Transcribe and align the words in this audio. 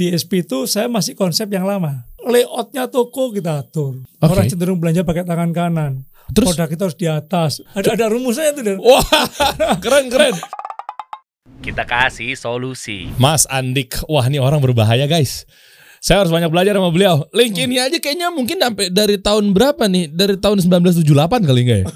Di 0.00 0.08
SP 0.16 0.40
itu 0.40 0.64
saya 0.64 0.88
masih 0.88 1.12
konsep 1.12 1.44
yang 1.52 1.68
lama. 1.68 2.08
Layoutnya 2.24 2.88
toko 2.88 3.36
kita 3.36 3.60
atur. 3.60 4.00
Oke. 4.00 4.32
Orang 4.32 4.48
cenderung 4.48 4.80
belanja 4.80 5.04
pakai 5.04 5.28
tangan 5.28 5.52
kanan. 5.52 6.08
Terus 6.32 6.56
Produk 6.56 6.72
kita 6.72 6.82
harus 6.88 6.96
di 6.96 7.04
atas. 7.04 7.60
Ada 7.76 8.00
ada 8.00 8.06
rumusnya 8.08 8.48
itu. 8.48 8.64
Dan. 8.64 8.80
wah 8.80 9.04
keren 9.76 10.08
keren. 10.08 10.32
Kita 11.60 11.84
kasih 11.84 12.32
solusi. 12.32 13.12
Mas 13.20 13.44
Andik, 13.52 14.00
wah 14.08 14.24
ini 14.24 14.40
orang 14.40 14.64
berbahaya 14.64 15.04
guys. 15.04 15.44
Saya 16.00 16.24
harus 16.24 16.32
banyak 16.32 16.48
belajar 16.48 16.80
sama 16.80 16.88
beliau. 16.88 17.28
Link 17.36 17.60
ini 17.60 17.76
aja 17.76 18.00
kayaknya 18.00 18.32
mungkin 18.32 18.56
sampai 18.56 18.88
dari 18.88 19.20
tahun 19.20 19.52
berapa 19.52 19.84
nih? 19.84 20.16
Dari 20.16 20.40
tahun 20.40 20.64
1978 20.64 21.44
kali 21.44 21.60
enggak 21.60 21.78
ya? 21.84 21.86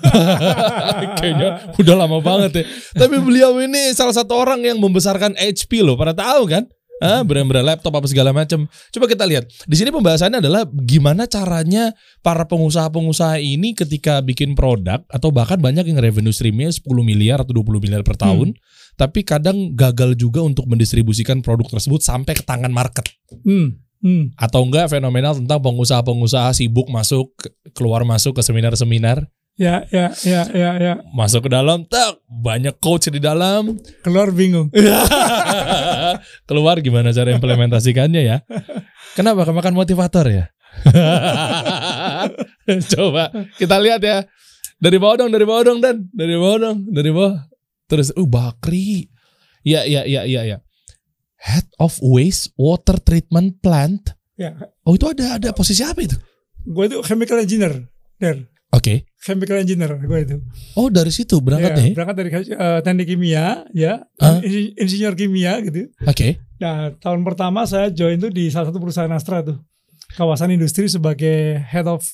kayaknya 1.25 1.49
udah 1.81 1.95
lama 1.97 2.21
banget 2.21 2.53
ya. 2.53 2.65
Tapi 3.01 3.17
beliau 3.17 3.57
ini 3.65 3.97
salah 3.97 4.13
satu 4.13 4.37
orang 4.37 4.61
yang 4.61 4.77
membesarkan 4.77 5.33
HP 5.41 5.81
loh. 5.81 5.97
Pada 5.97 6.13
tahu 6.13 6.45
kan? 6.53 6.69
Ah, 7.05 7.21
brand-brand 7.21 7.69
laptop 7.69 7.93
apa 7.93 8.09
segala 8.09 8.33
macam. 8.33 8.65
Coba 8.89 9.05
kita 9.05 9.29
lihat. 9.29 9.45
Di 9.69 9.77
sini 9.77 9.93
pembahasannya 9.93 10.41
adalah 10.41 10.65
gimana 10.73 11.29
caranya 11.29 11.93
para 12.25 12.49
pengusaha-pengusaha 12.49 13.45
ini 13.45 13.77
ketika 13.77 14.25
bikin 14.25 14.57
produk 14.57 15.05
atau 15.13 15.29
bahkan 15.29 15.61
banyak 15.61 15.85
yang 15.85 16.01
revenue 16.01 16.33
streamnya 16.33 16.73
10 16.73 16.81
miliar 17.05 17.45
atau 17.45 17.53
20 17.53 17.85
miliar 17.85 18.01
per 18.01 18.17
tahun, 18.17 18.57
tapi 18.97 19.21
kadang 19.21 19.77
gagal 19.77 20.17
juga 20.17 20.41
untuk 20.41 20.65
mendistribusikan 20.65 21.45
produk 21.45 21.77
tersebut 21.77 22.01
sampai 22.01 22.33
ke 22.33 22.41
tangan 22.41 22.73
market 22.73 23.05
Hmm. 23.45 23.77
Hmm. 24.05 24.33
atau 24.37 24.65
enggak 24.65 24.93
fenomenal 24.93 25.37
tentang 25.37 25.61
pengusaha-pengusaha 25.65 26.53
sibuk 26.53 26.89
masuk 26.93 27.33
keluar 27.73 28.05
masuk 28.05 28.37
ke 28.37 28.43
seminar-seminar 28.45 29.29
Ya, 29.55 29.87
ya, 29.87 30.11
ya, 30.27 30.51
ya, 30.51 30.71
ya. 30.83 30.95
masuk 31.15 31.47
ke 31.47 31.51
dalam 31.55 31.87
tak. 31.87 32.19
Banyak 32.27 32.75
coach 32.83 33.07
di 33.07 33.23
dalam. 33.23 33.79
Keluar 34.03 34.35
bingung. 34.35 34.67
keluar 36.51 36.83
gimana 36.83 37.15
cara 37.15 37.31
implementasikannya 37.31 38.23
ya? 38.27 38.37
Kenapa? 39.15 39.47
Kemakan 39.47 39.79
motivator 39.79 40.27
ya? 40.27 40.51
Coba 42.99 43.31
kita 43.55 43.79
lihat 43.79 44.03
ya. 44.03 44.27
Dari 44.83 44.99
bawah 44.99 45.23
dong 45.23 45.31
dari 45.31 45.47
bawah 45.47 45.63
dong 45.71 45.79
dan. 45.79 46.11
Dari 46.11 46.35
bawah 46.35 46.59
dong 46.59 46.79
dari 46.91 47.11
bawah. 47.15 47.47
Terus 47.87 48.11
uh 48.11 48.27
Bakri. 48.27 49.07
Ya 49.63 49.87
ya 49.87 50.03
ya 50.03 50.27
ya 50.27 50.43
ya. 50.51 50.59
Head 51.39 51.71
of 51.79 51.95
waste 52.03 52.51
water 52.59 52.99
treatment 52.99 53.63
plant. 53.63 54.19
Ya, 54.35 54.51
oh 54.83 54.99
itu 54.99 55.07
ada 55.07 55.39
ada 55.39 55.55
posisi 55.55 55.87
apa 55.87 56.03
itu? 56.03 56.19
Gue 56.67 56.91
itu 56.91 56.99
chemical 57.07 57.39
engineer. 57.39 57.87
Der. 58.19 58.51
oke 58.75 58.95
Chemical 59.25 59.57
engineer 59.59 59.97
gue 59.97 60.19
itu. 60.21 60.37
oh 60.75 60.89
dari 60.89 61.09
situ 61.09 61.41
berangkatnya 61.41 61.81
Ya, 61.83 61.95
berangkat 61.95 62.17
dari 62.19 62.29
eh, 62.31 62.81
teknik 62.81 63.07
kimia, 63.09 63.65
ya, 63.73 64.05
insi- 64.39 64.77
insinyur 64.77 65.15
kimia 65.15 65.59
gitu. 65.61 65.89
oke 65.99 66.29
Nah, 66.55 66.93
tahun 66.95 67.25
pertama 67.25 67.65
saya 67.65 67.89
join 67.89 68.17
tuh 68.17 68.29
di 68.29 68.49
salah 68.49 68.69
satu 68.69 68.79
perusahaan 68.79 69.11
Astra 69.11 69.41
tuh. 69.41 69.59
Kawasan 70.13 70.49
industri 70.51 70.87
sebagai 70.87 71.57
head 71.59 71.85
of 71.85 72.05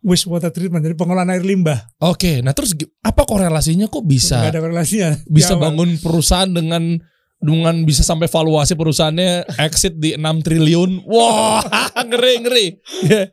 wastewater 0.00 0.48
treatment, 0.48 0.82
jadi 0.82 0.92
pengolahan 0.92 1.30
air 1.30 1.40
limbah. 1.40 1.80
oke 1.98 2.40
nah 2.40 2.52
terus 2.52 2.72
apa 2.98 3.22
korelasinya 3.22 3.86
kok 3.86 4.02
bisa 4.02 4.36
Nggak 4.38 4.52
ada 4.52 4.60
relasinya. 4.62 5.10
di 5.16 5.30
bisa 5.30 5.54
bangun 5.54 5.96
perusahaan 5.96 6.48
dengan 6.48 6.96
dengan 7.44 7.84
bisa 7.84 8.00
sampai 8.00 8.24
valuasi 8.24 8.72
perusahaannya 8.72 9.52
exit 9.60 10.00
di 10.00 10.16
6 10.16 10.24
triliun. 10.40 11.04
Wah, 11.04 11.60
ngeri 12.08 12.34
ngeri. 12.40 12.66
Ya. 13.04 13.28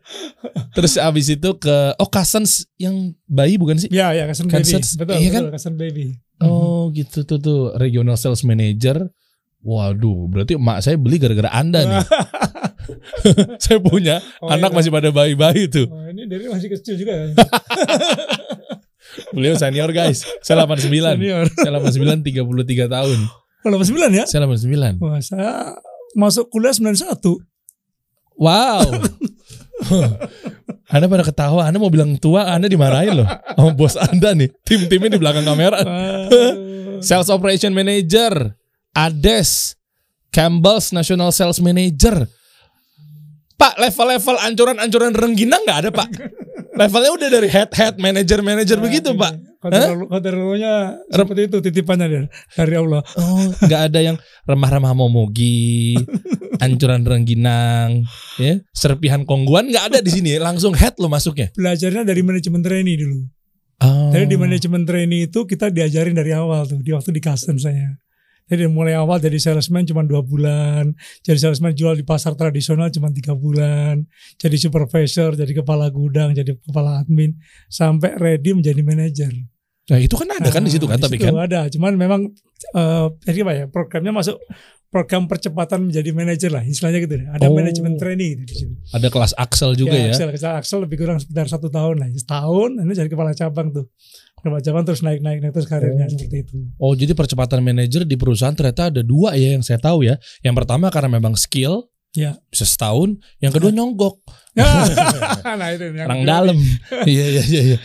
Terus 0.76 1.00
abis 1.00 1.32
itu 1.32 1.48
ke 1.56 1.96
oh 1.96 2.08
Cousins 2.12 2.68
yang 2.76 3.16
bayi 3.24 3.56
bukan 3.56 3.80
sih? 3.80 3.88
Ya, 3.88 4.12
ya, 4.12 4.28
Cousin 4.28 4.52
Kansas, 4.52 4.94
Baby. 4.94 5.00
Betul, 5.00 5.16
iya 5.16 5.28
betul, 5.32 5.32
kan? 5.32 5.44
Cousin 5.56 5.74
Baby. 5.80 6.06
Oh, 6.42 6.92
gitu 6.92 7.24
tuh 7.24 7.38
tuh 7.40 7.60
regional 7.80 8.20
sales 8.20 8.44
manager. 8.44 9.08
Waduh, 9.62 10.26
berarti 10.26 10.58
emak 10.58 10.82
saya 10.82 10.98
beli 10.98 11.22
gara-gara 11.22 11.54
Anda 11.54 11.86
nih. 11.86 12.02
saya 13.62 13.78
punya 13.78 14.18
Oh, 14.42 14.50
anak 14.50 14.74
iya. 14.74 14.76
masih 14.76 14.90
pada 14.90 15.14
bayi-bayi 15.14 15.70
tuh. 15.70 15.86
Oh, 15.86 16.02
ini 16.10 16.26
dari 16.26 16.50
masih 16.50 16.66
kecil 16.66 16.98
juga 16.98 17.14
ya. 17.14 17.26
Beliau 19.34 19.54
senior 19.54 19.90
guys. 19.92 20.26
Saya 20.42 20.66
89. 20.66 20.90
Senior. 20.90 21.46
Saya 21.54 21.78
89 21.78 22.26
33 22.26 22.90
tahun. 22.90 23.18
Oh, 23.62 23.70
89 23.70 24.10
ya? 24.10 24.24
Saya 24.26 24.44
89. 24.44 24.98
Wah, 24.98 25.22
saya 25.22 25.78
masuk 26.18 26.50
kuliah 26.50 26.74
91. 26.74 27.18
Wow. 28.38 28.82
anda 30.92 31.06
pada 31.06 31.24
ketawa, 31.26 31.66
Anda 31.66 31.78
mau 31.78 31.90
bilang 31.90 32.18
tua, 32.18 32.46
Anda 32.50 32.70
dimarahin 32.70 33.22
loh 33.22 33.28
sama 33.28 33.70
bos 33.74 33.94
Anda 33.98 34.34
nih. 34.34 34.50
Tim-timnya 34.62 35.14
di 35.14 35.20
belakang 35.20 35.46
kamera. 35.46 35.78
Sales 37.02 37.30
Operation 37.30 37.74
Manager, 37.74 38.54
Ades, 38.94 39.74
Campbell's 40.30 40.94
National 40.94 41.34
Sales 41.34 41.58
Manager. 41.58 42.26
Pak, 43.58 43.78
level-level 43.78 44.36
ancuran-ancuran 44.42 45.14
rengginang 45.14 45.62
nggak 45.62 45.78
ada 45.86 45.90
pak? 45.94 46.08
Levelnya 46.72 47.10
udah 47.14 47.28
dari 47.30 47.48
head-head, 47.52 47.94
manager-manager 48.00 48.78
begitu 48.82 49.14
pak. 49.14 49.51
Kotornya 49.62 51.06
seperti 51.06 51.40
itu 51.46 51.56
titipannya 51.62 52.06
dari, 52.10 52.26
dari 52.58 52.74
Allah. 52.74 53.02
Oh, 53.14 53.46
nggak 53.62 53.82
ada 53.92 54.00
yang 54.02 54.16
remah-remah 54.42 54.90
momogi, 54.90 55.94
ancuran 56.64 57.06
rengginang, 57.06 58.02
ya, 58.42 58.58
serpihan 58.74 59.22
kongguan 59.22 59.70
nggak 59.70 59.94
ada 59.94 59.98
di 60.02 60.10
sini. 60.10 60.34
Langsung 60.42 60.74
head 60.74 60.98
lo 60.98 61.06
masuknya. 61.06 61.54
Belajarnya 61.54 62.02
dari 62.02 62.26
manajemen 62.26 62.58
trainee 62.58 62.98
dulu. 62.98 63.22
Oh. 63.82 64.10
Jadi 64.10 64.34
di 64.34 64.36
manajemen 64.38 64.82
trainee 64.82 65.30
itu 65.30 65.46
kita 65.46 65.70
diajarin 65.70 66.14
dari 66.18 66.34
awal 66.34 66.66
tuh, 66.66 66.82
di 66.82 66.90
waktu 66.90 67.14
di 67.14 67.22
custom 67.22 67.54
saya. 67.58 68.02
Jadi 68.50 68.66
mulai 68.68 68.98
awal 68.98 69.22
jadi 69.22 69.38
salesman 69.38 69.86
cuma 69.86 70.02
dua 70.02 70.20
bulan, 70.20 70.92
jadi 71.22 71.38
salesman 71.38 71.72
jual 71.72 71.94
di 71.96 72.04
pasar 72.04 72.34
tradisional 72.34 72.90
cuma 72.90 73.08
tiga 73.14 73.32
bulan, 73.38 74.02
jadi 74.36 74.56
supervisor, 74.58 75.38
jadi 75.38 75.62
kepala 75.62 75.88
gudang, 75.88 76.34
jadi 76.34 76.58
kepala 76.58 77.00
admin, 77.00 77.38
sampai 77.70 78.18
ready 78.18 78.52
menjadi 78.52 78.82
manajer. 78.82 79.32
Nah 79.90 79.98
itu 79.98 80.14
kan 80.14 80.28
ada 80.30 80.48
kan 80.48 80.62
di 80.62 80.70
situ 80.70 80.86
kan 80.86 80.94
Nah, 80.94 81.04
tapi 81.04 81.18
kan. 81.18 81.34
ada, 81.34 81.66
cuman 81.66 81.92
memang 81.94 82.20
eh 82.72 83.06
jadi 83.24 83.42
apa 83.42 83.52
ya 83.52 83.64
programnya 83.66 84.14
masuk 84.14 84.38
program 84.86 85.24
percepatan 85.24 85.88
menjadi 85.88 86.12
manajer 86.12 86.50
lah, 86.52 86.60
istilahnya 86.62 87.00
gitu. 87.00 87.16
Ada 87.24 87.48
Oh. 87.48 87.56
manajemen 87.56 87.96
trainee 87.96 88.36
gitu 88.36 88.42
di 88.44 88.54
situ. 88.54 88.72
Ada 88.92 89.08
kelas 89.08 89.32
Axel 89.34 89.72
juga 89.72 89.96
ya. 89.96 90.12
Axel, 90.12 90.28
Axel, 90.28 90.52
Axel 90.52 90.78
lebih 90.84 91.00
kurang 91.00 91.16
sekitar 91.16 91.48
satu 91.48 91.66
tahun 91.66 91.96
lah, 91.96 92.08
setahun, 92.12 92.76
ini 92.76 92.92
jadi 92.92 93.08
kepala 93.08 93.32
cabang 93.32 93.72
tuh. 93.72 93.88
Kepala 94.36 94.60
cabang 94.60 94.84
terus 94.84 95.00
naik 95.00 95.18
naik 95.18 95.40
naik 95.40 95.50
terus 95.50 95.64
karirnya 95.64 96.06
seperti 96.06 96.44
itu. 96.44 96.56
Oh 96.76 96.92
jadi 96.92 97.14
percepatan 97.14 97.62
manajer 97.62 98.04
di 98.04 98.14
perusahaan 98.14 98.52
ternyata 98.52 98.92
ada 98.92 99.00
dua 99.00 99.32
ya 99.32 99.54
yang 99.54 99.64
saya 99.64 99.78
tahu 99.78 100.04
ya. 100.04 100.14
Yang 100.42 100.54
pertama 100.60 100.90
karena 100.90 101.08
memang 101.10 101.34
skill 101.34 101.88
Ya. 102.12 102.36
bisa 102.46 102.68
setahun. 102.68 103.16
Yang 103.40 103.52
kedua 103.56 103.70
nyonggok 103.72 104.20
nah 105.56 105.68
itu 105.72 105.88
yang 105.96 106.04
orang 106.04 106.22
dalam. 106.22 106.56
Iya 107.08 107.24
iya 107.32 107.42
iya 107.42 107.62
iya. 107.64 107.78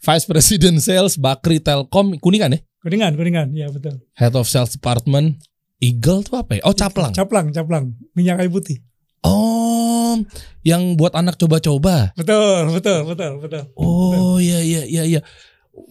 Vice 0.00 0.24
President 0.24 0.80
Sales 0.80 1.20
Bakri 1.20 1.60
Telkom 1.60 2.16
Kuningan 2.16 2.56
ya. 2.56 2.60
Kuningan, 2.80 3.12
kuningan, 3.12 3.52
ya 3.52 3.68
betul. 3.68 4.00
Head 4.16 4.32
of 4.32 4.48
Sales 4.48 4.72
Department 4.72 5.36
Eagle 5.76 6.24
tuh 6.24 6.40
apa 6.40 6.56
ya? 6.56 6.62
Oh 6.64 6.72
caplang. 6.72 7.12
Caplang, 7.12 7.52
caplang, 7.52 7.92
minyak 8.16 8.40
kayu 8.40 8.48
putih. 8.48 8.80
Oh 9.20 10.16
yang 10.64 10.96
buat 10.96 11.12
anak 11.12 11.36
coba-coba. 11.36 12.12
Betul, 12.16 12.72
betul, 12.72 13.04
betul, 13.04 13.32
betul. 13.44 13.62
Oh 13.76 14.40
iya 14.40 14.64
iya 14.64 14.82
iya 14.88 15.02
iya. 15.04 15.20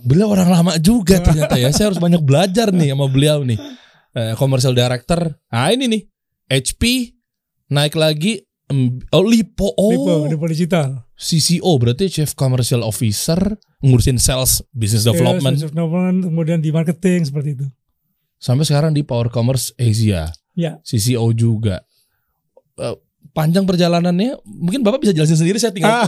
Beliau 0.06 0.34
orang 0.34 0.50
lama 0.50 0.72
juga 0.82 1.22
ternyata 1.26 1.56
ya. 1.62 1.70
Saya 1.70 1.94
harus 1.94 2.02
banyak 2.02 2.22
belajar 2.26 2.74
nih 2.74 2.94
sama 2.94 3.06
beliau 3.06 3.46
nih. 3.46 3.58
Eh, 4.18 4.34
commercial 4.38 4.74
director. 4.74 5.38
Nah 5.54 5.70
ini 5.70 5.86
nih. 5.86 6.02
HP 6.50 7.14
naik 7.70 7.94
lagi 7.94 8.42
oh 9.10 9.24
Lipo 9.24 9.74
oh 9.74 9.90
Lipo, 9.90 10.14
Lipo 10.28 10.46
digital. 10.46 11.04
CCO 11.14 11.76
berarti 11.76 12.08
Chief 12.08 12.32
Commercial 12.32 12.80
Officer 12.80 13.38
ngurusin 13.80 14.16
sales 14.16 14.64
business 14.72 15.04
development 15.04 15.58
Sales, 15.58 15.72
development, 15.72 16.18
kemudian 16.26 16.60
di 16.60 16.70
marketing 16.70 17.26
seperti 17.26 17.50
itu. 17.56 17.66
sampai 18.36 18.64
sekarang 18.64 18.92
di 18.92 19.04
Power 19.04 19.28
Commerce 19.28 19.76
Asia. 19.76 20.32
Ya. 20.54 20.80
CCO 20.80 21.28
juga. 21.32 21.84
Eh, 22.76 22.96
panjang 23.30 23.64
perjalanannya 23.64 24.40
mungkin 24.48 24.80
Bapak 24.80 25.04
bisa 25.04 25.12
jelasin 25.12 25.36
sendiri 25.36 25.60
saya 25.60 25.76
tinggal 25.76 26.08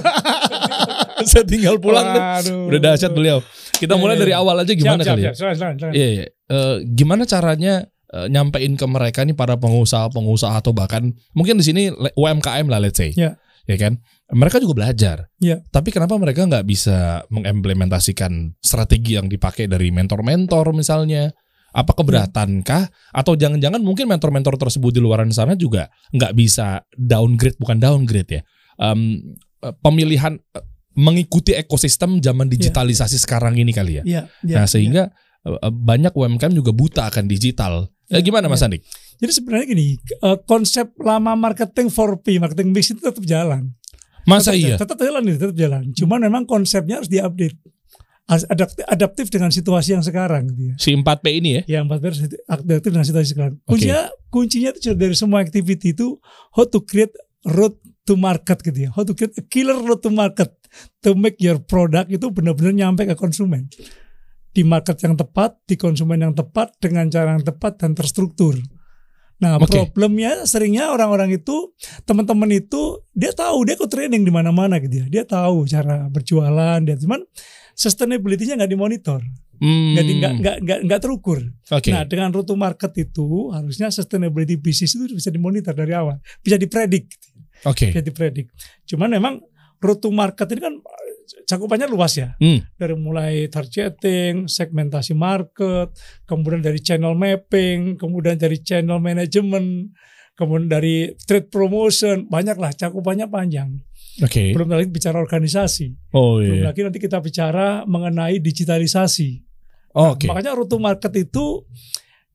saya 1.31 1.43
tinggal 1.43 1.75
pulang. 1.75 2.07
Waduh. 2.07 2.71
Udah 2.71 2.79
dahsyat 2.81 3.11
beliau. 3.11 3.43
Kita 3.75 3.95
mulai 3.95 4.15
Iya, 4.15 4.21
dari 4.21 4.31
iya. 4.31 4.39
awal 4.39 4.55
aja 4.61 4.71
gimana 4.71 5.01
siap, 5.01 5.11
kali 5.11 5.21
ya? 5.25 5.31
siap, 5.31 5.35
siap. 5.35 5.55
Silakan, 5.57 5.73
silakan. 5.75 5.93
Iya, 5.93 6.07
iya. 6.07 6.25
Eh, 6.47 6.75
gimana 6.87 7.23
caranya 7.25 7.73
eh, 8.13 8.27
nyampein 8.31 8.75
ke 8.75 8.85
mereka 8.87 9.23
nih 9.23 9.35
para 9.35 9.55
pengusaha-pengusaha 9.57 10.59
atau 10.59 10.71
bahkan 10.71 11.11
mungkin 11.35 11.59
di 11.59 11.65
sini 11.65 11.81
UMKM 12.15 12.67
lah 12.67 12.79
let's 12.79 12.99
say. 12.99 13.11
Iya. 13.15 13.39
Ya 13.69 13.77
kan? 13.77 14.01
Mereka 14.31 14.57
juga 14.63 14.83
belajar. 14.83 15.27
Iya. 15.37 15.61
Tapi 15.69 15.91
kenapa 15.91 16.15
mereka 16.17 16.47
nggak 16.47 16.65
bisa 16.65 17.23
mengimplementasikan 17.29 18.57
strategi 18.63 19.19
yang 19.19 19.27
dipakai 19.27 19.67
dari 19.67 19.91
mentor-mentor 19.93 20.71
misalnya? 20.73 21.29
Apa 21.71 21.95
keberatankah? 21.95 23.15
Atau 23.15 23.39
jangan-jangan 23.39 23.79
mungkin 23.79 24.07
mentor-mentor 24.11 24.59
tersebut 24.59 24.91
di 24.91 24.99
luaran 24.99 25.31
sana 25.31 25.55
juga 25.55 25.87
nggak 26.11 26.33
bisa 26.35 26.83
downgrade 26.95 27.55
bukan 27.59 27.79
downgrade 27.79 28.31
ya? 28.39 28.41
Em, 28.81 29.35
eh, 29.63 29.75
pemilihan 29.79 30.35
eh, 30.35 30.63
mengikuti 30.95 31.55
ekosistem 31.55 32.19
zaman 32.19 32.51
digitalisasi 32.51 33.15
sekarang 33.15 33.55
ini 33.55 33.71
kali 33.71 33.99
ya. 33.99 34.03
Iya, 34.03 34.21
iya, 34.43 34.55
Nah 34.59 34.65
sehingga 34.67 35.03
eh, 35.47 35.71
banyak 35.71 36.11
UMKM 36.11 36.51
juga 36.51 36.71
buta 36.75 37.07
akan 37.07 37.27
digital. 37.27 37.87
Eh, 38.11 38.19
gimana 38.19 38.51
Mas 38.51 38.59
Andik? 38.59 38.83
Jadi 39.23 39.31
sebenarnya 39.31 39.65
gini, 39.71 39.95
eh, 39.95 40.37
konsep 40.43 40.91
lama 40.99 41.31
marketing 41.39 41.87
4P, 41.87 42.43
marketing 42.43 42.75
mix 42.75 42.91
itu 42.91 42.99
tetap 42.99 43.23
jalan. 43.23 43.71
Masa 44.27 44.51
tetap, 44.51 44.61
iya? 44.61 44.75
Tetap 44.77 44.97
jalan 44.99 45.23
itu, 45.25 45.37
tetap 45.39 45.57
jalan. 45.57 45.83
Cuman 45.95 46.19
memang 46.21 46.43
konsepnya 46.43 46.99
harus 47.01 47.09
diupdate. 47.09 47.57
Harus 48.29 48.45
adaptif, 48.47 48.83
adaptif 48.85 49.25
dengan 49.33 49.49
situasi 49.49 49.97
yang 49.97 50.03
sekarang 50.05 50.47
gitu 50.51 50.61
ya. 50.71 50.73
Si 50.77 50.93
4P 50.93 51.25
ini 51.41 51.49
ya? 51.57 51.61
Yang 51.79 51.83
empat 51.87 51.99
harus 52.05 52.19
adaptif 52.47 52.89
dengan 52.93 53.07
situasi 53.07 53.27
sekarang. 53.33 53.55
Kuncinya 53.65 54.01
kuncinya 54.29 54.69
itu 54.71 54.93
dari 54.93 55.15
semua 55.17 55.39
activity 55.41 55.91
itu 55.95 56.15
how 56.55 56.63
to 56.67 56.79
create 56.85 57.11
road 57.47 57.75
to 58.05 58.13
market 58.15 58.61
gitu 58.61 58.87
ya. 58.87 58.89
How 58.93 59.03
to 59.03 59.17
create 59.17 59.35
a 59.35 59.43
killer 59.43 59.79
road 59.79 59.99
to 60.05 60.13
market 60.13 60.53
to 61.03 61.17
make 61.17 61.41
your 61.41 61.59
product 61.59 62.07
itu 62.13 62.29
benar-benar 62.31 62.71
nyampe 62.71 63.03
ke 63.03 63.15
konsumen. 63.17 63.67
Di 64.51 64.67
market 64.67 64.99
yang 64.99 65.15
tepat, 65.15 65.55
di 65.63 65.79
konsumen 65.79 66.19
yang 66.19 66.35
tepat, 66.35 66.75
dengan 66.83 67.07
cara 67.07 67.39
yang 67.39 67.43
tepat 67.43 67.79
dan 67.79 67.95
terstruktur. 67.95 68.59
Nah, 69.41 69.57
Oke. 69.57 69.73
problemnya 69.89 70.45
seringnya 70.45 70.93
orang-orang 70.93 71.33
itu 71.33 71.73
teman-teman 72.05 72.51
itu 72.53 73.01
dia 73.09 73.33
tahu 73.33 73.65
dia 73.65 73.73
ikut 73.73 73.89
training 73.89 74.21
di 74.21 74.29
mana-mana 74.29 74.77
gitu 74.77 75.01
ya. 75.01 75.05
Dia 75.09 75.23
tahu 75.25 75.65
cara 75.65 76.05
berjualan, 76.13 76.77
dia 76.85 76.93
cuman 76.93 77.25
sustainability-nya 77.73 78.61
nggak 78.61 78.69
dimonitor, 78.69 79.17
Hmm. 79.57 79.97
nggak 79.97 80.05
di- 80.05 80.17
nggak 80.21 80.33
nggak 80.41 80.57
nggak 80.61 80.79
nggak 80.85 81.01
terukur. 81.01 81.39
Oke. 81.73 81.89
Nah, 81.89 82.05
dengan 82.05 82.29
route 82.29 82.49
to 82.49 82.55
market 82.59 82.93
itu 83.01 83.49
harusnya 83.49 83.89
sustainability 83.89 84.61
bisnis 84.61 84.93
itu 84.93 85.09
bisa 85.09 85.33
dimonitor 85.33 85.73
dari 85.73 85.97
awal, 85.97 86.21
bisa 86.45 86.61
dipredik, 86.61 87.09
Oke. 87.65 87.89
bisa 87.89 88.01
dipredik. 88.05 88.53
Cuman 88.85 89.09
memang 89.09 89.41
route 89.81 90.05
to 90.05 90.13
market 90.13 90.45
ini 90.53 90.61
kan 90.61 90.73
cakupannya 91.47 91.87
luas 91.87 92.15
ya. 92.17 92.35
Hmm. 92.37 92.63
Dari 92.75 92.95
mulai 92.95 93.47
targeting, 93.47 94.47
segmentasi 94.47 95.13
market, 95.13 95.95
kemudian 96.27 96.61
dari 96.63 96.79
channel 96.79 97.15
mapping, 97.15 97.95
kemudian 97.95 98.35
dari 98.37 98.59
channel 98.61 98.99
management, 98.99 99.91
kemudian 100.35 100.67
dari 100.69 101.11
trade 101.27 101.47
promotion, 101.51 102.27
banyaklah 102.27 102.71
cakupannya 102.75 103.27
panjang. 103.27 103.79
Oke. 104.19 104.51
Belum 104.51 104.67
lagi 104.67 104.91
bicara 104.91 105.23
organisasi, 105.23 106.11
Oh 106.11 106.43
belum 106.43 106.61
iya. 106.61 106.75
lagi 106.75 106.83
nanti 106.83 106.99
kita 106.99 107.23
bicara 107.23 107.87
mengenai 107.87 108.43
digitalisasi. 108.43 109.39
Oh, 109.95 110.15
Oke. 110.15 110.27
Makanya 110.27 110.55
route 110.55 110.67
to 110.71 110.79
market 110.79 111.11
itu 111.15 111.63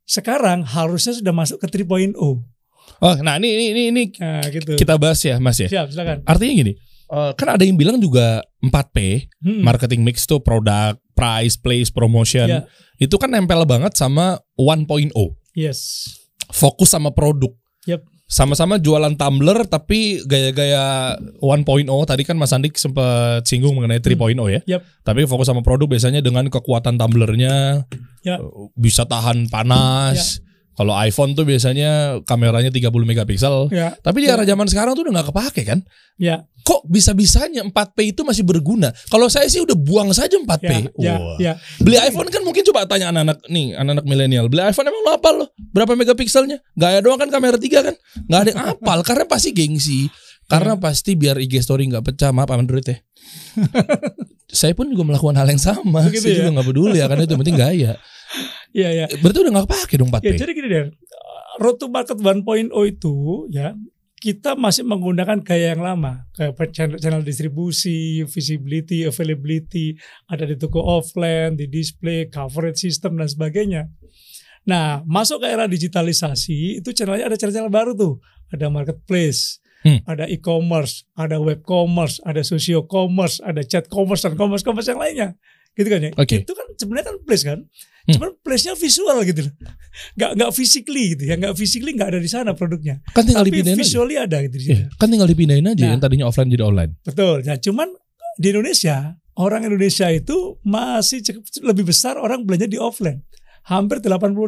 sekarang 0.04 0.64
harusnya 0.64 1.12
sudah 1.16 1.32
masuk 1.36 1.60
ke 1.60 1.68
3.0. 1.68 2.16
Oh, 2.16 3.14
nah 3.20 3.36
ini 3.36 3.48
ini 3.52 3.64
ini, 3.74 3.82
ini 3.92 4.02
Nah, 4.22 4.40
gitu. 4.48 4.72
kita 4.78 4.96
bahas 4.96 5.20
ya, 5.20 5.36
Mas 5.36 5.60
ya. 5.60 5.68
Siap, 5.68 5.92
silakan. 5.92 6.24
Artinya 6.24 6.52
gini, 6.64 6.72
eh, 7.06 7.32
kan 7.34 7.48
ada 7.48 7.62
yang 7.62 7.74
bilang 7.74 7.96
juga 7.96 8.42
4P, 8.60 9.26
Hmm. 9.42 9.62
marketing 9.62 10.02
mix 10.02 10.24
tuh 10.24 10.38
produk, 10.38 10.94
price, 11.12 11.54
place, 11.54 11.88
promotion. 11.88 12.46
Ya. 12.46 12.60
Itu 12.96 13.16
kan 13.16 13.30
nempel 13.30 13.62
banget 13.64 13.94
sama 13.94 14.40
1.0. 14.54 15.12
Yes. 15.52 16.10
Fokus 16.48 16.90
sama 16.90 17.10
produk. 17.10 17.50
Yep. 17.84 18.02
Sama-sama 18.26 18.76
jualan 18.76 19.14
tumbler 19.14 19.62
tapi 19.64 20.18
gaya-gaya 20.26 21.14
1.0 21.38 21.86
tadi 22.02 22.26
kan 22.26 22.34
Mas 22.34 22.50
Andik 22.50 22.74
sempat 22.74 23.46
singgung 23.46 23.70
mengenai 23.72 24.02
3.0 24.02 24.50
ya. 24.50 24.60
Yep. 24.66 24.82
Tapi 25.02 25.20
fokus 25.24 25.46
sama 25.46 25.62
produk 25.62 25.86
biasanya 25.86 26.18
dengan 26.18 26.50
kekuatan 26.50 26.98
tumblernya 26.98 27.86
Ya. 28.20 28.42
eh, 28.42 28.66
bisa 28.74 29.06
tahan 29.06 29.46
panas. 29.46 30.42
Kalau 30.76 30.92
iPhone 30.92 31.32
tuh 31.32 31.48
biasanya 31.48 32.20
kameranya 32.28 32.68
30 32.68 32.92
megapiksel. 32.92 33.72
Ya, 33.72 33.96
Tapi 33.96 34.24
di 34.24 34.28
era 34.28 34.44
zaman 34.44 34.68
sekarang 34.68 34.92
tuh 34.92 35.08
udah 35.08 35.20
nggak 35.20 35.28
kepake 35.32 35.62
kan? 35.64 35.80
ya, 36.20 36.44
Kok 36.66 36.84
bisa-bisanya 36.90 37.64
4P 37.64 38.12
itu 38.12 38.20
masih 38.26 38.44
berguna? 38.44 38.92
Kalau 39.08 39.32
saya 39.32 39.48
sih 39.48 39.64
udah 39.64 39.72
buang 39.72 40.12
saja 40.12 40.36
4P. 40.36 40.92
ya, 41.00 41.16
ya, 41.16 41.16
ya. 41.40 41.52
Beli 41.80 41.96
iPhone 41.96 42.28
kan 42.28 42.44
mungkin 42.44 42.60
coba 42.66 42.84
tanya 42.84 43.08
anak-anak 43.08 43.38
nih, 43.48 43.72
anak-anak 43.72 44.04
milenial. 44.04 44.46
Beli 44.52 44.68
iPhone 44.68 44.90
emang 44.90 45.02
lo 45.06 45.10
apa 45.16 45.28
lo? 45.32 45.46
Berapa 45.72 45.96
megapikselnya? 45.96 46.60
Gaya 46.76 47.00
doang 47.00 47.16
kan 47.16 47.32
kamera 47.32 47.56
3 47.56 47.86
kan? 47.86 47.94
Nggak 48.28 48.40
ada 48.42 48.50
yang 48.52 48.62
apal 48.76 48.98
karena 49.00 49.24
pasti 49.24 49.54
gengsi. 49.56 50.12
Karena 50.46 50.78
pasti 50.78 51.18
biar 51.18 51.40
IG 51.42 51.58
story 51.62 51.90
nggak 51.90 52.04
pecah. 52.12 52.30
Maaf 52.30 52.52
Android 52.54 52.86
ya. 52.86 52.98
saya 54.60 54.72
pun 54.78 54.86
juga 54.90 55.02
melakukan 55.06 55.38
hal 55.38 55.48
yang 55.50 55.62
sama. 55.62 56.06
Begitu 56.06 56.22
saya 56.22 56.34
ya? 56.34 56.38
juga 56.46 56.50
nggak 56.58 56.68
peduli 56.70 56.96
ya 56.98 57.06
karena 57.10 57.24
itu 57.26 57.34
penting 57.34 57.56
gaya. 57.58 57.92
Ya, 58.76 58.92
ya. 58.92 59.06
Berarti 59.22 59.38
udah 59.40 59.52
nggak 59.56 59.70
pakai 59.70 59.96
dong 59.96 60.10
4P. 60.12 60.24
Ya, 60.26 60.32
jadi 60.36 60.52
gini 60.52 60.68
deh. 60.68 60.84
Road 61.56 61.80
to 61.80 61.88
market 61.88 62.20
1.0 62.20 62.68
itu 62.68 63.14
ya 63.48 63.72
kita 64.16 64.56
masih 64.56 64.88
menggunakan 64.88 65.44
gaya 65.44 65.76
yang 65.76 65.84
lama 65.84 66.24
kayak 66.32 66.56
channel, 66.72 66.96
channel 66.96 67.20
distribusi, 67.20 68.24
visibility, 68.24 69.04
availability, 69.04 69.92
ada 70.26 70.48
di 70.48 70.56
toko 70.56 70.80
offline, 70.80 71.54
di 71.54 71.68
display, 71.68 72.26
coverage 72.32 72.80
system 72.80 73.20
dan 73.20 73.28
sebagainya. 73.28 73.92
Nah, 74.66 75.04
masuk 75.06 75.44
ke 75.44 75.46
era 75.46 75.68
digitalisasi 75.68 76.80
itu 76.82 76.90
channelnya 76.96 77.28
ada 77.30 77.36
channel-channel 77.38 77.70
baru 77.70 77.92
tuh. 77.94 78.18
Ada 78.50 78.72
marketplace, 78.72 79.60
Hmm. 79.86 80.02
ada 80.02 80.26
e-commerce, 80.26 81.06
ada 81.14 81.38
web 81.38 81.62
commerce, 81.62 82.18
ada 82.26 82.42
socio 82.42 82.90
commerce, 82.90 83.38
ada 83.38 83.62
chat 83.62 83.86
commerce 83.86 84.26
dan 84.26 84.34
commerce 84.34 84.66
commerce 84.66 84.90
yang 84.90 84.98
lainnya. 84.98 85.38
Gitu 85.76 85.88
kan 85.88 86.00
ya. 86.00 86.10
Oke. 86.16 86.36
Itu 86.42 86.52
kan 86.56 86.66
sebenarnya 86.74 87.06
kan 87.12 87.16
place 87.22 87.44
kan. 87.44 87.58
Hmm. 88.06 88.14
Cuman 88.16 88.30
place-nya 88.38 88.74
visual 88.74 89.18
gitu 89.22 89.40
loh. 89.44 89.52
Nggak 90.14 90.30
nggak 90.38 90.50
physically 90.54 91.04
gitu 91.12 91.24
ya, 91.26 91.34
nggak 91.34 91.54
physically 91.54 91.90
nggak 91.92 92.14
ada 92.14 92.20
di 92.22 92.30
sana 92.30 92.54
produknya. 92.54 93.02
Kan 93.10 93.26
tinggal 93.26 93.42
Tapi 93.42 93.50
dipindahin 93.50 93.74
aja. 93.74 93.82
visually 93.82 94.16
ada 94.16 94.36
gitu 94.46 94.56
situ. 94.56 94.82
kan 94.94 95.06
tinggal 95.06 95.26
dipindahin 95.26 95.66
aja 95.66 95.82
Nah. 95.82 95.90
yang 95.92 96.00
tadinya 96.00 96.26
offline 96.26 96.46
jadi 96.48 96.64
online. 96.64 96.92
Betul. 97.02 97.42
Nah, 97.42 97.58
cuman 97.58 97.88
di 98.36 98.46
Indonesia, 98.48 98.96
orang 99.34 99.66
Indonesia 99.66 100.06
itu 100.08 100.36
masih 100.62 101.18
cukup 101.20 101.42
lebih 101.66 101.84
besar 101.84 102.14
orang 102.14 102.46
belanja 102.46 102.70
di 102.70 102.78
offline. 102.78 103.26
Hampir 103.66 103.98
86% 103.98 104.46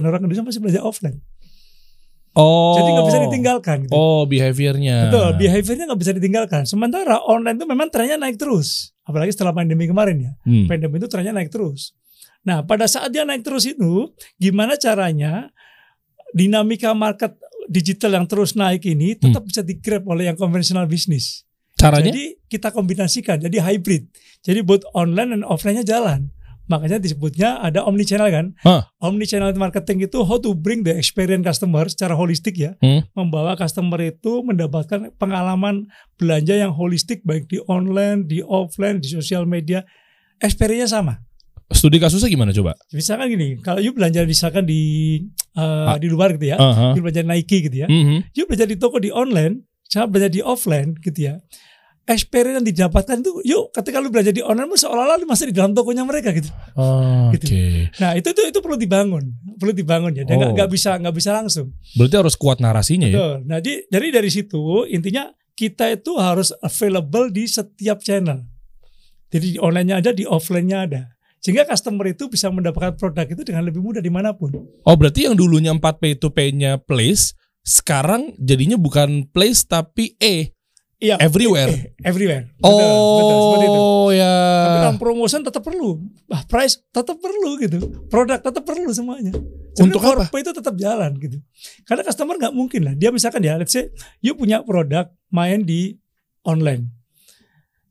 orang 0.00 0.22
Indonesia 0.22 0.46
masih 0.46 0.60
belanja 0.62 0.80
offline. 0.80 1.18
Oh. 2.30 2.78
Jadi 2.78 2.88
nggak 2.94 3.06
bisa 3.10 3.20
ditinggalkan 3.26 3.76
gitu. 3.84 3.92
Oh, 3.92 4.22
behaviornya. 4.22 5.10
Betul, 5.10 5.28
behaviornya 5.34 5.84
nggak 5.90 5.98
bisa 5.98 6.12
ditinggalkan. 6.14 6.62
Sementara 6.62 7.18
online 7.18 7.58
itu 7.58 7.66
memang 7.66 7.90
trennya 7.90 8.14
naik 8.16 8.38
terus. 8.38 8.89
Apalagi 9.04 9.32
setelah 9.34 9.54
pandemi 9.56 9.88
kemarin 9.88 10.16
ya. 10.18 10.32
Hmm. 10.44 10.66
Pandemi 10.70 11.00
itu 11.00 11.08
trennya 11.08 11.34
naik 11.34 11.50
terus. 11.50 11.96
Nah, 12.44 12.64
pada 12.64 12.88
saat 12.88 13.12
dia 13.12 13.24
naik 13.24 13.44
terus 13.44 13.68
itu, 13.68 14.08
gimana 14.40 14.76
caranya 14.80 15.52
dinamika 16.32 16.94
market 16.96 17.36
digital 17.70 18.16
yang 18.16 18.26
terus 18.26 18.56
naik 18.58 18.82
ini 18.88 19.14
tetap 19.14 19.44
bisa 19.46 19.62
di-grab 19.62 20.02
oleh 20.08 20.26
yang 20.26 20.38
konvensional 20.38 20.88
bisnis. 20.88 21.46
Caranya? 21.78 22.12
Jadi 22.12 22.36
kita 22.50 22.74
kombinasikan, 22.74 23.40
jadi 23.40 23.56
hybrid. 23.62 24.08
Jadi 24.44 24.60
both 24.60 24.84
online 24.92 25.36
dan 25.38 25.42
offline-nya 25.46 25.84
jalan. 25.86 26.28
Makanya 26.70 27.02
disebutnya 27.02 27.58
ada 27.58 27.82
omni 27.82 28.06
channel 28.06 28.30
kan. 28.30 28.54
Hah. 28.62 28.86
Omni 29.02 29.26
channel 29.26 29.50
marketing 29.58 30.06
itu 30.06 30.22
how 30.22 30.38
to 30.38 30.54
bring 30.54 30.86
the 30.86 30.94
experience 30.94 31.42
customer 31.42 31.90
secara 31.90 32.14
holistik 32.14 32.54
ya. 32.54 32.78
Hmm. 32.78 33.02
Membawa 33.18 33.58
customer 33.58 33.98
itu 33.98 34.46
mendapatkan 34.46 35.10
pengalaman 35.18 35.90
belanja 36.14 36.54
yang 36.54 36.70
holistik 36.70 37.26
baik 37.26 37.50
di 37.50 37.58
online, 37.66 38.30
di 38.30 38.38
offline, 38.40 39.02
di 39.02 39.10
sosial 39.10 39.50
media. 39.50 39.82
Experience 40.38 40.94
sama. 40.94 41.18
Studi 41.70 42.02
kasusnya 42.02 42.26
gimana 42.26 42.50
coba? 42.50 42.74
Misalkan 42.90 43.30
gini, 43.30 43.58
kalau 43.62 43.78
you 43.78 43.94
belanja 43.94 44.26
misalkan 44.26 44.66
di 44.66 45.22
uh, 45.54 45.94
Ah. 45.94 45.98
di 46.02 46.10
luar 46.10 46.34
gitu 46.34 46.50
ya, 46.50 46.58
Aha. 46.58 46.98
you 46.98 47.02
belanja 47.02 47.22
Nike 47.22 47.66
gitu 47.66 47.76
ya, 47.82 47.86
Mhm. 47.86 48.34
you 48.34 48.42
belanja 48.46 48.66
di 48.66 48.74
toko 48.74 48.98
di 48.98 49.14
online, 49.14 49.62
sama 49.86 50.10
belanja 50.10 50.34
di 50.34 50.42
offline 50.42 50.98
gitu 50.98 51.30
ya. 51.30 51.38
Experience 52.10 52.58
yang 52.58 52.66
didapatkan 52.66 53.22
itu, 53.22 53.30
yuk 53.46 53.70
ketika 53.70 54.02
lu 54.02 54.10
belanja 54.10 54.34
di 54.34 54.42
online, 54.42 54.66
lu 54.66 54.74
seolah-olah 54.74 55.14
lu 55.22 55.30
masih 55.30 55.46
di 55.48 55.54
dalam 55.54 55.70
tokonya 55.70 56.02
mereka 56.02 56.34
gitu. 56.34 56.50
Oh, 56.74 57.30
Oke. 57.30 57.38
Gitu. 57.38 57.54
Nah 58.02 58.18
itu 58.18 58.34
itu 58.34 58.42
itu 58.50 58.58
perlu 58.58 58.74
dibangun, 58.74 59.30
perlu 59.54 59.70
dibangun 59.70 60.10
ya. 60.18 60.26
Dan 60.26 60.42
nggak 60.42 60.50
Oh. 60.50 60.56
nggak 60.58 60.70
bisa 60.74 60.98
nggak 60.98 61.14
bisa 61.14 61.30
langsung. 61.30 61.70
Berarti 61.94 62.16
harus 62.18 62.34
kuat 62.34 62.58
narasinya 62.58 63.06
ya. 63.06 63.14
Betul. 63.14 63.34
Nah 63.46 63.58
di, 63.62 63.72
jadi 63.86 64.06
dari 64.10 64.26
situ 64.26 64.58
intinya 64.90 65.30
kita 65.54 65.94
itu 65.94 66.18
harus 66.18 66.50
available 66.58 67.30
di 67.30 67.46
setiap 67.46 68.02
channel. 68.02 68.42
Jadi 69.30 69.54
di 69.54 69.58
online-nya 69.62 70.02
ada, 70.02 70.10
di 70.10 70.26
offline-nya 70.26 70.78
ada. 70.90 71.02
Sehingga 71.38 71.62
customer 71.64 72.10
itu 72.10 72.26
bisa 72.26 72.50
mendapatkan 72.50 72.98
produk 72.98 73.24
itu 73.24 73.46
dengan 73.46 73.64
lebih 73.64 73.78
mudah 73.80 74.02
di 74.02 74.10
mana 74.10 74.34
pun. 74.34 74.50
Oh, 74.82 74.96
berarti 74.98 75.30
yang 75.30 75.38
dulunya 75.38 75.70
4P 75.72 76.18
itu 76.18 76.28
P-nya 76.28 76.82
place, 76.82 77.32
sekarang 77.62 78.34
jadinya 78.36 78.74
bukan 78.76 79.24
place 79.30 79.64
tapi 79.64 80.18
E, 80.18 80.52
Iya. 81.00 81.16
everywhere. 81.16 81.72
eh, 81.72 81.96
everywhere. 82.04 82.44
Oh, 82.60 82.76
Betul, 82.76 82.88
betul, 83.16 83.38
seperti 83.40 83.66
itu. 83.66 83.82
ya. 84.14 84.34
Tapi 84.60 84.76
dalam 84.78 84.98
promotion 85.00 85.40
tetap 85.40 85.62
perlu, 85.64 85.88
ah, 86.28 86.42
price 86.44 86.84
tetap 86.86 87.16
perlu 87.16 87.50
gitu, 87.56 87.78
produk 88.06 88.36
tetap 88.36 88.62
perlu 88.62 88.92
semuanya. 88.92 89.32
Untuk 89.80 89.96
Sebenarnya 89.96 90.28
apa? 90.28 90.34
4P 90.34 90.36
itu 90.36 90.52
tetap 90.52 90.74
jalan 90.76 91.10
gitu. 91.16 91.36
Karena 91.82 92.02
customer 92.04 92.36
nggak 92.36 92.52
mungkin 92.52 92.80
lah. 92.84 92.94
Dia 92.94 93.08
misalkan 93.08 93.40
ya, 93.40 93.56
let's 93.56 93.72
say, 93.72 93.88
you 94.20 94.36
punya 94.36 94.60
produk 94.60 95.08
main 95.28 95.64
di 95.64 95.96
online. 96.44 96.92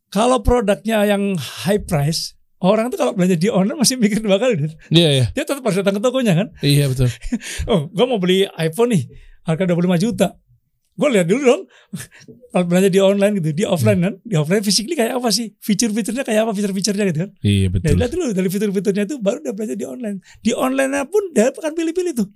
Kalau 0.10 0.42
produknya 0.42 1.06
yang 1.06 1.34
high 1.66 1.82
price, 1.82 2.34
orang 2.60 2.89
tuh 2.89 2.98
kalau 2.98 3.13
belanja 3.13 3.38
di 3.38 3.50
online 3.50 3.78
masih 3.78 3.98
mikir 3.98 4.22
dua 4.22 4.38
kali. 4.38 4.70
Iya, 4.89 5.10
iya. 5.13 5.25
Dia 5.34 5.46
tetap 5.46 5.62
harus 5.62 5.78
datang 5.82 5.98
ke 5.98 6.01
tokonya 6.01 6.34
kan. 6.34 6.48
Iya, 6.62 6.89
betul. 6.89 7.10
Oh, 7.70 7.89
gue 7.89 8.06
mau 8.06 8.18
beli 8.18 8.46
iPhone 8.58 8.94
nih, 8.94 9.06
harga 9.46 9.66
25 9.66 9.98
juta. 10.00 10.34
Gue 11.00 11.10
lihat 11.10 11.25
dulu 11.25 11.41
dong, 11.41 11.62
kalau 12.51 12.65
belanja 12.68 12.89
di 12.89 13.00
online 13.00 13.34
gitu, 13.39 13.50
di 13.56 13.63
offline 13.63 14.00
kan, 14.00 14.13
di 14.20 14.36
offline 14.36 14.60
physically 14.60 14.94
kayak 14.94 15.15
apa 15.15 15.32
sih, 15.32 15.56
fitur-fiturnya 15.58 16.22
kayak 16.22 16.44
apa, 16.44 16.51
fitur-fiturnya 16.51 17.03
gitu 17.08 17.20
kan. 17.24 17.29
Iya, 17.39 17.65
Nah, 17.65 17.72
betul. 17.72 17.96
lihat 17.96 18.12
dulu 18.12 18.24
dari 18.29 18.50
fitur-fiturnya 18.50 19.03
itu 19.06 19.15
baru 19.18 19.39
dia 19.39 19.56
belanja 19.56 19.74
di 19.74 19.88
online. 19.88 20.18
Di 20.39 20.51
online 20.51 20.91
pun 21.08 21.24
dia 21.32 21.50
akan 21.50 21.72
pilih-pilih 21.72 22.13
tuh. 22.13 22.27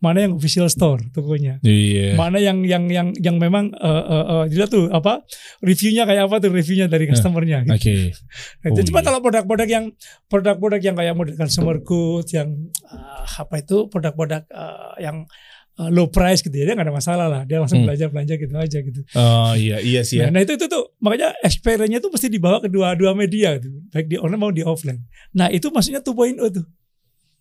mana 0.00 0.24
yang 0.24 0.32
official 0.32 0.64
store 0.64 1.12
tokonya. 1.12 1.60
Iya. 1.60 2.16
Mana 2.16 2.40
yang 2.40 2.64
yang 2.64 2.88
yang 2.88 3.12
yang 3.20 3.36
memang 3.36 3.68
eh, 3.68 4.04
eh, 4.08 4.44
dilihat 4.48 4.72
tuh 4.72 4.88
apa 4.88 5.20
reviewnya 5.60 6.08
kayak 6.08 6.24
apa 6.24 6.40
tuh 6.40 6.48
reviewnya 6.48 6.88
dari 6.88 7.04
customernya. 7.04 7.68
Oke. 7.68 7.76
gitu. 8.08 8.16
Nah, 8.64 8.68
Oh, 8.72 8.80
Cuma 8.80 9.00
iya. 9.00 9.12
kalau 9.12 9.20
produk-produk 9.20 9.68
yang 9.68 9.84
produk-produk 10.24 10.80
yang 10.80 10.96
kayak 10.96 11.12
model 11.12 11.36
consumer 11.36 11.76
good 11.84 12.24
yang 12.32 12.48
ah, 12.88 13.28
apa 13.44 13.60
itu 13.60 13.92
produk-produk 13.92 14.48
ah, 14.48 14.96
yang 14.96 15.28
low 15.88 16.12
price 16.12 16.44
gitu 16.44 16.52
ya 16.52 16.68
dia 16.68 16.74
nggak 16.76 16.88
ada 16.90 16.92
masalah 16.92 17.26
lah 17.32 17.42
dia 17.48 17.56
langsung 17.56 17.80
Hmm. 17.80 17.88
belanja 17.88 18.12
belanja 18.12 18.34
gitu 18.36 18.52
aja 18.52 18.78
gitu. 18.84 19.00
Oh 19.16 19.56
iya 19.56 19.80
iya 19.80 20.04
sih 20.04 20.20
ya. 20.20 20.28
Nah, 20.28 20.36
nah, 20.36 20.40
itu 20.44 20.60
itu 20.60 20.68
tuh 20.68 20.92
makanya 21.00 21.32
experience-nya 21.40 22.04
tuh 22.04 22.12
mesti 22.12 22.28
dibawa 22.28 22.60
ke 22.60 22.68
dua-dua 22.68 23.16
media 23.16 23.56
gitu 23.56 23.72
baik 23.88 24.12
di 24.12 24.20
online 24.20 24.40
maupun 24.42 24.56
di 24.60 24.64
offline. 24.66 25.00
Nah 25.32 25.48
itu 25.48 25.72
maksudnya 25.72 26.04
2.0 26.04 26.36
tuh. 26.52 26.66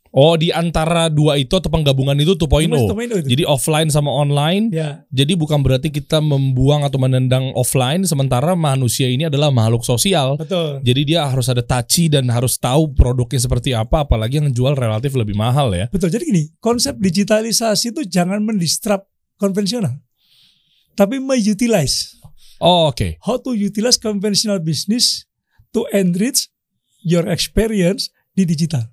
Oh 0.09 0.33
di 0.33 0.49
antara 0.49 1.05
dua 1.05 1.37
itu 1.37 1.53
atau 1.53 1.69
penggabungan 1.69 2.17
itu 2.17 2.33
2.0. 2.33 2.65
Mas 2.65 2.81
2.0 2.89 3.21
itu. 3.21 3.29
Jadi 3.37 3.43
offline 3.45 3.93
sama 3.93 4.09
online. 4.09 4.73
ya 4.73 5.05
Jadi 5.13 5.37
bukan 5.37 5.61
berarti 5.61 5.93
kita 5.93 6.17
membuang 6.17 6.81
atau 6.81 6.97
menendang 6.97 7.53
offline 7.53 8.01
sementara 8.09 8.57
manusia 8.57 9.05
ini 9.05 9.29
adalah 9.29 9.53
makhluk 9.53 9.85
sosial. 9.85 10.33
betul. 10.41 10.81
Jadi 10.81 11.01
dia 11.13 11.29
harus 11.29 11.45
ada 11.45 11.61
touchy 11.61 12.09
dan 12.09 12.25
harus 12.33 12.57
tahu 12.57 12.89
produknya 12.97 13.37
seperti 13.37 13.77
apa 13.77 14.01
apalagi 14.01 14.41
yang 14.41 14.49
jual 14.49 14.73
relatif 14.73 15.13
lebih 15.13 15.37
mahal 15.37 15.69
ya. 15.77 15.85
Betul. 15.93 16.09
Jadi 16.09 16.23
gini, 16.25 16.43
konsep 16.57 16.97
digitalisasi 16.97 17.93
itu 17.93 18.01
jangan 18.09 18.41
mendistrap 18.41 19.05
konvensional. 19.37 19.93
Tapi 20.97 21.21
mengutilize. 21.21 22.17
Oh 22.59 22.89
oke. 22.89 23.21
How 23.23 23.37
to 23.39 23.55
utilize 23.55 23.95
conventional 23.95 24.57
business 24.59 25.23
to 25.71 25.85
enrich 25.93 26.49
your 27.05 27.29
experience 27.29 28.11
di 28.35 28.43
digital. 28.43 28.89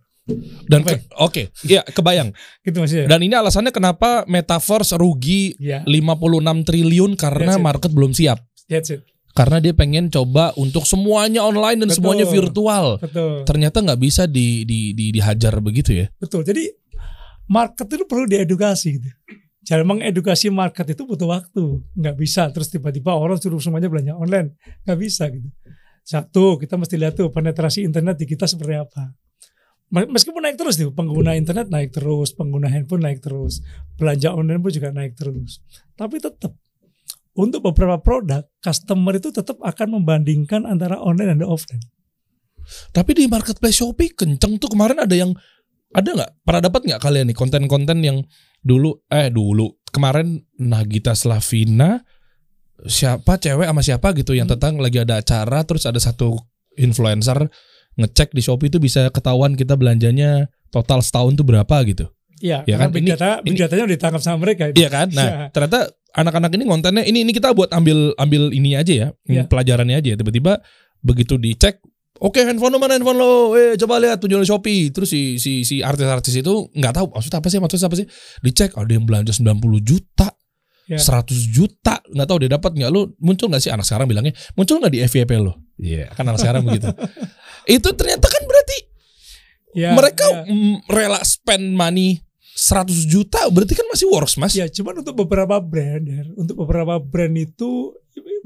Dan 0.66 0.82
ke- 0.82 1.06
oke, 1.22 1.54
iya 1.64 1.86
kebayang. 1.86 2.34
Gitu 2.66 2.76
maksudnya. 2.82 3.06
Dan 3.06 3.22
ini 3.22 3.34
alasannya 3.38 3.70
kenapa 3.70 4.26
metaverse 4.26 4.98
rugi 4.98 5.54
ya, 5.62 5.86
56 5.86 6.66
triliun 6.66 7.14
karena 7.14 7.54
market 7.62 7.94
belum 7.94 8.10
siap. 8.10 8.42
that's 8.66 8.90
it. 8.90 9.06
Karena 9.36 9.60
dia 9.60 9.76
pengen 9.76 10.08
coba 10.08 10.56
untuk 10.56 10.88
semuanya 10.88 11.44
online 11.44 11.84
dan 11.84 11.92
Betul. 11.92 11.98
semuanya 12.00 12.26
virtual. 12.26 12.96
Betul. 12.96 13.44
Ternyata 13.44 13.84
nggak 13.84 14.00
bisa 14.00 14.24
di, 14.24 14.64
di, 14.64 14.96
di 14.96 15.12
dihajar 15.12 15.60
begitu 15.60 15.92
ya. 15.92 16.08
Betul. 16.16 16.40
Jadi 16.40 16.72
market 17.46 17.84
itu 17.84 18.08
perlu 18.08 18.24
diedukasi 18.24 18.96
gitu. 18.96 19.08
Jangan 19.66 19.98
mengedukasi 19.98 20.48
market 20.48 20.88
itu 20.88 21.04
butuh 21.04 21.28
waktu. 21.28 21.84
Nggak 21.94 22.16
bisa 22.16 22.48
terus 22.48 22.72
tiba-tiba 22.72 23.12
orang 23.12 23.36
suruh 23.36 23.60
semuanya 23.60 23.92
belanja 23.92 24.16
online. 24.16 24.56
Nggak 24.88 24.98
bisa 24.98 25.28
gitu. 25.28 25.52
Satu, 26.06 26.56
kita 26.56 26.80
mesti 26.80 26.96
lihat 26.96 27.18
tuh 27.18 27.28
penetrasi 27.28 27.82
internet 27.84 28.16
di 28.16 28.24
kita 28.30 28.46
seperti 28.48 28.78
apa. 28.78 29.10
Meskipun 29.86 30.42
naik 30.42 30.58
terus 30.58 30.74
tuh, 30.82 30.90
pengguna 30.90 31.38
internet 31.38 31.70
naik 31.70 31.94
terus, 31.94 32.34
pengguna 32.34 32.66
handphone 32.66 33.06
naik 33.06 33.22
terus, 33.22 33.62
belanja 33.94 34.34
online 34.34 34.58
pun 34.58 34.74
juga 34.74 34.90
naik 34.90 35.14
terus. 35.14 35.62
Tapi 35.94 36.18
tetap 36.18 36.58
untuk 37.38 37.62
beberapa 37.70 38.00
produk, 38.02 38.42
customer 38.58 39.14
itu 39.14 39.30
tetap 39.30 39.62
akan 39.62 40.02
membandingkan 40.02 40.66
antara 40.66 40.98
online 40.98 41.38
dan 41.38 41.46
offline. 41.46 41.84
Tapi 42.90 43.14
di 43.14 43.24
marketplace 43.30 43.78
Shopee 43.78 44.10
kenceng 44.10 44.58
tuh 44.58 44.66
kemarin 44.66 45.06
ada 45.06 45.14
yang 45.14 45.30
ada 45.94 46.08
nggak? 46.10 46.30
Pernah 46.42 46.62
dapat 46.66 46.80
nggak 46.82 47.00
kalian 47.00 47.30
nih 47.30 47.38
konten-konten 47.38 48.02
yang 48.02 48.18
dulu 48.66 49.06
eh 49.06 49.30
dulu 49.30 49.70
kemarin 49.94 50.42
Nagita 50.58 51.14
Slavina 51.14 52.02
siapa 52.84 53.38
cewek 53.38 53.70
sama 53.70 53.82
siapa 53.86 54.10
gitu 54.18 54.34
yang 54.34 54.50
Hmm. 54.50 54.58
tentang 54.58 54.82
lagi 54.82 54.98
ada 55.00 55.22
acara 55.22 55.62
terus 55.62 55.86
ada 55.86 56.02
satu 56.02 56.34
influencer 56.76 57.46
ngecek 57.96 58.32
di 58.32 58.40
Shopee 58.40 58.68
itu 58.68 58.78
bisa 58.78 59.08
ketahuan 59.08 59.56
kita 59.56 59.74
belanjanya 59.74 60.46
total 60.68 61.00
setahun 61.00 61.34
tuh 61.34 61.44
berapa 61.44 61.76
gitu. 61.84 62.06
Iya, 62.36 62.68
Ya 62.68 62.76
kan, 62.76 62.92
big 62.92 63.08
ini- 63.08 63.16
data, 63.16 63.40
big 63.40 63.56
ini- 63.56 63.64
datanya 63.64 63.88
udah 63.88 63.96
ditangkap 63.96 64.20
sama 64.20 64.38
mereka. 64.44 64.68
itu. 64.68 64.76
Iya 64.76 64.88
kan? 64.92 65.08
Nah, 65.08 65.24
Iya. 65.24 65.36
ternyata 65.56 65.88
anak-anak 66.12 66.52
ini 66.52 66.64
kontennya 66.68 67.02
ini 67.02 67.24
ini 67.24 67.32
kita 67.32 67.56
buat 67.56 67.72
ambil 67.72 68.12
ambil 68.20 68.52
ini 68.52 68.76
aja 68.76 68.92
ya, 68.92 69.08
Iya. 69.24 69.48
pelajarannya 69.48 69.96
aja. 69.96 70.12
Tiba-tiba 70.20 70.60
begitu 71.00 71.40
dicek, 71.40 71.80
oke 72.20 72.36
handphone 72.36 72.76
lo 72.76 72.78
mana 72.78 73.00
handphone 73.00 73.16
lo? 73.16 73.56
Eh 73.56 73.80
coba 73.80 73.96
lihat 73.96 74.20
penjual 74.20 74.44
Shopee. 74.44 74.92
Terus 74.92 75.08
si 75.08 75.40
si 75.40 75.64
si 75.64 75.80
artis-artis 75.80 76.36
itu 76.36 76.68
nggak 76.76 76.92
tahu 76.92 77.08
maksudnya 77.16 77.40
apa 77.40 77.48
sih 77.48 77.56
maksudnya 77.56 77.88
apa 77.88 77.96
sih? 78.04 78.06
Dicek 78.44 78.76
ada 78.76 78.92
yang 78.92 79.08
belanja 79.08 79.32
90 79.32 79.80
juta. 79.80 80.35
Iya. 80.86 81.02
100 81.02 81.34
juta. 81.50 81.98
Nggak 82.06 82.26
tahu 82.30 82.38
dia 82.42 82.50
dapat 82.54 82.70
nggak. 82.78 82.90
Lu 82.94 83.10
muncul 83.18 83.50
nggak 83.50 83.62
sih? 83.62 83.70
Anak 83.74 83.86
sekarang 83.86 84.06
bilangnya 84.06 84.34
muncul 84.54 84.78
nggak 84.78 84.92
di 84.94 85.00
FYP 85.02 85.30
lo 85.42 85.58
iya. 85.82 86.06
Kan 86.14 86.26
anak 86.30 86.38
sekarang 86.38 86.62
begitu. 86.62 86.88
Itu 87.76 87.90
ternyata 87.98 88.26
kan 88.30 88.42
berarti 88.46 88.78
Ya, 89.76 89.92
mereka 89.92 90.24
mm, 90.48 90.88
rela 90.88 91.20
spend 91.20 91.76
money 91.76 92.24
100 92.56 92.88
juta. 93.12 93.44
Berarti 93.52 93.76
kan 93.76 93.84
masih 93.92 94.08
works 94.08 94.40
mas. 94.40 94.56
Ya, 94.56 94.64
cuman 94.72 95.04
untuk 95.04 95.12
beberapa 95.12 95.60
brand, 95.60 96.00
ya, 96.00 96.24
untuk 96.32 96.64
beberapa 96.64 96.96
brand 96.96 97.36
itu 97.36 97.92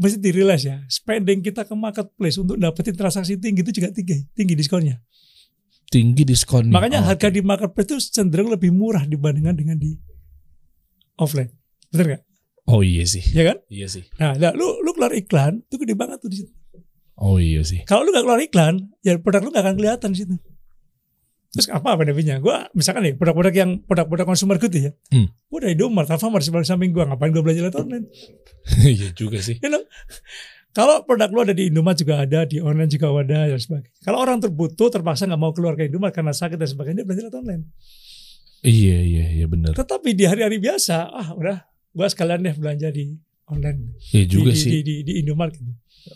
mesti 0.03 0.19
dirilis 0.19 0.67
ya. 0.67 0.83
Spending 0.91 1.39
kita 1.39 1.63
ke 1.63 1.75
marketplace 1.79 2.35
untuk 2.35 2.59
dapetin 2.59 2.99
transaksi 2.99 3.39
tinggi 3.39 3.63
itu 3.63 3.71
juga 3.71 3.95
tinggi, 3.95 4.27
tinggi 4.35 4.59
diskonnya. 4.59 4.99
tinggi 5.91 6.23
diskon. 6.23 6.71
Makanya 6.71 7.03
harga 7.03 7.35
di 7.35 7.43
marketplace 7.43 7.91
itu 7.91 7.99
cenderung 8.15 8.47
lebih 8.47 8.71
murah 8.71 9.03
dibandingkan 9.11 9.59
dengan 9.59 9.75
di 9.75 9.99
offline. 11.19 11.51
Bener 11.91 12.07
nggak? 12.07 12.23
Oh 12.69 12.85
iya 12.85 13.05
sih. 13.09 13.25
Ya 13.33 13.55
kan? 13.55 13.59
Iya 13.71 13.87
sih. 13.89 14.05
Nah, 14.21 14.37
nah, 14.37 14.53
lu 14.53 14.83
lu 14.85 14.91
keluar 14.93 15.15
iklan 15.17 15.65
itu 15.65 15.77
gede 15.81 15.95
banget 15.97 16.19
tuh 16.21 16.31
di 16.31 16.45
situ. 16.45 16.53
Oh 17.21 17.37
iya 17.37 17.61
sih. 17.61 17.85
Kalau 17.85 18.09
lu 18.09 18.13
nggak 18.13 18.25
keluar 18.25 18.41
iklan, 18.41 18.75
ya 19.05 19.17
produk 19.21 19.45
lu 19.45 19.51
nggak 19.53 19.65
akan 19.65 19.77
kelihatan 19.77 20.09
di 20.17 20.19
situ. 20.25 20.35
Terus 21.51 21.67
apa 21.75 21.99
benefitnya? 21.99 22.39
Gua 22.39 22.71
misalkan 22.79 23.03
nih 23.11 23.15
produk-produk 23.19 23.55
yang 23.55 23.71
produk-produk 23.83 24.27
consumer 24.31 24.57
good 24.57 24.71
ya. 24.71 24.95
Hmm. 25.11 25.29
Gua 25.51 25.59
dari 25.67 25.75
Indomaret, 25.75 26.15
Alfamart 26.15 26.47
di 26.47 26.51
samping 26.63 26.95
gua 26.95 27.11
ngapain 27.11 27.35
gua 27.35 27.43
belajar 27.43 27.69
lewat 27.69 27.79
online? 27.79 28.07
Iya 28.87 29.11
juga 29.17 29.43
sih. 29.43 29.59
You 29.59 29.73
know? 29.73 29.83
Kalau 30.71 31.03
produk 31.03 31.27
lu 31.35 31.43
ada 31.43 31.51
di 31.51 31.67
Indomaret 31.67 31.99
juga 31.99 32.23
ada, 32.23 32.47
di 32.47 32.63
online 32.63 32.87
juga 32.87 33.11
ada 33.11 33.51
dan 33.51 33.59
sebagainya. 33.59 33.99
Kalau 34.07 34.19
orang 34.23 34.39
terbutuh 34.39 34.89
terpaksa 34.95 35.27
nggak 35.27 35.43
mau 35.43 35.51
keluar 35.51 35.75
ke 35.75 35.91
Indomaret 35.91 36.15
karena 36.15 36.31
sakit 36.31 36.55
dan 36.55 36.71
sebagainya, 36.71 37.03
dia 37.03 37.07
belanja 37.11 37.23
lewat 37.27 37.37
online. 37.43 37.63
Iya 38.63 38.99
iya 39.03 39.27
iya 39.35 39.47
benar. 39.51 39.75
Tetapi 39.75 40.15
di 40.15 40.25
hari-hari 40.31 40.63
biasa, 40.63 41.11
ah 41.11 41.29
udah 41.35 41.59
gua 41.91 42.07
sekalian 42.07 42.41
deh 42.41 42.55
belanja 42.55 42.89
di 42.91 43.15
online. 43.47 43.99
Iya 44.11 44.25
juga 44.27 44.53
di, 44.55 44.59
sih. 44.59 44.71
Di, 44.71 44.81
di, 44.83 44.95
di 45.03 45.13
Indomaret 45.21 45.55
gitu. 45.55 45.73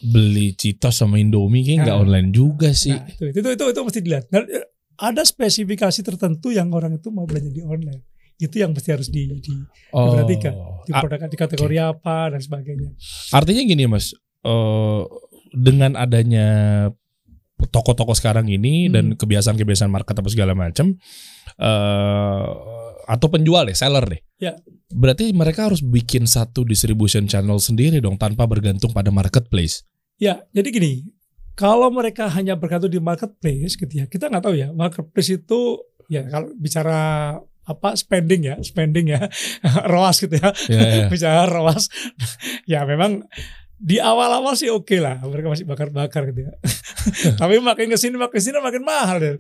Beli 0.07 0.55
Citos 0.55 0.97
sama 0.97 1.19
Indomie 1.19 1.61
kayak 1.61 1.85
nggak 1.85 1.97
Nah. 1.97 2.05
online 2.05 2.29
juga 2.31 2.71
sih. 2.73 2.95
Nah, 2.95 3.05
itu, 3.05 3.25
itu 3.35 3.49
itu 3.53 3.65
itu 3.69 3.81
mesti 3.83 4.01
dilihat. 4.01 4.25
Dan 4.31 4.43
eh, 4.49 4.65
ada 4.97 5.21
spesifikasi 5.21 6.01
tertentu 6.01 6.49
yang 6.51 6.71
orang 6.71 6.95
itu 6.95 7.11
mau 7.11 7.27
belanja 7.27 7.51
di 7.51 7.61
online. 7.61 8.01
Itu 8.35 8.59
yang 8.59 8.71
mesti 8.73 8.91
harus 8.91 9.11
di, 9.11 9.27
di 9.39 9.55
oh. 9.91 10.11
diperhatikan. 10.11 10.55
di 10.85 10.93
A- 10.93 11.01
produk 11.01 11.27
di 11.27 11.39
kategori 11.39 11.77
apa 11.81 12.17
dan 12.35 12.41
sebagainya. 12.41 12.91
artinya 13.31 13.63
gini 13.63 13.85
mas, 13.87 14.13
eh, 14.43 15.03
dengan 15.55 15.95
adanya 15.95 16.49
toko-toko 17.65 18.13
sekarang 18.13 18.47
ini 18.47 18.87
Hmm. 18.87 18.93
dan 18.93 19.05
kebiasaan-kebiasaan 19.15 19.89
market 19.89 20.15
apa 20.15 20.29
segala 20.29 20.53
macam, 20.53 20.95
eh 21.57 22.45
atau 23.05 23.29
penjual 23.31 23.65
deh, 23.69 23.77
seller 23.77 24.05
deh. 24.09 24.21
Ya. 24.41 24.57
Berarti 24.93 25.33
mereka 25.33 25.69
harus 25.71 25.81
bikin 25.81 26.29
satu 26.29 26.63
distribution 26.65 27.25
channel 27.31 27.59
sendiri 27.59 27.99
dong 28.01 28.17
tanpa 28.21 28.45
bergantung 28.45 28.93
pada 28.93 29.09
marketplace. 29.13 29.85
Ya, 30.21 30.47
jadi 30.55 30.69
gini, 30.71 30.93
kalau 31.59 31.91
mereka 31.91 32.31
hanya 32.31 32.55
bergantung 32.55 32.91
di 32.91 33.03
marketplace 33.03 33.75
gitu 33.79 33.91
ya, 33.91 34.07
kita 34.07 34.31
nggak 34.31 34.45
tahu 34.45 34.55
ya, 34.55 34.71
marketplace 34.71 35.31
itu 35.35 35.83
ya 36.11 36.27
kalau 36.29 36.51
bicara 36.55 37.01
apa 37.65 37.97
spending 37.97 38.45
ya, 38.45 38.57
spending 38.61 39.11
ya, 39.11 39.27
ROAS 39.93 40.21
gitu 40.21 40.37
ya, 40.37 40.51
Ya, 40.69 40.83
ya. 40.85 41.07
bicara 41.13 41.49
ROAS, 41.49 41.89
ya 42.69 42.85
memang 42.85 43.25
di 43.85 44.01
awal-awal 44.01 44.57
sih 44.57 44.73
oke 44.73 44.97
lah, 44.97 45.21
mereka 45.29 45.53
masih 45.53 45.69
bakar-bakar 45.69 46.25
gitu 46.33 46.49
ya. 46.49 46.57
Tapi 47.41 47.61
makin 47.61 47.93
ke 47.93 48.01
sini 48.01 48.17
makin 48.17 48.33
ke 48.33 48.41
sini 48.41 48.57
makin 48.57 48.81
mahal 48.81 49.21
deh. 49.21 49.37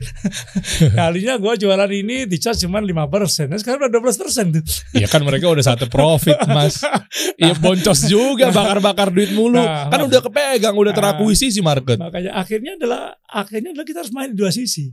Kalinya 1.00 1.40
gue 1.40 1.52
jualan 1.64 1.88
ini 1.88 2.28
di 2.28 2.36
charge 2.36 2.68
cuma 2.68 2.76
5 2.84 2.92
persen, 3.08 3.48
nah, 3.48 3.56
sekarang 3.56 3.88
udah 3.88 3.92
12 4.04 4.20
persen 4.20 4.44
tuh. 4.52 4.60
Ya 4.92 5.08
kan 5.08 5.24
mereka 5.24 5.48
udah 5.48 5.64
satu 5.64 5.88
profit 5.88 6.36
mas. 6.44 6.84
Iya 7.40 7.54
boncos 7.56 8.10
juga 8.10 8.50
bakar-bakar 8.52 9.08
duit 9.14 9.32
mulu. 9.32 9.56
Nah. 9.56 9.88
kan 9.88 10.02
udah 10.04 10.20
kepegang, 10.20 10.74
udah 10.76 10.92
Nah. 10.92 10.98
terakuisisi 10.98 11.64
market. 11.64 11.96
Makanya 11.96 12.36
akhirnya 12.36 12.76
adalah 12.76 13.16
akhirnya 13.24 13.72
adalah 13.72 13.86
kita 13.86 14.04
harus 14.04 14.12
main 14.12 14.34
di 14.34 14.36
dua 14.36 14.52
sisi. 14.52 14.92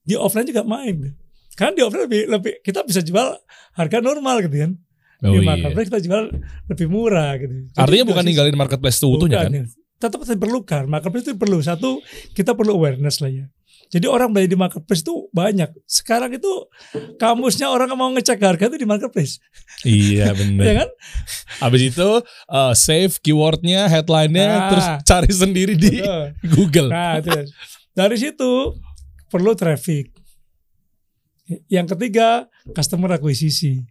Di 0.00 0.16
offline 0.16 0.48
juga 0.48 0.64
main. 0.64 1.12
Kan 1.58 1.76
di 1.76 1.84
offline 1.84 2.08
lebih, 2.08 2.22
lebih 2.30 2.52
kita 2.64 2.86
bisa 2.86 3.04
jual 3.04 3.36
harga 3.76 3.98
normal 4.00 4.42
gitu 4.48 4.56
kan. 4.64 4.72
Oh, 5.22 5.30
di 5.30 5.38
iya. 5.38 5.48
marketplace 5.54 5.86
kita 5.86 6.00
jual 6.02 6.24
lebih 6.66 6.86
murah 6.90 7.38
gitu. 7.38 7.54
Jadi 7.70 7.78
Artinya 7.78 8.04
bukan 8.10 8.24
ninggalin 8.26 8.56
marketplace 8.58 8.98
seutuhnya 8.98 9.46
kan? 9.46 9.50
Bukan, 9.54 9.62
ya. 9.62 9.64
Tetap 10.02 10.18
diperlukan. 10.26 10.82
Marketplace 10.90 11.30
itu 11.30 11.38
perlu. 11.38 11.62
Satu, 11.62 12.02
kita 12.34 12.58
perlu 12.58 12.74
awareness 12.74 13.22
lah 13.22 13.30
ya. 13.30 13.46
Jadi 13.92 14.08
orang 14.08 14.32
belanja 14.32 14.50
di 14.50 14.58
marketplace 14.58 15.04
itu 15.04 15.28
banyak. 15.30 15.68
Sekarang 15.84 16.32
itu 16.32 16.48
kamusnya 17.20 17.68
orang 17.68 17.92
mau 17.92 18.08
ngecek 18.10 18.40
harga 18.40 18.72
itu 18.72 18.80
di 18.80 18.88
marketplace, 18.88 19.36
Iya 19.84 20.26
ya 20.26 20.32
bener. 20.32 20.64
kan? 20.80 20.88
Habis 21.60 21.92
itu 21.92 22.08
uh, 22.48 22.72
save 22.72 23.12
keywordnya, 23.20 23.84
headline-nya, 23.92 24.48
Nah. 24.48 24.68
terus 24.72 24.86
cari 25.04 25.28
sendiri 25.28 25.76
di 25.76 26.00
Betul. 26.00 26.24
Google. 26.56 26.88
Nah, 26.88 27.20
itu. 27.20 27.30
dari 27.92 28.16
situ 28.16 28.50
perlu 29.28 29.52
traffic. 29.52 30.08
Yang 31.68 31.92
ketiga, 31.92 32.48
customer 32.72 33.12
akuisisi. 33.12 33.84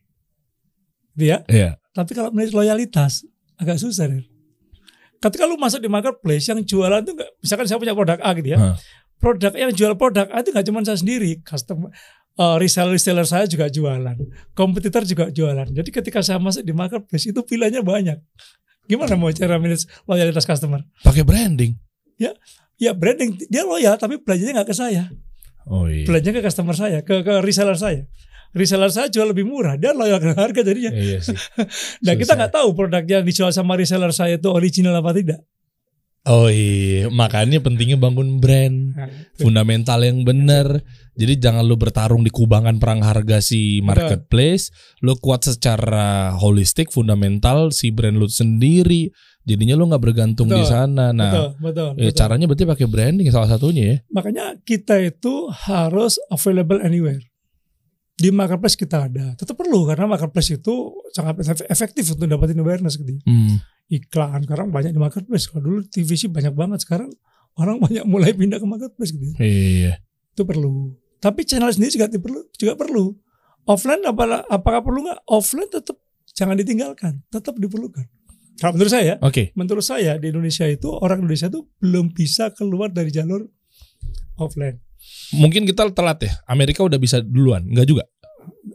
Gitu 1.15 1.25
ya. 1.31 1.37
Iya. 1.47 1.69
Tapi 1.91 2.11
kalau 2.15 2.31
menit 2.31 2.55
loyalitas 2.55 3.23
agak 3.59 3.77
susah 3.77 4.07
deh. 4.09 4.23
Ketika 5.21 5.45
lu 5.45 5.53
masuk 5.59 5.85
di 5.85 5.89
marketplace 5.91 6.49
yang 6.49 6.65
jualan 6.65 7.05
tuh 7.05 7.13
nggak, 7.13 7.29
misalkan 7.45 7.65
saya 7.69 7.77
punya 7.77 7.93
produk 7.93 8.17
A 8.25 8.33
gitu 8.33 8.49
ya. 8.55 8.57
Hah. 8.57 8.75
Produk 9.21 9.53
yang 9.53 9.69
jual 9.69 9.93
produk 9.93 10.25
A 10.33 10.41
itu 10.41 10.49
nggak 10.49 10.65
cuma 10.65 10.81
saya 10.81 10.97
sendiri, 10.97 11.45
customer 11.45 11.93
eh, 12.41 12.55
reseller 12.57 12.97
reseller 12.97 13.27
saya 13.29 13.45
juga 13.45 13.69
jualan, 13.69 14.17
kompetitor 14.57 15.05
juga 15.05 15.29
jualan. 15.29 15.69
Jadi 15.69 15.89
ketika 15.93 16.25
saya 16.25 16.41
masuk 16.41 16.65
di 16.65 16.73
marketplace 16.73 17.29
itu 17.29 17.37
pilihannya 17.45 17.85
banyak. 17.85 18.17
Gimana 18.89 19.13
mau 19.13 19.29
cara 19.29 19.61
manage 19.61 19.85
loyalitas 20.09 20.41
customer? 20.41 20.81
Pakai 21.05 21.21
branding. 21.21 21.77
Ya 22.81 22.97
branding 22.97 23.37
dia 23.45 23.61
loyal 23.61 23.93
tapi 24.01 24.17
belanjanya 24.17 24.61
nggak 24.61 24.73
ke 24.73 24.75
saya, 24.75 25.13
Oh 25.69 25.85
iya. 25.85 26.01
belanjanya 26.09 26.41
ke 26.41 26.49
customer 26.49 26.73
saya, 26.73 27.05
ke 27.05 27.21
ke 27.21 27.45
reseller 27.45 27.77
saya. 27.77 28.09
Reseller 28.51 28.91
saya 28.91 29.07
jual 29.07 29.31
lebih 29.31 29.47
murah, 29.47 29.79
dia 29.79 29.95
loyal 29.95 30.19
ke 30.19 30.35
harga 30.35 30.61
jadinya. 30.63 30.91
Iya 30.91 31.23
sih. 31.23 31.37
Nah 32.05 32.13
kita 32.19 32.33
Susah. 32.33 32.37
nggak 32.37 32.53
tahu 32.53 32.67
produk 32.75 33.03
yang 33.07 33.23
dijual 33.23 33.51
sama 33.55 33.79
reseller 33.79 34.11
saya 34.11 34.35
itu 34.35 34.51
original 34.51 34.97
apa 34.99 35.15
tidak. 35.15 35.39
Oh 36.21 36.53
iya, 36.53 37.09
makanya 37.09 37.65
pentingnya 37.65 37.97
bangun 37.97 38.37
brand, 38.37 38.93
Nah, 38.93 39.09
fundamental 39.41 40.05
yang 40.05 40.21
benar. 40.21 40.85
Jadi 41.17 41.41
jangan 41.41 41.65
lu 41.65 41.81
bertarung 41.81 42.21
di 42.21 42.29
kubangan 42.29 42.77
perang 42.77 43.01
harga 43.01 43.41
si 43.41 43.81
marketplace, 43.81 44.69
lu 45.01 45.17
kuat 45.17 45.49
secara 45.49 46.37
holistik, 46.37 46.93
fundamental 46.93 47.73
si 47.73 47.89
brand 47.89 48.21
lu 48.21 48.29
sendiri. 48.29 49.09
Jadinya 49.41 49.73
lu 49.73 49.89
nggak 49.89 50.03
bergantung 50.13 50.45
di 50.45 50.61
Betul, 50.61 50.69
sana. 50.69 51.09
Nah, 51.09 51.33
betul, 51.33 51.49
betul, 51.57 51.89
eh, 51.97 52.13
betul. 52.13 52.17
caranya 52.21 52.45
berarti 52.45 52.65
pakai 52.69 52.85
branding 52.85 53.27
salah 53.33 53.49
satunya 53.49 53.83
ya. 53.89 53.97
Makanya 54.13 54.45
kita 54.61 55.01
itu 55.01 55.49
harus 55.49 56.21
available 56.29 56.77
anywhere. 56.85 57.30
Di 58.21 58.29
marketplace 58.29 58.77
kita 58.77 59.09
ada. 59.09 59.33
Tetap 59.33 59.57
perlu 59.57 59.89
karena 59.89 60.05
marketplace 60.05 60.61
itu 60.61 60.93
sangat 61.09 61.41
efe- 61.41 61.65
efektif 61.65 62.05
untuk 62.13 62.29
dapetin 62.29 62.61
awareness 62.61 63.01
gitu. 63.01 63.17
ya. 63.17 63.21
Hmm. 63.25 63.57
Iklan 63.89 64.45
sekarang 64.45 64.69
banyak 64.69 64.93
di 64.93 65.01
marketplace. 65.01 65.49
Kalau 65.49 65.65
dulu 65.65 65.79
TVC 65.89 66.29
banyak 66.29 66.53
banget 66.53 66.85
sekarang 66.85 67.09
orang 67.57 67.81
banyak 67.83 68.05
mulai 68.05 68.37
pindah 68.37 68.61
ke 68.61 68.67
marketplace 68.69 69.11
gitu. 69.17 69.25
ya. 69.25 69.35
Iya. 69.41 69.93
Itu 70.37 70.45
perlu. 70.45 70.93
Tapi 71.17 71.41
channel 71.45 71.73
sendiri 71.73 71.97
juga 71.97 72.07
perlu 72.13 72.39
juga 72.53 72.73
perlu. 72.77 73.17
Offline 73.65 74.01
apakah, 74.05 74.41
apakah 74.49 74.81
perlu 74.81 75.05
nggak? 75.05 75.21
Offline 75.29 75.69
tetap 75.69 75.97
jangan 76.33 76.57
ditinggalkan, 76.57 77.21
tetap 77.29 77.57
diperlukan. 77.61 78.05
Kalau 78.57 78.77
menurut 78.77 78.93
saya, 78.93 79.17
Oke. 79.25 79.53
menurut 79.57 79.81
saya 79.81 80.21
di 80.21 80.29
Indonesia 80.29 80.69
itu 80.69 80.89
orang 80.89 81.25
Indonesia 81.25 81.49
itu 81.49 81.65
belum 81.81 82.13
bisa 82.13 82.53
keluar 82.53 82.93
dari 82.93 83.09
jalur 83.09 83.49
offline. 84.37 84.77
Mungkin 85.33 85.65
kita 85.65 85.89
telat 85.93 86.21
ya. 86.21 86.31
Amerika 86.45 86.85
udah 86.85 87.01
bisa 87.01 87.21
duluan, 87.25 87.65
enggak 87.65 87.89
juga. 87.89 88.03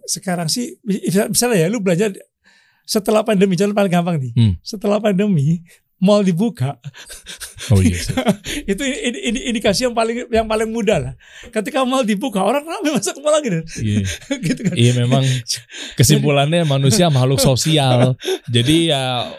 Sekarang 0.07 0.51
sih 0.51 0.79
misalnya 1.31 1.67
ya 1.67 1.69
lu 1.71 1.83
belajar 1.83 2.15
setelah 2.87 3.27
pandemi 3.27 3.59
jalan 3.59 3.75
paling 3.75 3.93
gampang 3.93 4.17
nih. 4.23 4.33
Hmm. 4.35 4.55
Setelah 4.63 5.03
pandemi 5.03 5.63
mall 5.97 6.21
dibuka 6.21 6.77
Oh 7.73 7.83
iya. 7.83 7.99
itu 8.73 8.83
ini, 8.85 9.19
ini 9.33 9.39
indikasi 9.51 9.89
yang 9.89 9.95
paling 9.97 10.29
yang 10.31 10.47
paling 10.47 10.71
mudah 10.71 11.03
lah. 11.03 11.15
Ketika 11.51 11.83
mall 11.83 12.07
dibuka 12.07 12.39
orang 12.45 12.63
ramai 12.63 12.95
masuk 12.95 13.19
ke 13.19 13.21
mall 13.25 13.35
lagi 13.35 13.49
deh. 13.51 13.65
Iya. 13.83 14.05
gitu 14.47 14.61
kan. 14.63 14.75
Iya 14.77 14.93
memang 15.03 15.25
kesimpulannya 15.99 16.63
manusia 16.63 17.11
makhluk 17.15 17.43
sosial. 17.43 18.15
Jadi 18.47 18.93
ya 18.95 19.35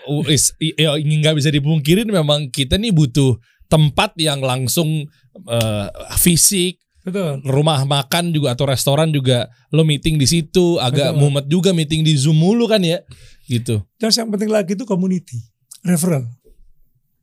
ya 0.59 0.89
nggak 0.99 1.35
bisa 1.39 1.49
dipungkirin 1.53 2.09
memang 2.09 2.51
kita 2.51 2.75
nih 2.75 2.91
butuh 2.91 3.39
tempat 3.71 4.15
yang 4.19 4.43
langsung 4.43 5.07
eh, 5.47 5.87
fisik, 6.19 6.83
Betul. 7.07 7.39
rumah 7.47 7.87
makan 7.87 8.35
juga 8.35 8.51
atau 8.51 8.67
restoran 8.67 9.15
juga 9.15 9.47
lo 9.71 9.87
meeting 9.87 10.19
di 10.19 10.27
situ 10.27 10.75
agak 10.75 11.15
Betul. 11.15 11.21
mumet 11.23 11.45
juga 11.47 11.71
meeting 11.71 12.03
di 12.03 12.19
Zoom 12.19 12.35
mulu 12.35 12.67
kan 12.67 12.83
ya. 12.83 12.99
Gitu. 13.47 13.79
Dan 13.95 14.11
yang 14.11 14.27
penting 14.27 14.51
lagi 14.51 14.75
itu 14.75 14.83
community, 14.83 15.39
referral. 15.87 16.27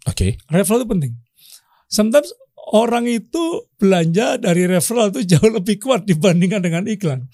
Oke. 0.09 0.41
Referral 0.49 0.85
itu 0.85 0.89
penting. 0.89 1.13
Sometimes 1.85 2.33
orang 2.73 3.05
itu 3.05 3.69
belanja 3.77 4.41
dari 4.41 4.65
referral 4.65 5.13
itu 5.13 5.37
jauh 5.37 5.53
lebih 5.53 5.77
kuat 5.77 6.09
dibandingkan 6.09 6.65
dengan 6.65 6.89
iklan. 6.89 7.29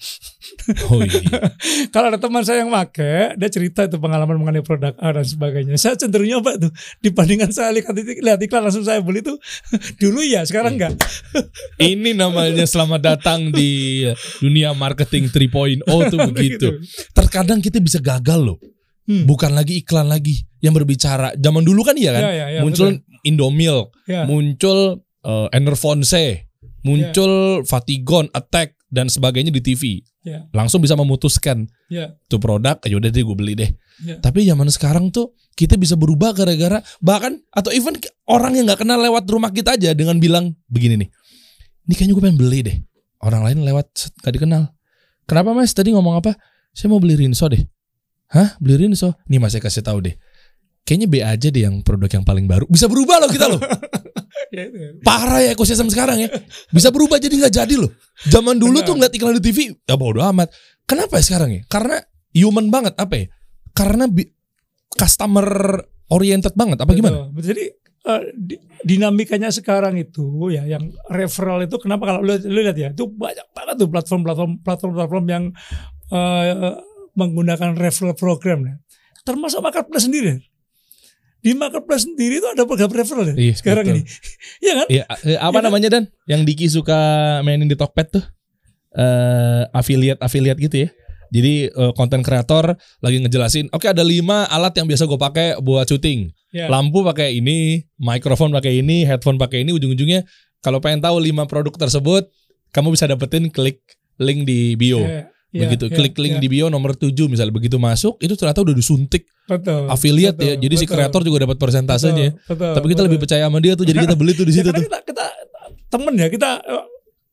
Oh 0.89 1.01
iya. 1.05 1.53
Kalau 1.93 2.09
ada 2.09 2.19
teman 2.19 2.41
saya 2.41 2.65
yang 2.65 2.73
make, 2.73 3.37
dia 3.37 3.49
cerita 3.53 3.85
itu 3.85 4.01
pengalaman 4.01 4.41
mengenai 4.41 4.65
produk 4.65 4.97
A 4.97 5.13
dan 5.13 5.25
sebagainya. 5.25 5.77
Saya 5.77 5.97
cenderung 5.97 6.27
nyoba 6.27 6.57
tuh 6.57 6.71
dibandingkan 7.05 7.53
saya 7.53 7.69
lihat, 7.73 7.93
lihat 7.93 8.39
iklan 8.41 8.65
langsung 8.65 8.81
saya 8.81 8.99
beli 9.05 9.21
tuh 9.21 9.37
dulu 10.01 10.25
ya, 10.25 10.41
sekarang 10.43 10.81
enggak. 10.81 10.97
Ini 11.81 12.17
namanya 12.17 12.65
selamat 12.65 13.01
datang 13.01 13.53
di 13.53 14.03
dunia 14.41 14.73
marketing 14.73 15.29
3.0 15.29 15.85
tuh 15.85 16.19
begitu. 16.33 16.67
Terkadang 17.13 17.61
kita 17.61 17.77
bisa 17.77 18.01
gagal 18.01 18.41
loh. 18.41 18.57
Hmm. 19.05 19.25
Bukan 19.25 19.53
lagi 19.53 19.81
iklan 19.81 20.09
lagi 20.09 20.45
yang 20.61 20.73
berbicara. 20.73 21.33
Zaman 21.37 21.65
dulu 21.65 21.81
kan 21.85 21.97
iya 21.97 22.13
kan? 22.17 22.21
Ya, 22.21 22.31
ya, 22.33 22.45
ya, 22.57 22.61
muncul 22.61 23.01
Indomilk, 23.21 23.93
Ya. 24.09 24.25
muncul 24.25 25.05
uh, 25.25 25.47
Enervonse, 25.53 26.49
muncul 26.81 27.61
Fatigon, 27.65 28.29
Attack 28.33 28.80
dan 28.91 29.07
sebagainya 29.07 29.49
di 29.55 29.63
TV. 29.63 30.03
Ya, 30.21 30.45
Langsung 30.51 30.83
bisa 30.83 30.93
memutuskan 30.99 31.65
ya, 31.87 32.13
tuh 32.27 32.37
produk, 32.37 32.77
ya 32.83 32.99
udah 32.99 33.09
deh 33.09 33.23
gue 33.23 33.37
beli 33.39 33.53
deh. 33.55 33.71
ya. 34.03 34.19
Tapi 34.19 34.45
zaman 34.45 34.67
sekarang 34.67 35.09
tuh 35.09 35.33
kita 35.55 35.79
bisa 35.79 35.95
berubah 35.95 36.35
gara-gara 36.35 36.83
bahkan 36.99 37.39
atau 37.49 37.71
even 37.71 37.95
orang 38.27 38.59
yang 38.59 38.67
nggak 38.69 38.83
kenal 38.83 38.99
lewat 38.99 39.23
rumah 39.31 39.49
kita 39.49 39.79
aja 39.79 39.95
dengan 39.95 40.19
bilang 40.19 40.53
begini 40.67 41.07
nih. 41.07 41.09
Ini 41.87 41.93
kayaknya 41.97 42.13
gue 42.13 42.23
pengen 42.27 42.37
beli 42.37 42.59
deh. 42.61 42.77
Orang 43.21 43.41
lain 43.47 43.63
lewat 43.65 43.87
gak 44.21 44.33
dikenal. 44.33 44.73
Kenapa 45.29 45.53
mas 45.53 45.71
tadi 45.71 45.93
ngomong 45.93 46.17
apa? 46.21 46.33
Saya 46.73 46.89
mau 46.89 46.97
beli 46.97 47.15
Rinso 47.15 47.45
deh. 47.49 47.61
Hah 48.33 48.57
beli 48.57 48.85
Rinso? 48.85 49.15
Nih 49.29 49.37
mas 49.37 49.53
saya 49.53 49.63
kasih 49.63 49.85
tahu 49.85 50.03
deh. 50.03 50.15
Kayaknya 50.81 51.07
B 51.07 51.15
aja 51.21 51.47
deh 51.53 51.61
yang 51.63 51.75
produk 51.85 52.09
yang 52.09 52.25
paling 52.25 52.45
baru. 52.49 52.65
Bisa 52.67 52.89
berubah 52.89 53.21
loh 53.21 53.29
kita 53.31 53.47
loh. 53.47 53.61
Ya. 54.51 54.67
Parah 55.07 55.39
ya 55.39 55.55
ekosistem 55.55 55.87
sekarang 55.87 56.27
ya. 56.27 56.29
Bisa 56.75 56.91
berubah 56.91 57.15
jadi 57.23 57.31
nggak 57.39 57.55
jadi 57.55 57.75
loh. 57.79 57.87
Zaman 58.27 58.59
dulu 58.59 58.83
Benar. 58.83 58.87
tuh 58.87 58.93
ngeliat 58.99 59.13
iklan 59.15 59.39
di 59.39 59.43
TV 59.47 59.71
ya 59.87 59.95
bodo 59.95 60.19
amat. 60.19 60.51
Kenapa 60.83 61.15
ya 61.15 61.23
sekarang 61.23 61.55
ya? 61.55 61.61
Karena 61.71 62.03
human 62.35 62.67
banget 62.67 62.99
apa 62.99 63.15
ya? 63.15 63.25
Karena 63.71 64.11
customer 64.91 65.47
oriented 66.11 66.51
banget 66.51 66.83
apa 66.83 66.91
gimana? 66.91 67.31
Betul. 67.31 67.47
Jadi 67.47 67.63
eh, 68.11 68.21
di- 68.35 68.59
dinamikanya 68.83 69.55
sekarang 69.55 69.95
itu 69.95 70.51
ya 70.51 70.67
yang 70.67 70.91
referral 71.07 71.63
itu 71.63 71.79
kenapa 71.79 72.11
kalau 72.11 72.19
lu, 72.19 72.35
lu 72.35 72.59
lihat 72.59 72.75
ya 72.75 72.91
itu 72.91 73.07
banyak 73.07 73.47
banget 73.55 73.75
tuh 73.79 73.87
platform-platform 73.87 74.51
platform-platform 74.67 75.25
yang 75.31 75.43
eh, 76.11 76.75
menggunakan 77.15 77.71
referral 77.79 78.19
program 78.19 78.67
ya. 78.67 78.75
Termasuk 79.23 79.63
marketplace 79.63 80.11
sendiri. 80.11 80.43
Di 81.41 81.51
marketplace 81.53 82.05
sendiri 82.05 82.37
itu 82.37 82.47
ada 82.47 82.63
program 82.63 82.89
referral 82.89 83.33
ya 83.33 83.35
Iya, 83.35 83.53
sekarang 83.57 83.83
betul. 83.83 83.97
ini. 83.97 84.01
Iya 84.63 84.73
kan? 84.73 84.87
Iya, 84.87 85.03
eh, 85.25 85.37
apa 85.37 85.57
Iya. 85.57 85.65
namanya 85.65 85.89
Dan? 85.89 86.03
Yang 86.29 86.41
Diki 86.45 86.65
suka 86.69 86.99
mainin 87.41 87.65
di 87.65 87.73
Tokped 87.73 88.07
tuh. 88.13 88.25
Eh 88.91 89.63
affiliate 89.71 90.19
affiliate 90.19 90.59
gitu 90.59 90.77
ya. 90.85 90.89
Jadi 91.31 91.71
eh, 91.71 91.91
konten 91.95 92.19
kreator 92.21 92.75
lagi 92.99 93.17
ngejelasin, 93.17 93.71
oke 93.71 93.87
ada 93.87 94.03
lima 94.03 94.43
alat 94.45 94.75
yang 94.75 94.85
biasa 94.85 95.07
gue 95.07 95.15
pakai 95.15 95.47
buat 95.57 95.87
syuting. 95.87 96.27
Ya. 96.51 96.67
Lampu 96.67 96.99
pakai 97.01 97.39
ini, 97.39 97.87
mikrofon 97.95 98.51
pakai 98.51 98.83
ini, 98.83 99.07
headphone 99.07 99.39
pakai 99.39 99.63
ini. 99.63 99.71
Ujung-ujungnya 99.71 100.27
kalau 100.59 100.83
pengen 100.83 100.99
tahu 100.99 101.23
lima 101.23 101.47
produk 101.47 101.71
tersebut, 101.71 102.27
kamu 102.69 102.91
bisa 102.91 103.07
dapetin 103.07 103.47
klik 103.47 103.79
link 104.19 104.43
di 104.43 104.75
bio. 104.75 104.99
Ya, 105.01 105.31
ya, 105.51 105.61
begitu 105.61 105.85
ya, 105.85 105.93
klik 105.93 106.15
link 106.15 106.35
ya. 106.35 106.39
di 106.39 106.47
bio 106.47 106.67
nomor 106.67 106.91
7 106.93 107.11
misalnya 107.25 107.51
begitu 107.51 107.75
masuk 107.77 108.15
itu 108.17 108.33
ternyata 108.33 108.59
udah 108.61 108.71
disuntik 108.71 109.27
betul, 109.43 109.87
affiliate 109.87 110.35
ya. 110.35 110.53
betul, 110.53 110.61
Jadi 110.61 110.75
si 110.75 110.83
betul, 110.83 110.95
kreator 110.95 111.21
juga 111.21 111.37
dapat 111.41 111.57
persentasenya. 111.57 112.27
betul, 112.33 112.55
betul, 112.55 112.73
Tapi 112.73 112.85
kita 112.85 112.93
betul. 112.93 113.05
lebih 113.05 113.19
percaya 113.19 113.43
sama 113.43 113.59
dia 113.59 113.73
tuh 113.73 113.83
jadi 113.83 113.97
kita 114.01 114.15
beli 114.15 114.31
tuh 114.31 114.43
di 114.43 114.51
Ya, 114.51 114.57
situ 114.57 114.67
karena 114.67 114.79
tuh. 114.79 114.85
kita, 114.87 114.99
kita 115.05 115.25
temen 115.87 116.13
ya 116.15 116.27
kita 116.27 116.49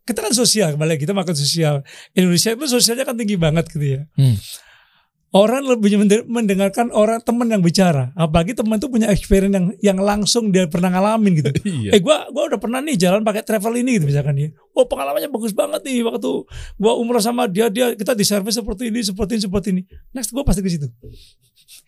kita 0.02 0.18
kan 0.20 0.32
sosial 0.32 0.68
kembali 0.72 0.96
kita 0.96 1.12
makan 1.12 1.30
sosial 1.32 1.74
Indonesia 2.10 2.50
itu 2.50 2.66
sosialnya 2.66 3.04
kan 3.04 3.14
tinggi 3.14 3.36
banget 3.36 3.68
gitu 3.68 3.86
ya 3.88 4.00
Hmm. 4.14 4.34
Orang 5.28 5.60
lebih 5.60 5.96
mende- 5.96 6.24
mendengarkan 6.24 6.88
orang 6.88 7.20
teman 7.20 7.44
yang 7.46 7.60
bicara 7.60 8.12
apalagi 8.14 8.56
teman 8.56 8.76
tuh 8.76 8.88
punya 8.88 9.08
experience 9.08 9.52
yang 9.52 9.66
yang 9.78 9.98
langsung 9.98 10.48
dia 10.48 10.64
pernah 10.64 10.88
ngalamin 10.88 11.32
gitu 11.36 11.50
Iya. 11.68 11.90
eh 11.92 12.00
gua 12.00 12.28
gua 12.28 12.48
udah 12.48 12.56
pernah 12.56 12.80
nih 12.80 12.96
jalan 12.96 13.20
pakai 13.20 13.44
travel 13.44 13.76
ini 13.76 14.00
gitu 14.00 14.08
misalkan 14.08 14.34
ya 14.34 14.48
oh 14.72 14.84
pengalamannya 14.84 15.28
bagus 15.28 15.52
banget 15.52 15.84
nih 15.84 16.00
waktu 16.00 16.30
gua 16.74 16.92
umroh 16.94 17.20
sama 17.20 17.44
dia 17.44 17.68
dia 17.68 17.92
kita 17.92 18.12
di 18.12 18.24
service 18.24 18.56
seperti 18.56 18.88
ini 18.88 19.00
seperti 19.02 19.36
ini 19.36 19.42
seperti 19.42 19.68
ini 19.70 19.82
next 20.10 20.32
gua 20.32 20.42
pasti 20.42 20.60
ke 20.60 20.70
situ 20.70 20.88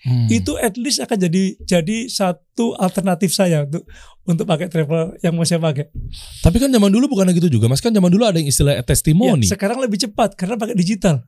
Hmm. 0.01 0.29
itu 0.29 0.57
at 0.57 0.81
least 0.81 0.97
akan 0.99 1.17
jadi 1.19 1.61
jadi 1.61 2.09
satu 2.09 2.73
alternatif 2.75 3.33
saya 3.33 3.65
untuk 3.65 3.85
untuk 4.25 4.45
pakai 4.45 4.69
travel 4.69 5.13
yang 5.21 5.37
mau 5.37 5.45
saya 5.45 5.61
pakai 5.61 5.93
Tapi 6.41 6.57
kan 6.57 6.69
zaman 6.69 6.89
dulu 6.89 7.05
bukan 7.11 7.29
gitu 7.31 7.49
juga, 7.51 7.69
Mas. 7.69 7.85
Kan 7.85 7.93
zaman 7.93 8.09
dulu 8.09 8.25
ada 8.25 8.37
yang 8.37 8.49
istilah 8.49 8.81
testimoni. 8.81 9.45
Ya, 9.45 9.53
sekarang 9.53 9.77
lebih 9.77 10.01
cepat 10.01 10.37
karena 10.37 10.57
pakai 10.57 10.73
digital. 10.73 11.21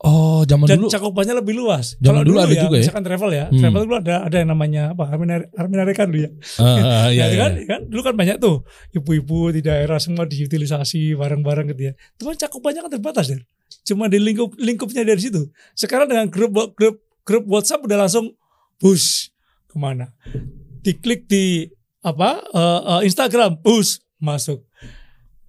Oh, 0.00 0.40
zaman 0.48 0.64
dan 0.64 0.80
dulu. 0.80 0.88
cakupannya 0.88 1.34
lebih 1.36 1.60
luas. 1.60 1.92
Zaman 2.00 2.04
Kalau 2.04 2.22
dulu 2.24 2.38
ada 2.40 2.56
juga 2.56 2.76
ya? 2.80 2.88
Misalkan 2.88 3.04
travel 3.04 3.30
ya, 3.30 3.44
Hmm. 3.46 3.60
travel 3.60 3.82
dulu 3.84 3.96
ada 4.00 4.14
ada 4.24 4.36
yang 4.40 4.48
namanya 4.48 4.82
apa? 4.90 5.04
Armin 5.12 5.78
Arekan 5.78 6.08
dulu 6.08 6.24
ya. 6.24 6.30
Ah, 6.56 7.12
iya, 7.12 7.20
Ya, 7.20 7.24
iya. 7.28 7.36
kan, 7.36 7.52
kan 7.68 7.80
dulu 7.84 8.00
kan 8.00 8.14
banyak 8.16 8.36
tuh 8.38 8.64
ibu-ibu 8.90 9.52
di 9.52 9.60
daerah 9.60 10.00
semua 10.00 10.24
diutilisasi 10.24 11.12
barang-barang 11.14 11.68
gitu 11.70 11.82
ya. 11.84 11.92
Cuman 12.16 12.32
cakupannya 12.34 12.80
kan 12.80 12.90
terbatas 12.90 13.28
ya. 13.28 13.38
Cuma 13.84 14.08
di 14.08 14.16
lingkup 14.16 14.56
lingkupnya 14.56 15.04
dari 15.04 15.20
situ. 15.20 15.52
Sekarang 15.74 16.08
dengan 16.08 16.26
grup 16.26 16.56
grup 16.72 16.96
grup 17.20 17.44
WhatsApp 17.44 17.84
udah 17.84 18.00
langsung 18.00 18.32
push 18.76 19.28
ke 19.68 19.76
mana? 19.76 20.16
Diklik 20.80 21.28
di 21.28 21.68
apa 22.00 22.40
eh, 22.40 22.80
eh, 22.88 23.00
Instagram 23.04 23.60
push 23.60 24.00
masuk. 24.16 24.64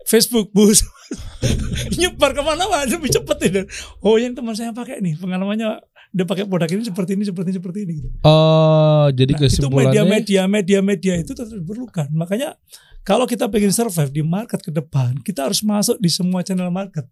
Facebook 0.04 0.52
push 0.52 0.84
nyebar 2.00 2.32
ke 2.32 2.42
mana-mana 2.42 2.86
lebih 2.88 3.12
cepet 3.12 3.38
ya. 3.48 3.64
Oh 4.04 4.16
yang 4.16 4.34
teman 4.38 4.56
saya 4.56 4.72
pakai 4.72 5.04
nih 5.04 5.18
pengalamannya 5.20 5.80
dia 6.12 6.26
pakai 6.28 6.44
produk 6.44 6.68
ini 6.68 6.84
seperti 6.84 7.16
ini 7.16 7.24
seperti 7.24 7.48
ini 7.52 7.58
seperti 7.58 7.80
ini 7.88 7.92
gitu. 8.04 8.10
Oh, 8.28 9.08
jadi 9.16 9.32
Nah, 9.32 9.40
itu 9.40 9.44
kesimpulannya 9.48 10.04
media-media 10.04 10.42
media-media 10.48 11.14
itu 11.24 11.32
tetap 11.32 11.56
diperlukan. 11.56 12.12
Makanya 12.12 12.60
kalau 13.08 13.24
kita 13.24 13.48
pengen 13.48 13.72
survive 13.72 14.12
di 14.12 14.20
market 14.20 14.60
ke 14.60 14.72
depan, 14.76 15.24
kita 15.24 15.48
harus 15.48 15.64
masuk 15.64 15.96
di 16.04 16.12
semua 16.12 16.44
channel 16.44 16.68
market. 16.68 17.08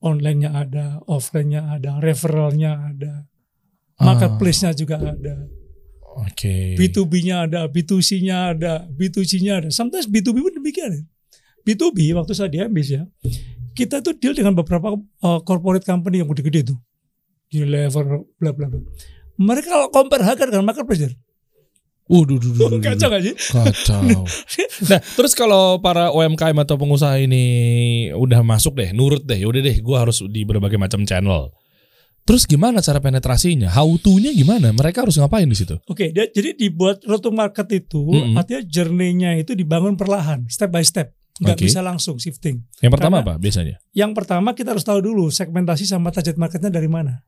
Online-nya 0.00 0.50
ada, 0.52 0.86
offline-nya 1.04 1.76
ada, 1.76 2.00
referralnya 2.00 2.88
ada, 2.92 3.28
Ah. 4.00 4.12
marketplace-nya 4.12 4.72
juga 4.72 4.96
ada, 4.96 5.44
Oke. 6.24 6.74
B2B-nya 6.80 7.44
ada, 7.44 7.68
B2C-nya 7.68 8.56
ada, 8.56 8.72
B2C-nya 8.88 9.52
ada. 9.60 9.68
Sometimes 9.68 10.08
B2B 10.08 10.40
pun 10.40 10.52
demikian. 10.56 10.90
ya. 10.90 11.02
B2B 11.66 12.16
waktu 12.16 12.32
saya 12.32 12.48
di 12.48 12.58
Ambis 12.58 12.90
ya, 12.90 13.04
kita 13.72 14.00
tuh 14.00 14.16
deal 14.16 14.32
dengan 14.32 14.56
beberapa 14.56 14.96
uh, 14.96 15.40
corporate 15.44 15.84
company 15.84 16.20
yang 16.20 16.28
gede-gede 16.30 16.72
tuh. 16.74 16.78
Unilever, 17.50 18.24
bla 18.38 18.50
bla 18.54 18.66
bla. 18.70 18.80
Mereka 19.40 19.68
kalau 19.68 19.88
compare 19.90 20.22
harga 20.22 20.46
dengan 20.46 20.68
marketplace, 20.68 21.08
ya, 21.08 21.10
Waduh, 22.10 22.42
duh, 22.42 22.50
duh, 22.50 22.54
duh, 22.58 22.68
duh, 22.74 22.82
kacau 22.82 23.06
gak 23.06 23.22
sih? 23.22 23.34
Kacau. 23.38 24.26
nah, 24.90 24.98
terus 24.98 25.30
kalau 25.30 25.78
para 25.78 26.10
UMKM 26.10 26.58
atau 26.58 26.74
pengusaha 26.74 27.22
ini 27.22 27.44
udah 28.10 28.42
masuk 28.42 28.74
deh, 28.74 28.90
nurut 28.90 29.22
deh, 29.22 29.38
udah 29.46 29.62
deh, 29.62 29.78
gua 29.78 30.02
harus 30.02 30.18
di 30.26 30.42
berbagai 30.42 30.74
macam 30.74 31.06
channel. 31.06 31.54
Terus 32.26 32.50
gimana 32.50 32.82
cara 32.82 32.98
penetrasinya? 32.98 33.70
How 33.70 33.86
to-nya 33.94 34.34
gimana? 34.34 34.74
Mereka 34.74 35.06
harus 35.06 35.22
ngapain 35.22 35.46
di 35.46 35.54
situ? 35.54 35.78
Oke, 35.86 36.10
dia- 36.10 36.26
jadi 36.34 36.58
dibuat 36.58 37.06
road 37.06 37.22
to 37.22 37.30
market 37.30 37.70
itu 37.70 38.02
Mm-mm. 38.02 38.34
artinya 38.34 38.62
journey-nya 38.66 39.38
itu 39.38 39.54
dibangun 39.54 39.94
perlahan, 39.94 40.50
step 40.50 40.74
by 40.74 40.82
step. 40.82 41.14
Nggak 41.40 41.56
Oke. 41.56 41.64
bisa 41.72 41.80
langsung 41.80 42.20
shifting. 42.20 42.60
Yang 42.84 42.92
pertama 43.00 43.24
Karena- 43.24 43.36
apa 43.36 43.42
biasanya? 43.42 43.76
Yang 43.96 44.12
pertama 44.12 44.52
kita 44.52 44.76
harus 44.76 44.84
tahu 44.84 45.00
dulu 45.00 45.32
segmentasi 45.32 45.88
sama 45.88 46.12
target 46.12 46.36
marketnya 46.36 46.68
dari 46.68 46.84
mana. 46.86 47.24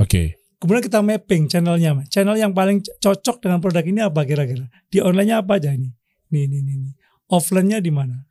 Oke. 0.00 0.40
Kemudian 0.56 0.84
kita 0.84 1.04
mapping 1.04 1.48
channelnya. 1.48 2.00
Channel 2.08 2.36
yang 2.36 2.52
paling 2.56 2.80
cocok 2.80 3.44
dengan 3.44 3.60
produk 3.60 3.84
ini 3.84 4.00
apa 4.00 4.24
kira-kira? 4.24 4.68
Di 4.88 5.04
online-nya 5.04 5.44
apa 5.44 5.60
aja 5.60 5.72
ini? 5.72 5.92
Nih, 6.32 6.48
nih, 6.48 6.60
nih. 6.64 6.76
nih. 6.80 6.92
Offline-nya 7.28 7.80
di 7.84 7.92
mana? 7.92 8.24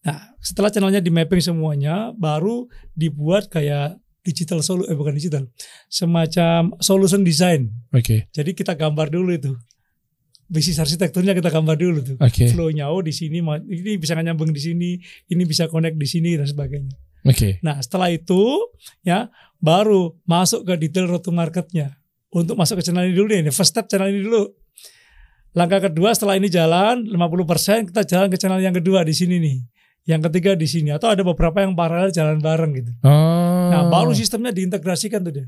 Nah, 0.00 0.32
setelah 0.40 0.72
channelnya 0.72 1.04
di 1.04 1.12
mapping 1.12 1.40
semuanya, 1.44 2.12
baru 2.16 2.64
dibuat 2.96 3.52
kayak 3.52 4.00
digital 4.24 4.60
solu 4.60 4.84
eh 4.88 4.96
bukan 4.96 5.16
digital, 5.16 5.48
semacam 5.88 6.72
solution 6.80 7.20
design. 7.20 7.68
Oke. 7.92 8.28
Jadi 8.32 8.52
kita 8.56 8.76
gambar 8.76 9.08
dulu 9.12 9.32
itu. 9.32 9.52
Bisnis 10.50 10.82
arsitekturnya 10.82 11.30
kita 11.30 11.46
gambar 11.46 11.78
dulu 11.78 12.02
tuh. 12.02 12.16
Oke. 12.18 12.50
Flow-nya 12.50 12.90
oh 12.90 12.98
di 12.98 13.14
sini 13.14 13.38
ini 13.70 13.94
bisa 14.02 14.18
nyambung 14.18 14.50
di 14.50 14.58
sini, 14.58 14.98
ini 15.30 15.42
bisa 15.46 15.70
connect 15.70 15.94
di 15.94 16.10
sini 16.10 16.34
dan 16.34 16.50
sebagainya. 16.50 16.90
Oke. 17.22 17.62
Nah, 17.62 17.78
setelah 17.78 18.10
itu 18.10 18.58
ya 19.06 19.30
baru 19.62 20.18
masuk 20.26 20.66
ke 20.66 20.74
detail 20.74 21.06
road 21.06 21.22
to 21.22 21.30
marketnya. 21.30 21.94
Untuk 22.34 22.58
masuk 22.58 22.82
ke 22.82 22.86
channel 22.86 23.06
ini 23.06 23.14
dulu 23.14 23.30
nih, 23.30 23.54
first 23.54 23.70
step 23.70 23.86
channel 23.86 24.10
ini 24.10 24.26
dulu. 24.26 24.50
Langkah 25.54 25.86
kedua 25.86 26.14
setelah 26.14 26.38
ini 26.38 26.50
jalan 26.50 27.06
50% 27.06 27.90
kita 27.90 28.02
jalan 28.06 28.26
ke 28.30 28.38
channel 28.38 28.62
yang 28.62 28.74
kedua 28.74 29.06
di 29.06 29.14
sini 29.14 29.38
nih. 29.38 29.58
Yang 30.08 30.30
ketiga 30.30 30.58
di 30.58 30.66
sini 30.66 30.90
atau 30.90 31.10
ada 31.10 31.22
beberapa 31.22 31.62
yang 31.62 31.78
paralel 31.78 32.10
jalan 32.10 32.42
bareng 32.42 32.72
gitu. 32.74 32.90
Oh. 33.06 33.70
Nah, 33.70 33.86
baru 33.86 34.10
sistemnya 34.14 34.50
diintegrasikan 34.50 35.22
tuh 35.22 35.42
dia. 35.42 35.46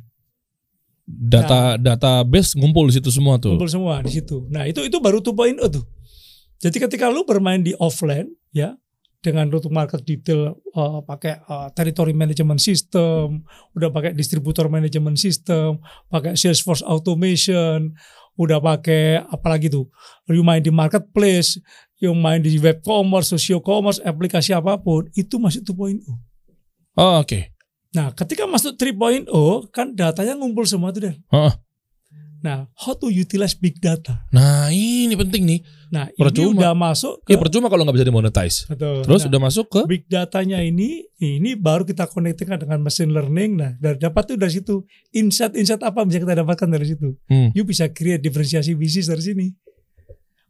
Data 1.06 1.74
database 1.76 2.54
ngumpul 2.54 2.88
di 2.88 2.98
situ 2.98 3.10
semua 3.10 3.36
tuh. 3.36 3.58
Kumpul 3.58 3.70
semua 3.70 4.00
di 4.00 4.14
situ. 4.14 4.46
Nah, 4.48 4.66
itu 4.66 4.82
itu 4.86 4.98
baru 5.02 5.18
2.0 5.18 5.58
tuh. 5.68 5.84
Jadi 6.62 6.78
ketika 6.78 7.10
lu 7.10 7.26
bermain 7.26 7.58
di 7.58 7.74
offline 7.82 8.30
ya 8.54 8.78
dengan 9.22 9.50
route 9.50 9.70
market 9.70 10.02
detail 10.02 10.58
uh, 10.74 11.02
pakai 11.02 11.42
uh, 11.46 11.70
territory 11.74 12.14
management 12.14 12.58
system, 12.58 13.46
udah 13.74 13.90
pakai 13.90 14.14
distributor 14.14 14.66
management 14.66 15.18
system, 15.18 15.78
pakai 16.10 16.34
Salesforce 16.34 16.82
automation, 16.82 17.94
udah 18.34 18.58
pakai 18.58 19.22
apalagi 19.30 19.70
tuh, 19.70 19.86
you 20.26 20.42
main 20.42 20.58
di 20.58 20.74
marketplace, 20.74 21.62
you 22.02 22.10
main 22.18 22.42
di 22.42 22.58
web 22.58 22.82
commerce, 22.82 23.30
social 23.30 23.62
commerce, 23.62 24.02
aplikasi 24.02 24.50
apa 24.58 24.74
pun, 24.82 25.06
itu 25.14 25.38
masih 25.38 25.62
2.0. 25.62 26.02
Oh, 26.98 27.22
oke. 27.22 27.51
Nah, 27.92 28.08
ketika 28.16 28.48
masuk 28.48 28.76
3.0 28.80 29.28
kan 29.68 29.92
datanya 29.92 30.32
ngumpul 30.32 30.64
semua 30.64 30.92
tuh 30.96 31.12
deh. 31.12 31.16
Heeh. 31.28 31.54
Nah, 32.42 32.66
how 32.74 32.98
to 32.98 33.06
utilize 33.06 33.54
big 33.54 33.78
data. 33.78 34.26
Nah, 34.34 34.66
ini 34.74 35.14
penting 35.14 35.46
nih. 35.46 35.60
Nah, 35.94 36.10
ini 36.10 36.18
Percuma. 36.26 36.58
udah 36.58 36.72
masuk 36.74 37.22
Ya 37.30 37.38
ke 37.38 37.40
percuma 37.46 37.70
kalau 37.70 37.86
nggak 37.86 38.02
bisa 38.02 38.08
dimonetize. 38.10 38.56
Betul. 38.66 39.06
Terus 39.06 39.22
Nah, 39.22 39.28
udah 39.30 39.40
masuk 39.46 39.66
ke 39.70 39.80
big 39.86 40.04
datanya 40.10 40.58
ini 40.58 41.06
ini 41.22 41.54
baru 41.54 41.86
kita 41.86 42.10
connectkan 42.10 42.58
dengan 42.58 42.82
machine 42.82 43.14
learning. 43.14 43.62
Nah, 43.62 43.78
dari 43.78 43.94
dapat 43.94 44.34
tuh 44.34 44.36
dari 44.42 44.50
situ 44.50 44.82
insight-insight 45.14 45.86
apa 45.86 46.02
bisa 46.02 46.18
kita 46.18 46.34
dapatkan 46.42 46.66
dari 46.66 46.86
situ. 46.90 47.14
Hmm. 47.30 47.54
You 47.54 47.62
bisa 47.62 47.86
create 47.94 48.18
diferensiasi 48.18 48.74
bisnis 48.74 49.06
dari 49.06 49.22
sini. 49.22 49.46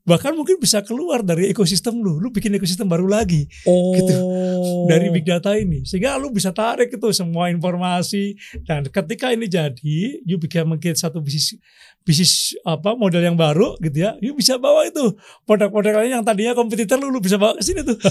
Bahkan 0.03 0.35
mungkin 0.35 0.59
bisa 0.59 0.83
keluar 0.83 1.23
dari 1.23 1.47
ekosistem 1.47 1.95
lu. 2.03 2.19
Lu 2.19 2.35
bikin 2.35 2.51
ekosistem 2.59 2.91
baru 2.91 3.07
lagi 3.07 3.47
Oh. 3.63 3.95
gitu. 3.95 4.15
dari 4.91 5.15
big 5.15 5.23
data 5.23 5.55
ini. 5.55 5.87
Sehingga 5.87 6.19
lu 6.19 6.35
bisa 6.35 6.51
tarik 6.51 6.91
itu 6.91 7.09
semua 7.15 7.49
informasi 7.55 8.35
dan 8.67 8.83
ketika 8.83 9.31
ini 9.31 9.47
jadi, 9.47 10.19
you 10.27 10.37
bisa 10.43 10.67
mungkin 10.67 10.99
satu 10.99 11.23
bisnis 11.23 11.55
bisnis 12.03 12.59
apa 12.67 12.99
model 12.99 13.23
yang 13.23 13.39
baru 13.39 13.79
gitu 13.79 14.03
ya. 14.03 14.19
You 14.19 14.35
bisa 14.35 14.59
bawa 14.59 14.87
itu 14.87 15.15
produk-produk 15.47 16.03
lain 16.03 16.21
yang 16.21 16.25
tadinya 16.27 16.53
kompetitor 16.53 16.99
lu, 16.99 17.15
lu 17.15 17.23
bisa 17.23 17.39
bawa 17.39 17.55
ke 17.59 17.63
sini 17.65 17.83
tuh. 17.87 17.97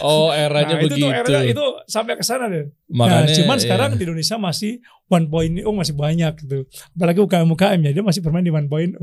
Oh, 0.00 0.32
eranya 0.32 0.78
nah, 0.78 0.82
itu 0.82 0.96
begitu. 0.96 1.04
tuh 1.04 1.10
era 1.12 1.40
itu 1.44 1.64
sampai 1.84 2.16
ke 2.16 2.24
sana 2.24 2.48
deh. 2.48 2.64
Makanya 2.88 3.28
nah, 3.28 3.36
cuman 3.36 3.56
ya. 3.60 3.62
sekarang 3.62 3.90
di 4.00 4.02
Indonesia 4.08 4.36
masih 4.40 4.72
1.0 5.12 5.60
masih 5.68 5.94
banyak 5.94 6.32
gitu. 6.40 6.58
Apalagi 6.96 7.20
UKM-UKM 7.20 7.80
ya 7.84 7.90
dia 8.00 8.04
masih 8.04 8.20
bermain 8.24 8.40
di 8.40 8.48
1.0. 8.48 8.96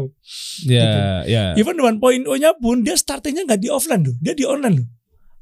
ya, 0.65 1.21
ya. 1.29 1.43
Even 1.53 1.77
1.0-nya 1.77 2.51
pun 2.57 2.81
dia 2.81 2.97
startingnya 2.97 3.45
nggak 3.45 3.61
di 3.61 3.69
offline 3.69 4.01
loh, 4.01 4.15
dia 4.17 4.33
di 4.33 4.43
online 4.49 4.75
loh. 4.81 4.87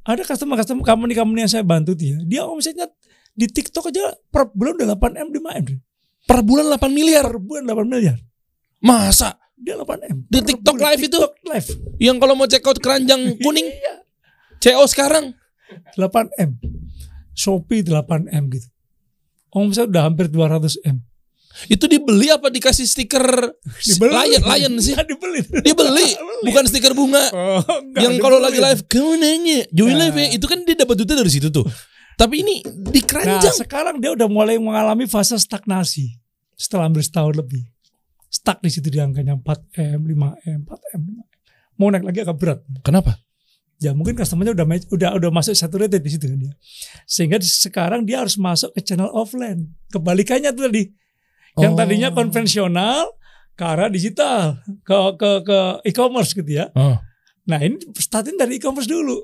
Ada 0.04 0.28
customer-customer 0.28 0.84
company-company 0.84 1.48
yang 1.48 1.52
saya 1.52 1.64
bantu 1.64 1.96
dia, 1.96 2.20
dia 2.28 2.44
omsetnya 2.44 2.92
di 3.38 3.46
TikTok 3.48 3.94
aja 3.94 4.18
per 4.34 4.52
bulan 4.52 4.82
udah 4.82 4.98
8M, 4.98 5.28
5M. 5.32 5.64
deh. 5.70 5.80
Per 6.28 6.40
bulan 6.42 6.68
8 6.70 6.92
miliar. 6.92 7.26
Per 7.26 7.40
bulan 7.40 7.64
8 7.66 7.88
miliar. 7.88 8.18
Masa? 8.78 9.40
Dia 9.56 9.74
8M. 9.74 10.18
Di 10.24 10.38
Per 10.38 10.46
TikTok 10.46 10.76
bulan. 10.76 10.86
live 10.92 11.04
itu? 11.04 11.20
Live. 11.46 11.68
Yang 11.98 12.18
kalau 12.20 12.34
mau 12.36 12.46
check 12.46 12.62
out 12.62 12.78
keranjang 12.78 13.22
kuning 13.44 13.66
Iya, 13.66 13.96
CO 14.60 14.86
sekarang 14.86 15.34
8M. 15.96 16.60
Shopee 17.32 17.82
8M 17.82 18.44
gitu. 18.52 18.68
Omset 19.50 19.88
udah 19.88 20.06
hampir 20.06 20.28
200M. 20.28 21.02
itu 21.66 21.90
dibeli 21.90 22.30
apa 22.30 22.54
dikasih 22.54 22.86
stiker 22.86 23.26
lion 24.14 24.44
lion 24.46 24.74
sih? 24.78 24.94
Nggak 24.94 25.10
dibeli. 25.10 25.42
Dibeli, 25.64 26.08
bukan 26.46 26.64
stiker 26.70 26.94
bunga. 26.94 27.34
Oh, 27.34 27.66
yang 27.98 28.22
kalau 28.22 28.38
lagi 28.38 28.62
dibeli. 28.62 28.70
live 28.70 28.82
kamu 28.86 29.12
nanya 29.18 29.60
join 29.74 29.90
Nah. 29.92 30.06
live 30.06 30.18
ya 30.20 30.28
itu 30.38 30.46
kan 30.46 30.62
dia 30.62 30.78
dapat 30.78 30.94
duitnya 30.96 31.18
dari 31.18 31.32
situ 31.34 31.50
tuh. 31.50 31.66
Tapi 32.18 32.42
ini 32.42 32.56
di 32.66 32.98
Nah, 32.98 33.06
keranjang. 33.06 33.54
sekarang 33.56 34.02
dia 34.02 34.10
udah 34.12 34.26
mulai 34.26 34.58
mengalami 34.58 35.06
fase 35.06 35.38
stagnasi 35.38 36.18
setelah 36.58 36.90
hampir 36.90 37.06
setahun 37.06 37.38
lebih. 37.38 37.62
Stuck 38.28 38.58
di 38.60 38.68
situ 38.68 38.90
di 38.90 38.98
angkanya 38.98 39.38
4M, 39.38 40.02
5M, 40.04 40.66
4M, 40.66 41.02
5M. 41.06 41.24
Mau 41.78 41.94
naik 41.94 42.04
lagi 42.04 42.20
agak 42.26 42.36
berat. 42.36 42.60
Kenapa? 42.82 43.22
Ya 43.78 43.94
mungkin 43.94 44.18
customernya 44.18 44.58
udah 44.58 44.66
udah 44.90 45.10
udah 45.22 45.30
masuk 45.30 45.54
saturated 45.54 46.02
di 46.02 46.10
situ 46.10 46.26
kan 46.26 46.42
dia. 46.42 46.54
Sehingga 47.06 47.38
sekarang 47.38 48.02
dia 48.02 48.26
harus 48.26 48.34
masuk 48.36 48.74
ke 48.74 48.82
channel 48.82 49.14
offline. 49.14 49.70
Kebalikannya 49.94 50.50
tuh 50.52 50.74
tadi. 50.74 50.90
Yang 51.62 51.74
Oh. 51.74 51.78
tadinya 51.78 52.10
konvensional 52.10 53.14
ke 53.54 53.62
arah 53.64 53.90
digital, 53.90 54.58
ke 54.82 54.98
ke 55.22 55.30
ke 55.46 55.60
e-commerce 55.86 56.34
gitu 56.34 56.50
ya. 56.50 56.74
Oh. 56.74 56.98
Nah, 57.46 57.62
ini 57.62 57.78
starting 57.94 58.36
dari 58.36 58.58
e-commerce 58.58 58.90
dulu. 58.90 59.22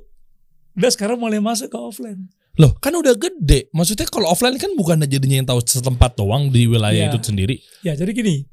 Dia 0.77 0.93
sekarang 0.93 1.17
mulai 1.17 1.41
masuk 1.41 1.73
ke 1.73 1.77
offline. 1.77 2.29
Loh, 2.53 2.77
kan 2.77 2.93
udah 2.93 3.17
gede. 3.17 3.65
Maksudnya 3.71 4.05
kalau 4.05 4.29
offline 4.29 4.61
kan 4.61 4.69
bukan 4.77 5.01
jadinya 5.03 5.41
yang 5.41 5.47
tahu 5.47 5.57
setempat 5.59 6.13
doang 6.13 6.53
di 6.53 6.69
wilayah 6.69 7.09
Iya. 7.09 7.11
itu 7.11 7.19
sendiri. 7.23 7.55
Ya, 7.81 7.97
jadi 7.97 8.13
gini, 8.13 8.45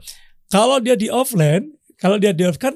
kalau 0.49 0.81
dia 0.81 0.97
di 0.97 1.13
offline, 1.13 1.69
kalau 1.97 2.17
dia 2.17 2.33
di 2.33 2.49
offline 2.49 2.73
kan 2.73 2.75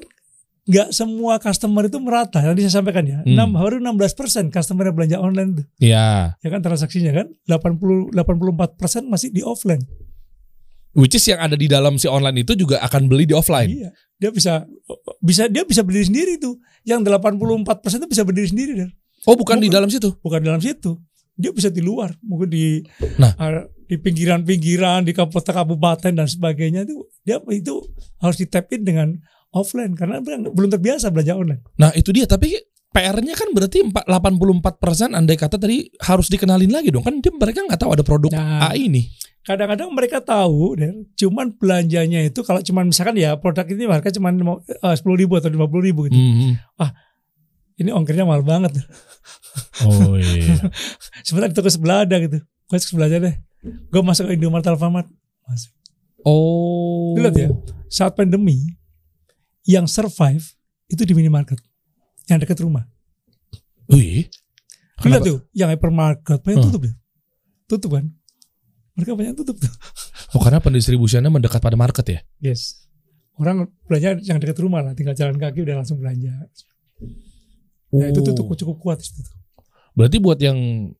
nggak 0.65 0.89
semua 0.91 1.37
customer 1.37 1.85
itu 1.85 1.97
merata. 1.97 2.41
Tadi 2.41 2.61
saya 2.61 2.77
sampaikan 2.77 3.05
ya, 3.05 3.21
Hmm. 3.21 3.33
enam 3.33 3.49
baru 3.53 3.77
16% 3.77 4.49
customer 4.49 4.85
yang 4.85 4.95
belanja 4.95 5.17
online 5.17 5.49
tuh. 5.55 5.65
Ya, 5.77 6.37
Ya 6.41 6.49
kan 6.49 6.61
transaksinya 6.61 7.09
kan 7.11 7.27
80 7.45 8.13
84% 8.13 9.05
masih 9.05 9.29
di 9.29 9.41
offline. 9.41 9.81
which 10.95 11.11
is 11.11 11.27
yang 11.27 11.43
ada 11.43 11.53
di 11.53 11.67
dalam 11.67 11.99
si 11.99 12.07
online 12.07 12.39
itu 12.39 12.55
juga 12.55 12.79
akan 12.79 13.11
beli 13.11 13.27
di 13.27 13.35
offline. 13.35 13.67
Iya. 13.67 13.89
Dia 14.15 14.31
bisa 14.31 14.63
bisa 15.19 15.51
dia 15.51 15.67
bisa 15.67 15.83
berdiri 15.83 16.07
sendiri 16.07 16.33
tuh. 16.39 16.55
Yang 16.81 17.11
84% 17.11 17.99
itu 17.99 18.07
bisa 18.07 18.23
berdiri 18.23 18.47
sendiri. 18.47 18.73
Oh, 19.27 19.35
bukan 19.35 19.59
di 19.59 19.67
Bukan. 19.67 19.75
dalam 19.75 19.89
situ. 19.91 20.15
bukan 20.21 20.39
dalam 20.39 20.61
situ. 20.63 20.95
Dia 21.35 21.51
bisa 21.51 21.67
di 21.67 21.83
luar, 21.83 22.15
mungkin 22.23 22.47
di 22.47 22.79
Nah. 23.19 23.35
uh, 23.35 23.67
di 23.85 23.99
pinggiran-pinggiran, 24.01 25.05
di 25.05 25.13
kabupaten 25.13 26.11
dan 26.15 26.25
sebagainya 26.25 26.87
itu 26.89 27.05
dia 27.21 27.37
itu 27.53 27.85
harus 28.23 28.39
di 28.39 28.49
tap 28.49 28.71
in 28.73 28.81
dengan 28.81 29.13
offline 29.53 29.93
karena 29.93 30.23
belum 30.23 30.69
terbiasa 30.71 31.13
belanja 31.13 31.35
online. 31.37 31.61
Nah, 31.77 31.93
itu 31.93 32.09
dia 32.09 32.25
tapi 32.25 32.55
PR-nya 32.95 33.35
kan 33.35 33.51
berarti 33.51 33.83
empat- 33.83 34.07
84% 34.07 35.11
andai 35.11 35.35
kata 35.35 35.59
tadi 35.59 35.91
harus 35.99 36.31
dikenalin 36.31 36.71
lagi 36.71 36.89
dong. 36.89 37.03
Kan 37.03 37.19
dia 37.19 37.29
mereka 37.35 37.67
nggak 37.67 37.79
tahu 37.79 37.91
ada 37.91 38.03
produk 38.07 38.31
Nah. 38.31 38.71
A 38.71 38.79
ini. 38.79 39.11
Kadang-kadang 39.45 39.93
mereka 39.93 40.25
tahu, 40.25 40.73
dan 40.73 41.05
cuman 41.13 41.53
belanjanya 41.53 42.25
itu 42.25 42.41
kalau 42.41 42.65
cuman 42.65 42.89
misalkan 42.89 43.13
ya 43.13 43.37
produk 43.37 43.69
ini 43.69 43.85
harga 43.85 44.17
cuman 44.17 44.41
sepuluh 44.97 45.21
ribu 45.21 45.37
atau 45.37 45.53
lima 45.53 45.69
puluh 45.69 45.85
ribu 45.85 46.09
gitu. 46.09 46.17
Hmm. 46.17 46.57
Ini 47.77 47.91
ongkirnya 47.93 48.25
mahal 48.25 48.41
banget. 48.41 48.73
Oh 49.83 50.15
iya. 50.15 50.59
Sebentar 51.25 51.49
di 51.49 51.55
toko 51.55 51.69
sebelah 51.69 52.05
ada 52.05 52.15
gitu. 52.21 52.37
Gue 52.41 52.77
ke 52.77 52.85
sebelah 52.85 53.07
aja 53.07 53.17
deh. 53.21 53.35
Gue 53.89 54.01
masuk 54.01 54.29
ke 54.29 54.37
Indomaret 54.37 54.65
Alfamart. 54.69 55.09
Masuk. 55.45 55.71
Oh. 56.25 57.13
Lihat 57.17 57.35
ya, 57.37 57.49
saat 57.85 58.17
pandemi 58.17 58.77
yang 59.65 59.85
survive 59.85 60.41
itu 60.85 61.01
di 61.05 61.13
minimarket 61.13 61.57
yang 62.25 62.41
dekat 62.41 62.61
rumah. 62.61 62.85
Wih. 63.89 64.25
Lu 65.05 65.11
lihat 65.13 65.21
Kenapa? 65.21 65.29
tuh, 65.29 65.39
yang 65.53 65.69
hypermarket 65.69 66.39
banyak 66.41 66.57
Hmm. 66.57 66.67
tutup 66.69 66.81
ya. 66.89 66.93
Tutup 67.65 67.91
kan? 67.97 68.05
Mereka 68.95 69.11
banyak 69.13 69.35
tutup 69.37 69.57
tuh. 69.59 69.69
Oh, 70.35 70.43
karena 70.43 70.59
pendistribusiannya 70.59 71.31
mendekat 71.31 71.63
pada 71.63 71.79
market 71.79 72.03
ya. 72.11 72.19
Yes. 72.43 72.91
Orang 73.39 73.71
belanja 73.87 74.19
yang 74.19 74.35
dekat 74.35 74.59
rumah 74.59 74.83
lah, 74.83 74.91
tinggal 74.91 75.15
jalan 75.15 75.39
kaki 75.39 75.63
udah 75.63 75.79
langsung 75.79 75.95
belanja. 75.95 76.27
Ya, 77.95 78.11
itu 78.11 78.19
tuh 78.21 78.33
Oh. 78.35 78.55
cukup 78.55 78.77
kuat 78.81 78.99
itu. 78.99 79.21
Berarti 79.95 80.17
buat 80.19 80.39
yang 80.41 80.91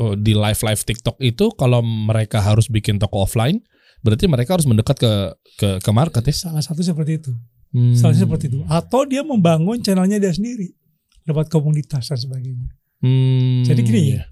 oh, 0.00 0.16
di 0.16 0.32
live 0.32 0.60
live 0.64 0.82
TikTok 0.82 1.20
itu 1.20 1.52
kalau 1.54 1.84
mereka 1.84 2.40
harus 2.40 2.66
bikin 2.72 2.96
toko 2.96 3.20
offline, 3.24 3.60
berarti 4.00 4.24
mereka 4.24 4.56
harus 4.56 4.64
mendekat 4.64 4.96
ke 4.96 5.12
ke 5.60 5.68
ke 5.84 5.90
market 5.92 6.24
ya. 6.24 6.32
Salah 6.48 6.64
satu 6.64 6.80
seperti 6.80 7.20
itu. 7.20 7.32
Hmm. 7.76 7.92
Salah 7.92 8.16
satu 8.16 8.24
seperti 8.32 8.48
itu. 8.48 8.64
Atau 8.66 9.04
dia 9.04 9.20
membangun 9.20 9.78
channelnya 9.84 10.16
dia 10.16 10.32
sendiri, 10.32 10.72
dapat 11.28 11.52
komunitas 11.52 12.08
dan 12.08 12.16
sebagainya. 12.16 12.70
Hmm. 13.04 13.60
Jadi 13.68 13.80
gini 13.84 14.00
ya, 14.16 14.24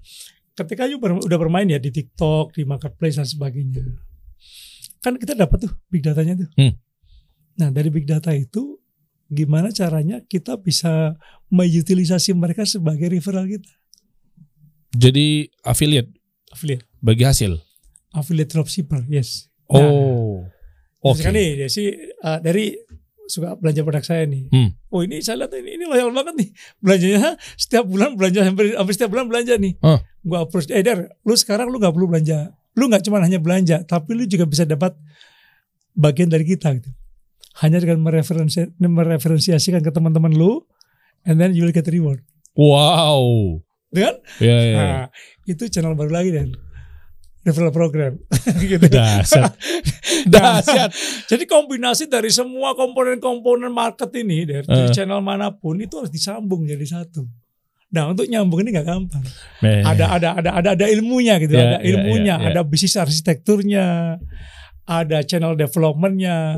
ketika 0.57 0.89
you 0.89 0.97
ber- 0.97 1.21
udah 1.21 1.37
bermain 1.37 1.69
ya 1.69 1.77
di 1.77 1.93
TikTok, 1.93 2.57
di 2.57 2.65
marketplace 2.65 3.21
dan 3.21 3.27
sebagainya, 3.29 3.85
kan 5.05 5.15
kita 5.21 5.37
dapat 5.37 5.69
tuh 5.69 5.71
big 5.87 6.01
datanya 6.01 6.43
tuh. 6.45 6.49
Hmm. 6.57 6.73
Nah 7.59 7.69
dari 7.69 7.91
big 7.91 8.07
data 8.07 8.31
itu 8.33 8.78
gimana 9.29 9.69
caranya 9.69 10.19
kita 10.25 10.57
bisa 10.57 11.13
mengutilisasi 11.47 12.33
mereka 12.33 12.65
sebagai 12.65 13.07
referral 13.07 13.45
kita, 13.45 13.69
Jadi 14.89 15.45
affiliate 15.61 16.09
affiliate, 16.49 16.85
bagi 16.97 17.23
hasil. 17.23 17.61
affiliate 18.09 18.49
dropshipper, 18.49 19.05
yes. 19.05 19.45
Nah, 19.69 19.85
Oh. 19.85 20.41
Oke. 20.99 21.21
Misalkan 21.21 21.37
nih, 21.37 21.49
Desi 21.61 21.93
uh, 22.19 22.41
dari 22.41 22.73
suka 23.29 23.53
belanja 23.55 23.85
produk 23.85 24.01
saya 24.01 24.25
nih. 24.25 24.49
Hmm. 24.49 24.73
Oh 24.89 25.05
ini 25.05 25.21
saya 25.21 25.45
lihat 25.45 25.53
ini 25.53 25.77
ini 25.77 25.85
loyal 25.85 26.09
banget 26.09 26.33
nih 26.33 26.49
belanjanya 26.81 27.37
setiap 27.53 27.85
bulan 27.85 28.17
belanja 28.17 28.41
hampir, 28.41 28.73
hampir 28.73 28.93
setiap 28.97 29.13
bulan 29.13 29.29
belanja 29.29 29.53
nih. 29.55 29.77
Hah. 29.79 30.01
Gua 30.25 30.43
approach, 30.43 30.67
eh 30.73 30.81
Dar, 30.81 31.05
lu 31.21 31.37
sekarang 31.37 31.69
lu 31.69 31.77
nggak 31.77 31.93
perlu 31.93 32.09
belanja, 32.09 32.49
lu 32.73 32.89
nggak 32.89 33.05
cuma 33.05 33.21
hanya 33.21 33.37
belanja, 33.37 33.85
tapi 33.85 34.17
lu 34.17 34.25
juga 34.25 34.49
bisa 34.49 34.65
dapat 34.65 34.97
bagian 35.93 36.27
dari 36.27 36.43
kita 36.43 36.73
gitu. 36.81 36.89
Hanya 37.59 37.77
dengan 37.79 37.99
mereferensi, 37.99 38.71
mereferensiasikan 38.79 39.83
ke 39.83 39.91
teman-teman 39.91 40.31
lu, 40.31 40.63
and 41.27 41.35
then 41.37 41.51
you 41.51 41.63
will 41.63 41.75
get 41.75 41.87
reward. 41.87 42.23
Wow. 42.55 43.59
Dengan 43.89 44.15
Ya, 44.37 44.47
ya. 44.47 44.57
ya. 44.61 44.77
nah, 44.77 45.05
itu 45.43 45.65
channel 45.67 45.97
baru 45.97 46.13
lagi 46.13 46.29
dan 46.29 46.53
referral 47.41 47.73
program. 47.73 48.13
gitu. 48.61 48.85
Dahsyat. 48.85 49.53
Dahsyat. 50.33 50.89
Jadi 51.25 51.43
kombinasi 51.43 52.05
dari 52.05 52.29
semua 52.29 52.77
komponen-komponen 52.77 53.73
market 53.73 54.13
ini 54.15 54.45
dari, 54.45 54.65
Eh. 54.69 54.93
channel 54.93 55.19
mana 55.19 55.49
pun 55.49 55.79
itu 55.81 55.97
harus 55.97 56.13
disambung 56.13 56.63
jadi 56.63 56.85
satu. 56.85 57.25
Nah 57.89 58.13
untuk 58.13 58.29
nyambung 58.29 58.61
ini 58.61 58.69
nggak 58.69 58.85
gampang. 58.85 59.25
Ada 59.65 60.05
ada 60.13 60.27
ada 60.37 60.49
ada 60.61 60.69
ada 60.77 60.85
ilmunya 60.85 61.41
gitu, 61.41 61.57
Ya, 61.57 61.65
ada 61.65 61.77
ya, 61.81 61.89
ilmunya, 61.89 62.35
ya, 62.37 62.43
ya. 62.45 62.49
ada 62.53 62.61
bisnis 62.61 62.93
arsitekturnya, 62.93 63.85
ada 64.89 65.21
channel 65.21 65.53
developmentnya, 65.53 66.57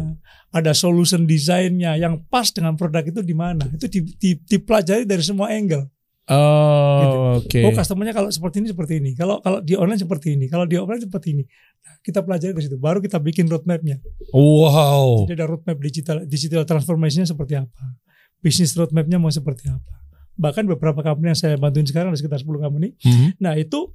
ada 0.56 0.72
solution 0.72 1.28
desainnya 1.28 2.00
yang 2.00 2.24
pas 2.32 2.48
dengan 2.56 2.80
produk 2.80 3.04
itu 3.04 3.20
di 3.20 3.36
mana. 3.36 3.68
Itu 3.76 3.92
di, 3.92 4.00
di- 4.16 4.40
dipelajari 4.40 5.04
dari 5.04 5.20
semua 5.20 5.52
angle. 5.52 5.92
Oh, 6.32 7.44
oke. 7.44 7.60
Oh 7.60 7.76
customernya 7.76 8.16
kalau 8.16 8.32
seperti 8.32 8.64
ini 8.64 8.72
seperti 8.72 9.04
ini, 9.04 9.12
kalau 9.20 9.44
kalau 9.44 9.60
di 9.60 9.76
online 9.76 10.00
seperti 10.00 10.40
ini, 10.40 10.48
kalau 10.48 10.64
di 10.64 10.80
offline 10.80 11.04
seperti 11.04 11.36
ini. 11.36 11.44
Nah, 11.84 11.94
kita 12.00 12.24
pelajari 12.24 12.56
dari 12.56 12.64
situ, 12.72 12.80
baru 12.80 13.04
kita 13.04 13.20
bikin 13.20 13.52
roadmapnya. 13.52 14.00
Wow. 14.32 15.28
Jadi 15.28 15.36
ada 15.36 15.52
roadmap 15.52 15.76
digital 15.84 16.24
digital 16.24 16.64
transformation 16.64 17.28
seperti 17.28 17.60
apa, 17.60 18.00
bisnis 18.40 18.72
roadmapnya 18.80 19.20
mau 19.20 19.34
seperti 19.34 19.68
apa. 19.68 20.08
Bahkan 20.40 20.72
beberapa 20.72 21.04
company 21.04 21.36
yang 21.36 21.40
saya 21.42 21.60
bantuin 21.60 21.84
sekarang 21.84 22.16
ada 22.16 22.20
sekitar 22.22 22.40
10 22.40 22.64
company. 22.64 22.96
Hmm. 23.04 23.36
Nah 23.36 23.60
itu 23.60 23.92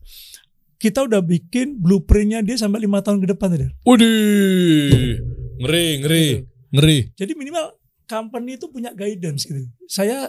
kita 0.77 1.09
udah 1.09 1.25
bikin 1.25 1.81
blueprintnya 1.81 2.45
dia 2.45 2.57
sampai 2.61 2.85
lima 2.85 3.01
tahun 3.01 3.25
ke 3.25 3.33
depan 3.33 3.49
tidak. 3.57 3.71
Udih. 3.85 5.21
Ngeri, 5.57 5.87
ngeri, 6.05 6.27
ngeri. 6.73 6.99
Jadi 7.17 7.33
minimal 7.33 7.81
company 8.05 8.61
itu 8.61 8.69
punya 8.69 8.93
guidance 8.93 9.49
gitu. 9.49 9.65
Saya 9.89 10.29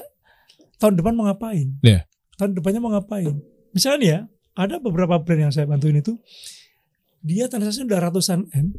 tahun 0.79 0.99
depan 0.99 1.13
mau 1.13 1.27
ngapain? 1.27 1.77
Iya. 1.83 2.07
Tahun 2.39 2.55
depannya 2.55 2.79
mau 2.79 2.91
ngapain? 2.95 3.35
Misalnya 3.75 3.97
nih 3.99 4.09
ya, 4.09 4.19
ada 4.57 4.75
beberapa 4.79 5.19
brand 5.19 5.49
yang 5.49 5.53
saya 5.53 5.67
bantuin 5.67 5.99
itu, 5.99 6.15
dia 7.21 7.51
transaksi 7.51 7.83
udah 7.83 7.99
ratusan 8.09 8.47
M 8.55 8.73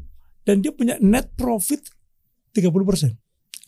dan 0.48 0.64
dia 0.64 0.72
punya 0.72 0.96
net 0.98 1.28
profit 1.36 1.84
30%. 2.56 3.12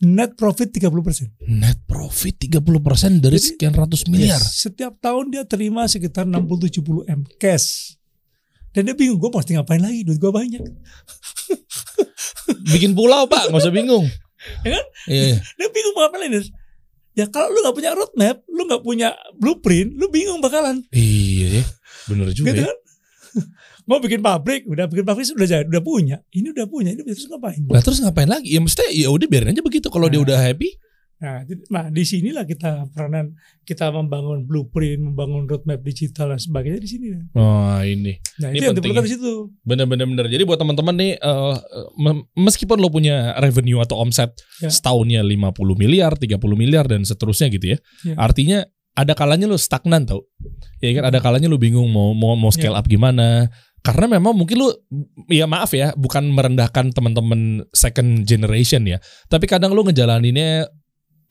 Net 0.01 0.33
profit 0.33 0.73
30%. 0.73 1.45
Net 1.45 1.77
profit 1.85 2.33
30% 2.33 3.21
dari 3.21 3.37
Jadi- 3.37 3.47
sekian 3.53 3.73
ratus 3.77 4.09
miliar. 4.09 4.41
Yes, 4.41 4.65
setiap 4.65 4.97
tahun 4.97 5.29
dia 5.29 5.45
terima 5.45 5.85
sekitar 5.85 6.25
60-70 6.25 7.05
M 7.05 7.21
cash. 7.37 7.93
Dan 8.71 8.87
dia 8.87 8.95
bingung, 8.95 9.19
gue 9.19 9.29
mesti 9.29 9.53
ngapain 9.53 9.83
lagi, 9.83 10.01
duit 10.01 10.17
gue 10.17 10.31
banyak. 10.31 10.63
Bikin 12.73 12.97
pulau, 12.97 13.27
Pak. 13.27 13.51
Nggak 13.51 13.61
usah 13.61 13.73
bingung. 13.75 14.07
Ya 14.65 14.79
kan? 14.79 14.85
Iya, 15.11 15.23
iya. 15.35 15.37
Dia 15.37 15.67
bingung 15.69 15.93
mau 15.93 16.07
ngapain 16.07 16.23
lagi. 16.33 16.49
Ya 17.11 17.27
kalau 17.27 17.51
lu 17.51 17.59
gak 17.59 17.75
punya 17.75 17.91
roadmap, 17.91 18.37
lu 18.47 18.63
gak 18.71 18.83
punya 18.87 19.11
blueprint, 19.35 19.99
lu 19.99 20.07
bingung 20.07 20.39
bakalan. 20.39 20.79
Iya, 20.95 21.59
ya. 21.59 21.63
bener 22.07 22.31
juga 22.31 22.55
gitu 22.55 22.63
ya. 22.63 22.67
kan? 22.71 22.77
Mau 23.89 23.97
bikin 23.97 24.19
pabrik, 24.19 24.63
udah 24.65 24.85
bikin 24.85 25.03
pabrik 25.03 25.25
udah 25.27 25.47
jadi, 25.47 25.65
udah 25.65 25.81
punya. 25.81 26.17
Ini 26.29 26.51
udah 26.51 26.65
punya, 26.65 26.91
ini 26.91 27.01
terus 27.01 27.25
ngapain? 27.25 27.61
Nah 27.63 27.81
terus 27.81 27.99
ngapain 27.99 28.27
lagi? 28.27 28.47
Ya 28.47 28.59
mesti 28.59 28.83
ya 28.93 29.07
udah 29.07 29.25
biarin 29.25 29.51
aja 29.51 29.61
begitu. 29.61 29.87
Kalau 29.87 30.07
dia 30.07 30.17
Nah. 30.17 30.25
udah 30.27 30.37
happy, 30.37 30.69
Nah, 31.21 31.45
di- 31.45 31.61
nah 31.69 31.85
di 31.85 32.01
sinilah 32.01 32.41
kita 32.43 32.89
peranan 32.89 33.37
kita 33.61 33.93
membangun 33.93 34.41
blueprint, 34.41 35.05
membangun 35.05 35.45
roadmap 35.45 35.77
digital 35.79 36.33
dan 36.33 36.41
sebagainya 36.41 36.81
di 36.81 36.89
sini. 36.89 37.07
oh 37.37 37.77
ini 37.79 38.17
Nah, 38.41 38.49
Ini 38.49 38.57
itu 38.57 38.63
yang 38.65 38.73
penting 38.73 38.89
diperlukan 38.89 39.05
di 39.05 39.11
situ. 39.13 39.33
bener-bener 39.61 40.09
bener. 40.09 40.25
Jadi 40.25 40.41
buat 40.41 40.57
teman-teman 40.57 40.97
nih, 40.97 41.21
mem- 41.95 42.25
meskipun 42.35 42.81
lo 42.81 42.89
punya 42.89 43.37
revenue 43.37 43.77
atau 43.77 44.01
omset 44.01 44.33
Ya. 44.59 44.73
setahunnya 44.73 45.21
50 45.21 45.77
miliar, 45.77 46.17
30 46.17 46.57
miliar 46.57 46.89
dan 46.89 47.05
seterusnya 47.05 47.53
gitu 47.53 47.69
ya. 47.69 47.77
Ya. 48.01 48.15
Artinya 48.17 48.65
ada 48.93 49.13
kalanya 49.13 49.47
lo 49.47 49.55
stagnan 49.55 50.03
tau. 50.03 50.27
Ya 50.79 50.91
kan 50.93 51.07
ada 51.07 51.19
kalanya 51.19 51.47
lo 51.47 51.55
bingung 51.55 51.87
mau 51.89 52.11
mau 52.11 52.35
mau 52.35 52.51
scale 52.51 52.75
up 52.75 52.85
gimana. 52.85 53.47
Karena 53.81 54.05
memang 54.05 54.37
mungkin 54.37 54.61
lu 54.61 54.69
ya 55.25 55.49
maaf 55.49 55.73
ya, 55.73 55.89
bukan 55.97 56.29
merendahkan 56.29 56.93
teman-teman 56.93 57.65
second 57.73 58.23
generation 58.23 58.85
ya. 58.85 59.01
Tapi 59.25 59.49
kadang 59.49 59.73
lu 59.73 59.81
ngejalaninnya 59.81 60.69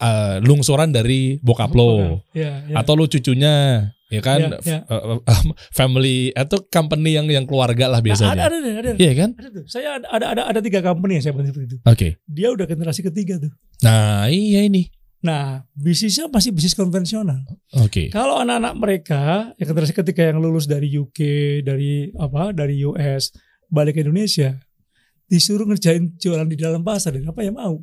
eh, 0.01 0.37
lungsuran 0.43 0.91
dari 0.91 1.39
bokap 1.39 1.71
lo. 1.73 2.19
Ya, 2.35 2.65
ya. 2.67 2.75
atau 2.81 2.99
lu 2.99 3.07
cucunya 3.07 3.87
ya 4.11 4.19
kan 4.19 4.43
Ya, 4.43 4.59
ya. 4.67 4.79
f- 4.83 5.23
eh, 5.23 5.43
family 5.79 6.35
atau 6.35 6.59
company 6.67 7.15
yang 7.15 7.31
yang 7.31 7.47
keluarga 7.47 7.87
lah 7.87 8.03
Nah, 8.03 8.03
ada, 8.03 8.07
biasanya 8.11 8.31
ada, 8.35 8.45
ada, 8.51 8.71
ada, 8.83 8.91
iya 8.99 9.13
kan 9.15 9.31
ada 9.39 9.49
tuh. 9.55 9.65
Saya 9.71 9.89
ada, 10.03 10.27
ada, 10.35 10.43
ada, 10.51 10.59
tiga 10.59 10.83
company 10.83 11.23
yang 11.23 11.23
saya 11.23 11.35
bantu 11.39 11.63
itu. 11.63 11.77
oke 11.79 12.09
Dia 12.27 12.49
udah 12.51 12.67
generasi 12.67 13.07
ketiga 13.07 13.39
tuh. 13.39 13.55
nah 13.87 14.27
iya 14.27 14.67
ini 14.67 14.91
Nah, 15.21 15.69
bisnisnya 15.77 16.33
masih 16.33 16.49
bisnis 16.51 16.73
konvensional. 16.73 17.45
oke 17.77 18.09
Kalau 18.09 18.41
anak-anak 18.41 18.75
mereka 18.75 19.23
yang 19.61 19.69
generasi 19.69 19.93
ketiga 19.93 20.33
yang 20.33 20.41
lulus 20.41 20.65
dari 20.65 20.89
UK, 20.89 21.19
dari 21.61 22.09
apa, 22.17 22.57
dari 22.57 22.81
US, 22.83 23.29
balik 23.69 23.97
ke 23.97 24.01
Indonesia, 24.01 24.57
disuruh 25.27 25.69
ngerjain 25.69 26.17
jualan 26.17 26.49
di 26.49 26.57
dalam 26.57 26.81
pasar, 26.81 27.15
dan 27.15 27.29
apa 27.29 27.41
yang 27.41 27.55
mau? 27.55 27.77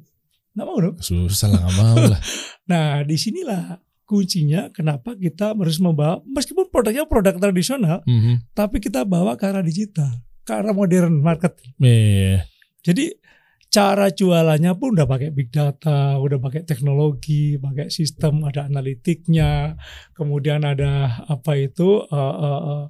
nggak 0.51 0.65
mau 0.65 0.77
dong. 0.81 0.97
Susah 0.97 1.53
lah 1.53 1.61
nggak 1.61 1.75
mau 1.77 1.95
lah. 2.09 2.21
Nah 2.73 3.05
di 3.05 3.13
sinilah 3.15 3.77
kuncinya 4.03 4.73
kenapa 4.73 5.13
kita 5.13 5.53
harus 5.53 5.77
membawa 5.77 6.19
meskipun 6.25 6.67
produknya 6.67 7.05
produk 7.05 7.37
tradisional, 7.37 8.01
Mhm. 8.03 8.51
tapi 8.51 8.81
kita 8.81 9.05
bawa 9.05 9.37
ke 9.37 9.45
arah 9.45 9.61
digital, 9.61 10.09
ke 10.41 10.51
arah 10.51 10.73
modern 10.73 11.21
market. 11.21 11.53
Iya. 11.77 12.43
Jadi 12.81 13.13
cara 13.67 14.07
jualannya 14.09 14.71
pun 14.79 14.95
udah 14.95 15.07
pakai 15.07 15.29
big 15.35 15.51
data, 15.51 16.17
udah 16.17 16.39
pakai 16.39 16.63
teknologi, 16.63 17.59
pakai 17.59 17.91
sistem, 17.91 18.47
ada 18.47 18.65
analitiknya, 18.65 19.75
kemudian 20.15 20.63
ada 20.63 21.23
apa 21.27 21.59
itu 21.59 22.01
uh, 22.07 22.35
uh, 22.35 22.61
uh, 22.63 22.83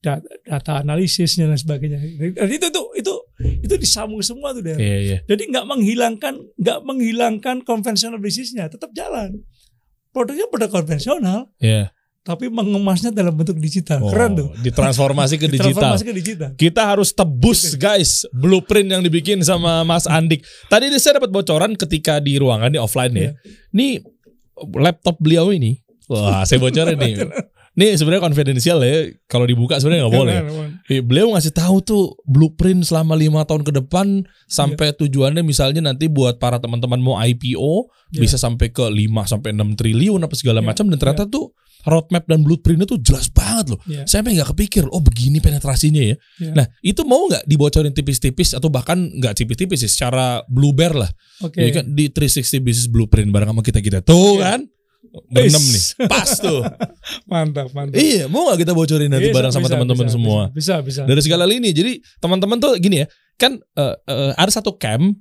da- 0.00 0.24
data 0.48 0.82
analisisnya 0.82 1.46
dan 1.46 1.58
sebagainya. 1.60 2.00
Dan 2.36 2.48
itu 2.48 2.66
itu 2.68 2.82
itu 2.98 3.14
itu 3.62 3.74
disambung 3.78 4.24
semua 4.24 4.50
tuh 4.56 4.64
deh. 4.64 4.76
Iya 4.76 4.98
iya. 4.98 5.18
Jadi 5.28 5.52
nggak 5.52 5.66
menghilangkan 5.68 6.34
nggak 6.58 6.78
menghilangkan 6.82 7.56
konvensional 7.62 8.18
bisnisnya, 8.18 8.66
tetap 8.72 8.90
jalan. 8.96 9.44
Produknya 10.12 10.44
produk 10.52 10.68
konvensional, 10.68 11.48
Iya. 11.56 11.88
Tapi 12.22 12.46
mengemasnya 12.46 13.10
dalam 13.10 13.34
bentuk 13.34 13.58
digital. 13.58 13.98
Oh, 13.98 14.10
Keren 14.14 14.38
tuh. 14.38 14.48
Ditransformasi 14.62 15.42
ke 15.42 15.50
digital. 15.58 15.98
Ke 15.98 16.14
digital. 16.14 16.50
Kita 16.54 16.86
harus 16.86 17.10
tebus 17.10 17.74
guys 17.74 18.22
blueprint 18.30 18.94
yang 18.94 19.02
dibikin 19.02 19.42
sama 19.42 19.82
Mas 19.82 20.06
Andik. 20.06 20.46
Tadi 20.70 20.86
saya 21.02 21.18
dapat 21.18 21.34
bocoran 21.34 21.74
ketika 21.74 22.22
di 22.22 22.38
ruangan 22.38 22.70
di 22.70 22.78
offline 22.78 23.14
ya. 23.14 23.30
Nih 23.74 23.98
laptop 24.78 25.18
beliau 25.18 25.50
ini, 25.50 25.82
wah 26.06 26.46
saya 26.46 26.62
bocorin 26.62 26.94
nih. 26.94 27.14
Nih 27.72 27.96
sebenarnya 27.96 28.20
konfidensial 28.20 28.84
ya. 28.84 29.08
Kalau 29.24 29.48
dibuka 29.48 29.80
sebenarnya 29.80 30.04
nggak 30.04 30.12
boleh. 30.20 30.34
Eh, 30.92 31.00
Beliau 31.00 31.32
ngasih 31.32 31.56
tahu 31.56 31.80
tuh 31.80 32.20
blueprint 32.28 32.84
selama 32.84 33.16
lima 33.16 33.48
tahun 33.48 33.64
ke 33.64 33.72
depan 33.80 34.28
sampai 34.44 34.92
tujuannya 34.92 35.40
misalnya 35.40 35.80
nanti 35.80 36.04
buat 36.04 36.36
para 36.36 36.60
teman-teman 36.60 37.00
mau 37.00 37.16
IPO 37.16 37.88
Iya. 38.12 38.28
bisa 38.28 38.36
sampai 38.36 38.68
ke 38.68 38.84
5 38.84 39.24
sampai 39.24 39.56
6 39.56 39.72
triliun 39.72 40.20
apa 40.20 40.36
segala 40.36 40.60
Iya, 40.60 40.68
macam 40.68 40.84
dan 40.92 41.00
ternyata 41.00 41.24
tuh 41.24 41.56
roadmap 41.86 42.24
dan 42.26 42.46
blueprintnya 42.46 42.86
tuh 42.86 42.98
jelas 43.02 43.26
banget 43.30 43.74
loh. 43.74 43.80
Iya. 43.86 44.06
Saya 44.06 44.22
sampai 44.22 44.38
nggak 44.38 44.50
kepikir, 44.54 44.84
oh 44.90 45.02
begini 45.02 45.38
penetrasinya 45.42 46.02
ya. 46.02 46.16
Iya. 46.38 46.52
Nah 46.54 46.66
itu 46.80 47.02
mau 47.02 47.26
nggak 47.26 47.44
dibocorin 47.46 47.90
tipis-tipis 47.90 48.54
atau 48.54 48.70
bahkan 48.70 48.98
nggak 48.98 49.34
tipis-tipis 49.38 49.82
sih 49.86 49.90
secara 49.90 50.42
blue 50.46 50.72
bear 50.74 50.94
lah. 50.94 51.10
Oke. 51.42 51.58
Ya 51.58 51.70
kan 51.82 51.90
di 51.90 52.10
360 52.10 52.62
business 52.62 52.88
blueprint 52.90 53.30
bareng 53.30 53.50
sama 53.50 53.62
kita 53.62 53.80
kita 53.82 53.98
tuh 54.02 54.38
Iya. 54.38 54.42
kan. 54.42 54.60
Is. 55.36 55.52
nih, 55.52 56.08
pas 56.08 56.24
tuh. 56.40 56.64
Mantap, 57.30 57.68
mantap. 57.76 58.00
iya, 58.00 58.32
mau 58.32 58.48
nggak 58.48 58.64
kita 58.64 58.72
bocorin 58.72 59.12
nanti 59.12 59.28
Bisa, 59.28 59.36
bareng 59.36 59.52
sama 59.52 59.68
teman-teman 59.68 60.08
semua 60.08 60.48
Bisa, 60.56 60.80
bisa. 60.80 61.04
dari 61.04 61.20
segala 61.20 61.44
lini. 61.44 61.68
Jadi 61.68 62.00
teman-teman 62.16 62.56
tuh 62.56 62.80
gini 62.80 63.04
ya, 63.04 63.06
kan 63.36 63.60
eh, 63.60 63.96
eh, 64.08 64.32
ada 64.32 64.48
satu 64.48 64.80
camp 64.80 65.12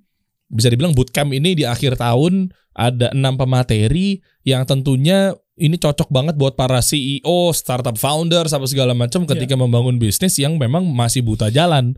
bisa 0.47 0.67
dibilang 0.71 0.95
bootcamp 0.95 1.31
ini 1.31 1.55
di 1.59 1.63
akhir 1.67 1.99
tahun 1.99 2.51
ada 2.71 3.11
enam 3.11 3.35
pemateri 3.35 4.19
yang 4.47 4.63
tentunya 4.63 5.35
ini 5.61 5.77
cocok 5.77 6.09
banget 6.09 6.35
buat 6.35 6.57
para 6.57 6.81
CEO, 6.81 7.53
startup 7.53 7.93
founder, 7.95 8.49
apa 8.49 8.65
segala 8.65 8.97
macam 8.97 9.29
ketika 9.29 9.53
membangun 9.53 10.01
bisnis 10.01 10.41
yang 10.41 10.57
memang 10.57 10.89
masih 10.89 11.21
buta 11.21 11.53
jalan. 11.53 11.93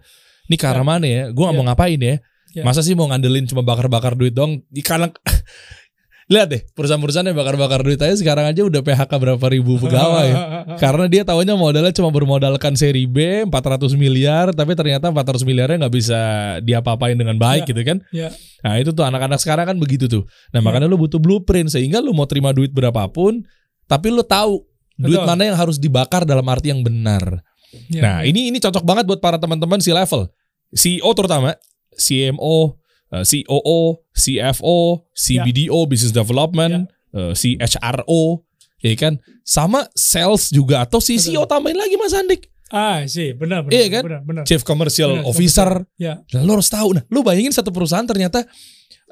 Ini 0.52 0.60
arah 0.60 0.84
Ya. 0.84 0.86
mana 0.86 1.06
ya? 1.08 1.24
Gue 1.32 1.48
gak 1.48 1.56
mau 1.56 1.64
Ya. 1.64 1.70
ngapain 1.72 2.00
ya? 2.00 2.16
Ya. 2.54 2.62
Masa 2.62 2.84
sih 2.84 2.94
mau 2.94 3.08
ngandelin 3.08 3.48
cuma 3.48 3.64
bakar-bakar 3.64 4.14
duit 4.14 4.36
dong? 4.36 4.62
Di 4.68 4.84
kalang 4.84 5.16
Lihat 6.32 6.48
deh, 6.48 6.62
perusahaan-perusahaan 6.72 7.28
yang 7.28 7.36
bakar-bakar 7.36 7.84
duit 7.84 8.00
aja 8.00 8.16
sekarang 8.16 8.48
aja 8.48 8.64
udah 8.64 8.80
PHK 8.80 9.12
berapa 9.12 9.46
ribu 9.52 9.76
pegawai 9.76 10.28
ya. 10.32 10.38
Karena 10.84 11.06
dia 11.12 11.28
tahunya 11.28 11.60
modalnya 11.60 11.92
cuma 11.92 12.16
bermodalkan 12.16 12.80
seri 12.80 13.04
B 13.04 13.44
400 13.44 13.92
miliar, 14.00 14.56
tapi 14.56 14.72
ternyata 14.72 15.12
400 15.12 15.44
miliarnya 15.44 15.84
nggak 15.84 15.96
bisa 15.96 16.20
diapa-apain 16.64 17.20
dengan 17.20 17.36
baik 17.36 17.68
Ya. 17.68 17.70
gitu 17.76 17.82
kan. 17.84 17.98
Ya. 18.16 18.30
Nah 18.64 18.80
itu 18.80 18.96
tuh 18.96 19.04
anak-anak 19.04 19.40
sekarang 19.44 19.68
kan 19.68 19.78
begitu 19.80 20.08
tuh. 20.08 20.24
Nah 20.56 20.60
Ya. 20.60 20.64
makanya 20.64 20.88
lu 20.88 20.96
butuh 20.96 21.20
blueprint 21.20 21.68
sehingga 21.68 22.00
lu 22.00 22.16
mau 22.16 22.24
terima 22.24 22.56
duit 22.56 22.72
berapapun, 22.72 23.44
tapi 23.86 24.08
lu 24.08 24.24
tahu 24.24 24.64
duit 24.96 25.20
Betul. 25.20 25.28
mana 25.28 25.44
yang 25.44 25.58
harus 25.60 25.76
dibakar 25.76 26.24
dalam 26.24 26.48
arti 26.48 26.72
yang 26.72 26.80
benar. 26.88 27.44
Ya. 27.92 28.00
Nah 28.00 28.18
ini 28.24 28.48
ini 28.48 28.64
cocok 28.64 28.86
banget 28.88 29.04
buat 29.04 29.20
para 29.20 29.36
teman-teman 29.36 29.84
si 29.84 29.92
level, 29.92 30.30
CEO 30.72 31.10
terutama, 31.12 31.58
CMO, 31.98 32.78
eh, 33.14 33.24
COO, 33.24 34.02
CFO, 34.12 35.06
CBDO, 35.14 35.80
Business 35.86 36.12
Development, 36.12 36.90
eh, 37.14 37.34
CHRO, 37.38 38.42
ya 38.82 38.94
kan, 38.98 39.22
sama 39.46 39.86
sales 39.94 40.50
juga 40.50 40.84
atau 40.84 40.98
si 40.98 41.22
CEO 41.22 41.46
tambahin 41.46 41.78
lagi 41.78 41.96
Mas 41.96 42.12
Andik, 42.18 42.50
Ah, 42.74 43.06
sih, 43.06 43.38
benar, 43.38 43.62
benar. 43.62 43.78
Iya 43.78 43.86
kan? 43.94 44.04
Benar, 44.10 44.22
benar. 44.26 44.44
Chief 44.50 44.66
Commercial 44.66 45.22
Benar, 45.22 45.30
Officer. 45.30 45.70
Ya. 45.94 46.26
Nah, 46.34 46.42
lo 46.42 46.58
harus 46.58 46.74
tahu. 46.74 46.98
Nah, 46.98 47.06
lo 47.06 47.22
bayangin 47.22 47.54
satu 47.54 47.70
perusahaan 47.70 48.02
ternyata 48.02 48.50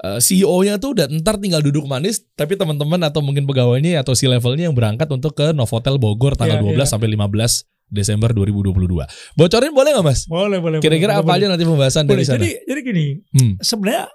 eh, 0.02 0.18
CEO-nya 0.18 0.82
tuh 0.82 0.98
udah 0.98 1.06
ntar 1.22 1.38
tinggal 1.38 1.62
duduk 1.62 1.86
manis, 1.86 2.26
tapi 2.34 2.58
teman-teman 2.58 2.98
atau 3.06 3.22
mungkin 3.22 3.46
pegawainya 3.46 4.02
atau 4.02 4.18
si 4.18 4.26
levelnya 4.26 4.66
yang 4.66 4.74
berangkat 4.74 5.06
untuk 5.14 5.38
ke 5.38 5.54
Novotel 5.54 6.02
Bogor 6.02 6.34
tanggal 6.34 6.58
Iya, 6.58 6.74
12 6.74 6.74
iya. 6.74 6.86
sampai 6.90 7.08
15 7.14 7.70
Desember 7.92 8.32
2022. 8.32 9.04
Bocorin 9.36 9.76
boleh 9.76 9.92
nggak 9.92 10.08
Mas? 10.08 10.24
Boleh, 10.26 10.58
boleh. 10.58 10.80
Kira-kira 10.80 11.20
apa 11.20 11.28
boleh. 11.28 11.38
aja 11.38 11.46
nanti 11.52 11.68
pembahasan 11.68 12.08
Boleh. 12.08 12.16
dari 12.16 12.24
sana? 12.24 12.40
Jadi, 12.40 12.52
jadi 12.64 12.80
gini, 12.82 13.06
Hmm. 13.30 13.54
sebenarnya 13.60 14.08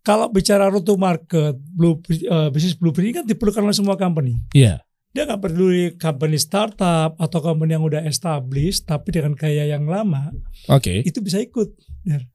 kalau 0.00 0.32
bicara 0.32 0.66
route 0.66 0.82
to 0.82 0.96
market, 0.96 1.54
blue, 1.60 2.00
eh, 2.08 2.48
bisnis 2.48 2.72
blueprint 2.74 3.04
ini 3.04 3.14
kan 3.14 3.26
diperlukan 3.28 3.60
oleh 3.60 3.76
semua 3.76 3.94
company. 3.94 4.40
Iya. 4.50 4.80
Dia 5.10 5.26
nggak 5.26 5.42
peduli 5.42 5.98
company 5.98 6.38
startup 6.38 7.18
atau 7.18 7.38
company 7.38 7.74
yang 7.74 7.82
udah 7.82 8.06
established, 8.06 8.86
tapi 8.86 9.10
dengan 9.10 9.34
gaya 9.34 9.66
yang 9.66 9.84
lama, 9.84 10.30
Oke. 10.70 11.02
itu 11.02 11.18
bisa 11.18 11.36
ikut. 11.36 11.66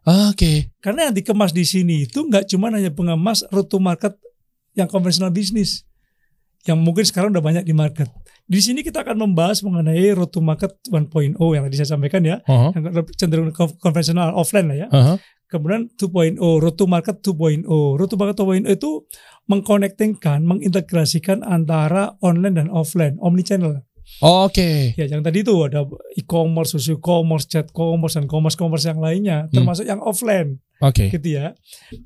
Oke. 0.05 0.75
Karena 0.77 1.09
yang 1.09 1.15
dikemas 1.15 1.49
di 1.49 1.63
sini 1.63 2.03
itu 2.03 2.21
nggak 2.21 2.45
cuma 2.45 2.69
hanya 2.69 2.91
pengemas 2.91 3.47
route 3.49 3.65
to 3.65 3.79
market 3.79 4.13
yang 4.75 4.85
konvensional 4.85 5.31
bisnis, 5.31 5.87
yang 6.65 6.81
mungkin 6.81 7.05
sekarang 7.05 7.29
udah 7.29 7.45
banyak 7.45 7.63
di 7.63 7.73
market. 7.77 8.09
Di 8.45 8.61
sini 8.61 8.85
kita 8.85 9.01
akan 9.01 9.21
membahas 9.25 9.61
mengenai 9.65 10.13
route 10.13 10.33
to 10.33 10.41
market 10.41 10.73
1.0 10.89 11.37
yang 11.37 11.63
tadi 11.65 11.75
saya 11.81 11.97
sampaikan 11.97 12.21
ya, 12.21 12.41
Aha. 12.45 12.73
yang 12.77 12.83
cenderung 13.17 13.49
kon- 13.53 13.77
konvensional 13.81 14.33
offline 14.37 14.69
lah 14.69 14.77
ya. 14.85 14.87
Aha. 14.93 15.13
Kemudian 15.45 15.93
2.0, 15.93 16.41
route 16.41 16.77
to 16.77 16.85
market 16.89 17.21
2.0. 17.21 17.65
Route 17.69 18.09
to 18.09 18.17
market 18.17 18.37
2.0 18.41 18.65
itu 18.65 19.05
mengkonektingkan, 19.45 20.41
mengintegrasikan 20.41 21.45
antara 21.45 22.17
online 22.21 22.57
dan 22.57 22.67
offline, 22.73 23.17
omnichannel. 23.21 23.85
Oke. 24.21 24.93
Ya, 24.93 25.09
yang 25.09 25.25
tadi 25.25 25.41
itu 25.41 25.53
ada 25.65 25.81
e-commerce, 26.13 26.77
social 26.77 27.01
commerce, 27.01 27.49
chat 27.49 27.73
commerce, 27.73 28.17
dan 28.17 28.29
commerce-commerce 28.29 28.85
yang 28.85 29.01
lainnya, 29.01 29.49
termasuk 29.49 29.89
yang 29.89 29.97
offline, 29.97 30.61
Oke. 30.77 31.09
gitu 31.09 31.41
ya. 31.41 31.57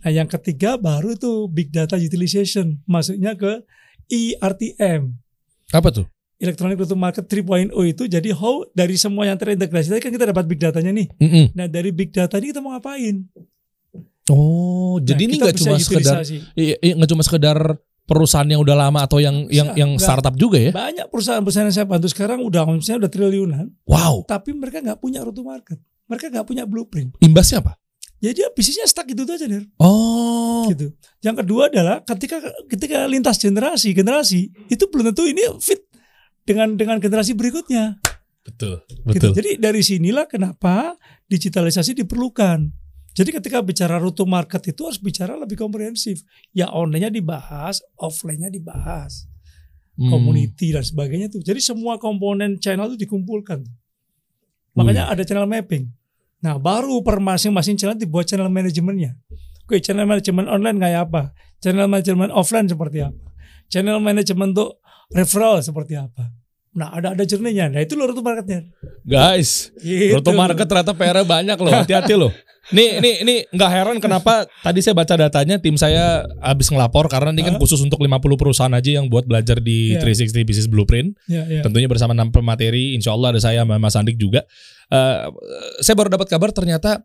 Nah, 0.08 0.12
yang 0.12 0.28
ketiga 0.32 0.80
baru 0.80 1.16
itu 1.16 1.52
big 1.52 1.76
data 1.76 2.00
utilization, 2.00 2.80
masuknya 2.88 3.36
ke 3.36 3.68
ERTM, 4.10 5.14
Apa 5.70 5.94
tuh? 5.94 6.06
Electronic 6.40 6.80
Route 6.80 6.90
to 6.90 6.98
Market 6.98 7.28
3.0 7.28 7.70
itu 7.86 8.04
jadi 8.08 8.30
how 8.32 8.64
dari 8.72 8.96
semua 8.96 9.28
yang 9.28 9.36
terintegrasi 9.36 9.92
tadi 9.92 10.00
kan 10.00 10.10
kita 10.10 10.32
dapat 10.32 10.48
big 10.48 10.58
datanya 10.58 10.90
nih. 10.90 11.08
Mm-mm. 11.20 11.46
Nah, 11.52 11.68
dari 11.68 11.92
big 11.92 12.10
data 12.10 12.40
ini 12.40 12.50
kita 12.50 12.64
mau 12.64 12.72
ngapain? 12.74 13.28
Oh, 14.30 15.02
jadi 15.02 15.20
Nah, 15.20 15.28
ini 15.28 15.34
kita 15.36 15.44
nggak 15.46 15.58
cuma 15.60 15.76
sekedar. 15.78 16.16
Iya, 16.56 16.76
iya, 16.80 16.94
nggak 16.96 17.10
cuma 17.12 17.24
sekedar 17.26 17.58
perusahaan 18.06 18.48
yang 18.48 18.62
udah 18.62 18.76
lama 18.78 19.04
atau 19.04 19.22
yang 19.22 19.46
yang 19.52 19.74
Bisa, 19.74 19.80
yang 19.84 19.92
startup 20.00 20.34
juga 20.34 20.58
ya? 20.58 20.72
Banyak 20.72 21.12
perusahaan-perusahaan 21.12 21.68
yang 21.70 21.76
saya 21.76 21.88
bantu 21.90 22.08
sekarang 22.10 22.40
udah 22.42 22.66
misalnya 22.72 23.06
udah 23.06 23.12
triliunan, 23.12 23.66
Wow. 23.86 24.24
tapi 24.26 24.54
mereka 24.54 24.82
nggak 24.82 24.98
punya 24.98 25.22
route 25.22 25.36
to 25.36 25.44
market. 25.44 25.78
Mereka 26.08 26.34
nggak 26.34 26.46
punya 26.48 26.64
blueprint. 26.66 27.14
Imbasnya 27.22 27.62
apa? 27.62 27.74
Jadi 28.20 28.34
dia 28.44 28.48
bisnisnya 28.52 28.88
stuck 28.88 29.08
gitu 29.08 29.24
aja, 29.24 29.48
Der. 29.48 29.64
Oh. 29.80 30.68
Gitu. 30.68 30.92
Yang 31.24 31.36
kedua 31.44 31.72
adalah 31.72 32.04
ketika 32.04 32.44
ketika 32.68 33.08
lintas 33.08 33.40
generasi, 33.40 33.96
generasi 33.96 34.52
itu 34.68 34.84
belum 34.92 35.12
tentu 35.12 35.24
ini 35.24 35.44
fit 35.64 35.88
dengan 36.44 36.76
dengan 36.76 37.00
generasi 37.00 37.32
berikutnya. 37.32 37.96
Betul. 38.44 38.84
Gitu. 38.86 39.02
Betul. 39.08 39.32
Jadi 39.36 39.52
dari 39.56 39.82
sinilah 39.84 40.28
kenapa 40.28 41.00
digitalisasi 41.32 41.96
diperlukan. 42.04 42.68
Jadi 43.16 43.30
ketika 43.36 43.64
bicara 43.64 44.00
route 44.00 44.16
to 44.16 44.28
market 44.28 44.64
itu 44.68 44.86
harus 44.86 45.00
bicara 45.00 45.40
lebih 45.40 45.56
komprehensif. 45.56 46.24
Ya 46.52 46.68
online-nya 46.72 47.12
dibahas, 47.12 47.80
offline-nya 47.96 48.52
dibahas. 48.52 49.30
Hmm. 50.00 50.16
community 50.16 50.72
dan 50.72 50.80
sebagainya 50.80 51.28
tuh. 51.28 51.44
Jadi 51.44 51.60
semua 51.60 52.00
komponen 52.00 52.56
channel 52.56 52.96
itu 52.96 53.04
dikumpulkan. 53.04 53.68
Makanya 54.72 55.12
ada 55.12 55.28
channel 55.28 55.44
mapping. 55.44 55.92
Nah, 56.40 56.56
baru 56.56 57.04
per 57.04 57.20
masing-masing 57.20 57.76
channel 57.76 58.00
dibuat 58.00 58.28
channel 58.32 58.48
manajemennya. 58.48 59.20
Oke, 59.68 59.84
channel 59.84 60.08
manajemen 60.08 60.48
online 60.48 60.80
kayak 60.80 61.12
apa? 61.12 61.22
Channel 61.60 61.86
manajemen 61.92 62.32
offline 62.32 62.66
seperti 62.72 63.04
apa? 63.04 63.26
Channel 63.68 64.00
manajemen 64.00 64.56
untuk 64.56 64.80
referral 65.12 65.60
seperti 65.60 66.00
apa? 66.00 66.39
Nah, 66.70 66.94
ada 66.94 67.18
ada 67.18 67.24
journey-nya. 67.26 67.66
Nah, 67.74 67.82
itu 67.82 67.98
loh 67.98 68.14
route 68.14 68.22
marketnya. 68.22 68.70
Guys, 69.02 69.74
Gitu. 69.82 70.30
Market 70.38 70.70
ternyata 70.70 70.94
PR 70.94 71.26
banyak 71.26 71.58
loh. 71.58 71.72
Hati-hati 71.74 72.14
loh. 72.14 72.30
Nih, 72.70 73.02
nih, 73.02 73.26
nih 73.26 73.40
nggak 73.50 73.72
heran 73.74 73.98
kenapa 73.98 74.46
tadi 74.62 74.86
saya 74.86 74.94
baca 74.94 75.18
datanya 75.18 75.58
tim 75.58 75.74
saya 75.74 76.22
habis 76.38 76.70
ngelapor 76.70 77.10
karena 77.10 77.34
ini 77.34 77.42
kan 77.42 77.58
Hah? 77.58 77.62
khusus 77.66 77.82
untuk 77.82 77.98
50 77.98 78.22
perusahaan 78.38 78.70
aja 78.70 79.02
yang 79.02 79.10
buat 79.10 79.26
belajar 79.26 79.58
di 79.58 79.98
Iya. 79.98 80.06
360 80.06 80.46
Business 80.46 80.70
Blueprint. 80.70 81.18
Ya, 81.26 81.50
ya. 81.50 81.66
Tentunya 81.66 81.90
bersama 81.90 82.14
enam 82.14 82.30
pemateri, 82.30 82.94
insya 82.94 83.18
Allah 83.18 83.34
ada 83.34 83.42
saya 83.42 83.66
sama 83.66 83.82
Mas 83.82 83.98
Andik 83.98 84.22
juga. 84.22 84.46
Eh, 84.94 85.18
saya 85.82 85.98
baru 85.98 86.14
dapat 86.14 86.30
kabar 86.30 86.54
ternyata 86.54 87.02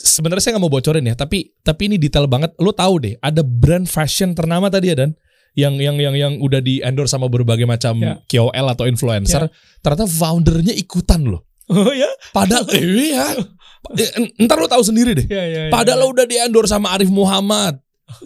sebenarnya 0.00 0.40
saya 0.42 0.52
nggak 0.56 0.64
mau 0.64 0.72
bocorin 0.72 1.04
ya, 1.04 1.12
tapi 1.12 1.52
tapi 1.60 1.92
ini 1.92 2.00
detail 2.00 2.24
banget. 2.24 2.56
Lo 2.56 2.72
tahu 2.72 2.96
deh, 3.04 3.14
ada 3.20 3.44
brand 3.44 3.84
fashion 3.84 4.32
ternama 4.32 4.72
tadi 4.72 4.88
ya 4.88 4.96
dan 4.96 5.12
yang 5.56 5.74
yang 5.76 5.96
yang 5.96 6.14
yang 6.14 6.32
udah 6.36 6.60
di 6.60 6.78
endorse 6.78 7.10
sama 7.10 7.26
berbagai 7.26 7.64
macam 7.64 7.96
Ya. 7.98 8.20
KOL 8.22 8.66
atau 8.68 8.84
influencer. 8.84 9.48
Ternyata 9.80 10.04
foundernya 10.04 10.70
ikutan 10.70 11.24
loh. 11.24 11.42
Oh 11.66 11.90
ya? 11.90 12.06
Padahal 12.30 12.68
iya. 12.78 13.34
Eh, 13.96 14.10
Ntar 14.38 14.58
lo 14.58 14.68
tahu 14.68 14.84
sendiri 14.84 15.16
deh. 15.16 15.26
Ya, 15.26 15.42
ya, 15.42 15.60
ya. 15.66 15.72
Padahal 15.72 16.06
udah 16.06 16.22
di 16.22 16.36
endorse 16.36 16.70
sama 16.70 16.92
Arif 16.92 17.08
Muhammad. 17.08 17.80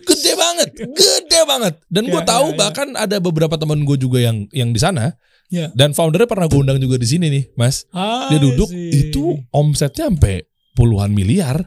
Gede 0.05 0.37
banget, 0.37 0.68
gede 1.01 1.41
banget. 1.47 1.74
Dan 1.89 2.05
gue 2.05 2.20
Ya, 2.20 2.26
tahu 2.28 2.47
ya, 2.47 2.53
ya. 2.53 2.59
bahkan 2.59 2.89
ada 2.93 3.16
beberapa 3.16 3.57
teman 3.57 3.81
gue 3.81 3.97
juga 3.97 4.20
yang 4.20 4.45
yang 4.53 4.74
di 4.74 4.81
sana. 4.81 5.16
Ya. 5.49 5.72
Dan 5.72 5.97
foundernya 5.97 6.28
pernah 6.28 6.47
gue 6.47 6.61
undang 6.61 6.76
juga 6.76 6.95
di 6.95 7.09
sini 7.09 7.26
nih, 7.26 7.45
Mas. 7.57 7.89
Ah, 7.91 8.28
Dia 8.28 8.39
duduk 8.39 8.68
sih. 8.68 9.09
itu 9.09 9.41
omsetnya 9.51 10.07
sampai 10.07 10.45
puluhan 10.74 11.11
miliar. 11.11 11.64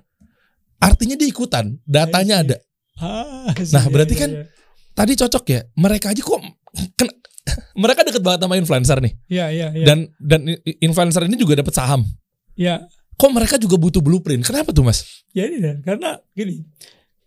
Artinya 0.78 1.16
dia 1.16 1.26
ikutan, 1.26 1.80
datanya 1.84 2.36
I 2.36 2.40
see. 2.40 2.46
ada. 2.46 2.58
Ah, 3.02 3.50
Nah, 3.50 3.84
ya, 3.84 3.90
berarti 3.90 4.14
ya, 4.14 4.20
kan 4.22 4.30
ya. 4.30 4.44
Tadi 4.94 5.14
cocok 5.18 5.44
ya. 5.50 5.62
Mereka 5.76 6.14
aja 6.14 6.22
kok 6.22 6.40
kena- 6.94 7.18
mereka 7.84 8.06
deket 8.08 8.24
banget 8.24 8.40
sama 8.46 8.56
influencer 8.56 8.98
nih. 9.04 9.14
Ya, 9.28 9.50
ya, 9.52 9.74
ya. 9.74 9.86
Dan 9.86 10.08
dan 10.18 10.48
influencer 10.80 11.28
ini 11.28 11.36
juga 11.36 11.60
dapat 11.60 11.74
saham. 11.74 12.02
ya, 12.56 12.86
Kok 13.14 13.30
mereka 13.30 13.62
juga 13.62 13.78
butuh 13.78 14.02
blueprint? 14.02 14.42
Kenapa 14.42 14.74
tuh, 14.74 14.82
Mas? 14.86 15.06
ya 15.34 15.46
ini 15.46 15.62
karena 15.82 16.18
gini, 16.34 16.62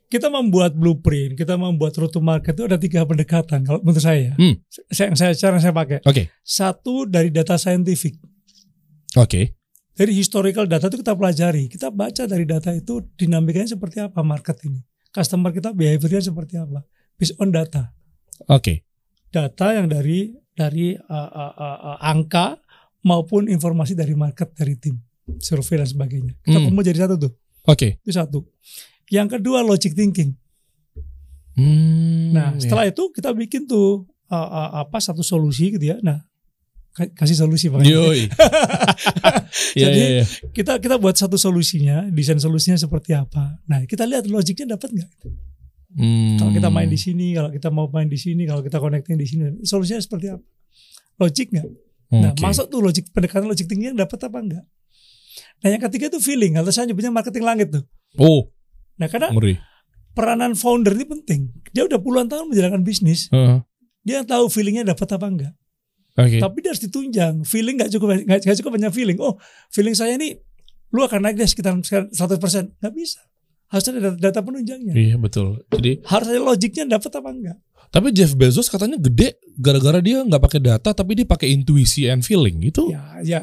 kita 0.06 0.30
membuat 0.30 0.74
blueprint, 0.74 1.34
kita 1.34 1.58
membuat 1.58 1.94
route 1.98 2.14
to 2.14 2.22
market 2.22 2.54
itu 2.54 2.62
ada 2.66 2.78
tiga 2.78 3.02
pendekatan 3.02 3.62
kalau 3.62 3.82
menurut 3.82 3.98
saya. 3.98 4.34
Hmm. 4.38 4.58
Saya, 4.90 5.14
saya 5.18 5.32
cara 5.34 5.58
saya 5.58 5.74
pakai. 5.74 6.02
Oke. 6.06 6.30
Satu 6.42 7.06
dari 7.06 7.30
data 7.30 7.58
saintifik. 7.58 8.18
Oke. 9.18 9.54
Dari 9.96 10.12
historical 10.12 10.68
data 10.68 10.86
itu 10.86 11.00
kita 11.00 11.16
pelajari. 11.16 11.66
Kita 11.66 11.88
baca 11.88 12.28
dari 12.28 12.44
data 12.44 12.70
itu 12.70 13.00
dinamikanya 13.16 13.74
seperti 13.74 13.98
apa 14.02 14.20
market 14.20 14.58
ini. 14.66 14.82
Customer 15.08 15.50
kita 15.50 15.72
behaviornya 15.72 16.20
seperti 16.20 16.60
apa. 16.60 16.84
Based 17.16 17.36
on 17.38 17.50
data. 17.50 17.92
Oke. 18.46 18.84
Data 19.28 19.72
yang 19.72 19.88
dari 19.88 20.32
dari 20.52 20.96
uh, 20.96 21.12
uh, 21.28 21.52
uh, 21.52 21.78
uh, 21.92 21.98
angka 22.00 22.56
maupun 23.02 23.46
informasi 23.46 23.92
dari 23.92 24.12
market 24.12 24.52
dari 24.52 24.76
tim. 24.76 24.96
Survei 25.38 25.80
dan 25.80 25.88
sebagainya. 25.88 26.32
Kita 26.40 26.58
Hmm. 26.62 26.78
jadi 26.80 26.98
satu 27.02 27.14
tuh. 27.18 27.32
Oke. 27.66 27.98
Itu 28.00 28.12
satu. 28.12 28.46
Yang 29.10 29.38
kedua 29.38 29.60
logic 29.60 29.92
thinking. 29.92 30.38
Hmm, 31.56 32.36
Nah, 32.36 32.52
ya. 32.52 32.60
setelah 32.60 32.84
itu 32.84 33.08
kita 33.10 33.32
bikin 33.32 33.64
tuh 33.64 34.04
uh, 34.28 34.36
uh, 34.36 34.70
apa 34.84 35.00
satu 35.00 35.24
solusi 35.24 35.72
gitu 35.72 35.88
ya. 35.88 35.96
Nah, 36.04 36.20
ka- 36.92 37.08
kasih 37.16 37.32
solusi 37.38 37.72
Pak. 37.72 37.80
Yoi. 37.80 38.28
Iya, 38.28 38.28
Jadi, 39.88 39.98
iya, 39.98 40.08
iya. 40.20 40.24
kita 40.52 40.76
kita 40.78 41.00
buat 41.00 41.16
satu 41.16 41.34
solusinya, 41.34 42.06
desain 42.12 42.36
solusinya 42.36 42.76
seperti 42.76 43.16
apa. 43.16 43.56
Nah, 43.64 43.82
kita 43.88 44.04
lihat 44.04 44.28
logiknya 44.28 44.76
dapat 44.76 44.92
nggak? 44.94 45.10
Hmm. 45.96 46.36
Kalau 46.36 46.52
kita 46.52 46.68
main 46.68 46.86
di 46.86 47.00
sini, 47.00 47.32
kalau 47.32 47.48
kita 47.48 47.68
mau 47.72 47.88
main 47.88 48.04
di 48.04 48.20
sini, 48.20 48.44
kalau 48.44 48.60
kita 48.60 48.76
connecting 48.76 49.16
di 49.16 49.24
sini, 49.24 49.42
solusinya 49.64 49.96
seperti 49.98 50.28
apa? 50.28 50.44
Logik 51.16 51.48
nggak? 51.50 51.66
Nah, 52.12 52.30
Oke. 52.30 52.40
masuk 52.44 52.68
tuh 52.68 52.84
logik 52.84 53.08
pendekatan 53.10 53.48
logik 53.48 53.64
tinggi 53.64 53.90
yang 53.90 53.98
dapat 53.98 54.20
apa 54.22 54.38
enggak? 54.38 54.64
Nah, 55.64 55.68
yang 55.72 55.80
ketiga 55.80 56.12
itu 56.12 56.20
feeling. 56.20 56.54
Atau 56.54 56.70
saya 56.70 56.84
nyebutnya 56.86 57.08
marketing 57.08 57.44
langit 57.44 57.68
tuh. 57.72 57.84
Oh, 58.20 58.52
Nah, 58.96 59.08
karena 59.08 59.28
ngeri. 59.28 59.56
peranan 60.12 60.52
founder 60.52 60.92
ini 60.92 61.04
penting. 61.04 61.40
Dia 61.72 61.84
udah 61.84 62.00
puluhan 62.00 62.28
tahun 62.28 62.48
menjalankan 62.48 62.80
bisnis, 62.80 63.28
Heeh. 63.28 63.60
dia 64.00 64.24
tahu 64.24 64.48
feelingnya 64.48 64.84
dapat 64.86 65.08
apa 65.12 65.26
enggak. 65.28 65.52
Oke. 66.16 66.40
Tapi 66.40 66.56
dia 66.64 66.72
harus 66.72 66.80
ditunjang. 66.80 67.44
Feeling 67.44 67.76
nggak 67.76 67.92
cukup 67.92 68.24
nggak 68.24 68.56
cukup 68.60 68.72
hanya 68.76 68.88
feeling. 68.88 69.20
Oh, 69.20 69.36
feeling 69.68 69.92
saya 69.92 70.16
ini 70.16 70.32
lu 70.88 71.04
akan 71.04 71.20
naik 71.20 71.36
deh 71.36 71.44
sekitar 71.44 71.76
100%. 71.76 72.12
Nggak 72.80 72.94
bisa. 72.96 73.20
Harus 73.66 73.84
ada 73.90 74.14
data, 74.14 74.40
penunjangnya. 74.42 74.94
Iya 74.94 75.16
betul. 75.18 75.62
Jadi 75.74 76.06
Harus 76.06 76.26
ada 76.30 76.40
logiknya 76.42 76.84
dapat 76.98 77.10
apa 77.18 77.30
enggak. 77.30 77.58
tapi 77.86 78.10
Jeff 78.10 78.34
Bezos 78.34 78.66
katanya 78.66 78.98
gede 78.98 79.38
gara-gara 79.56 80.02
dia 80.02 80.18
nggak 80.26 80.42
pakai 80.42 80.58
data 80.58 80.90
tapi 80.90 81.14
dia 81.14 81.22
pakai 81.22 81.54
intuisi 81.54 82.10
and 82.10 82.26
feeling 82.26 82.58
gitu. 82.66 82.90
Ya, 82.90 83.02
ya 83.22 83.40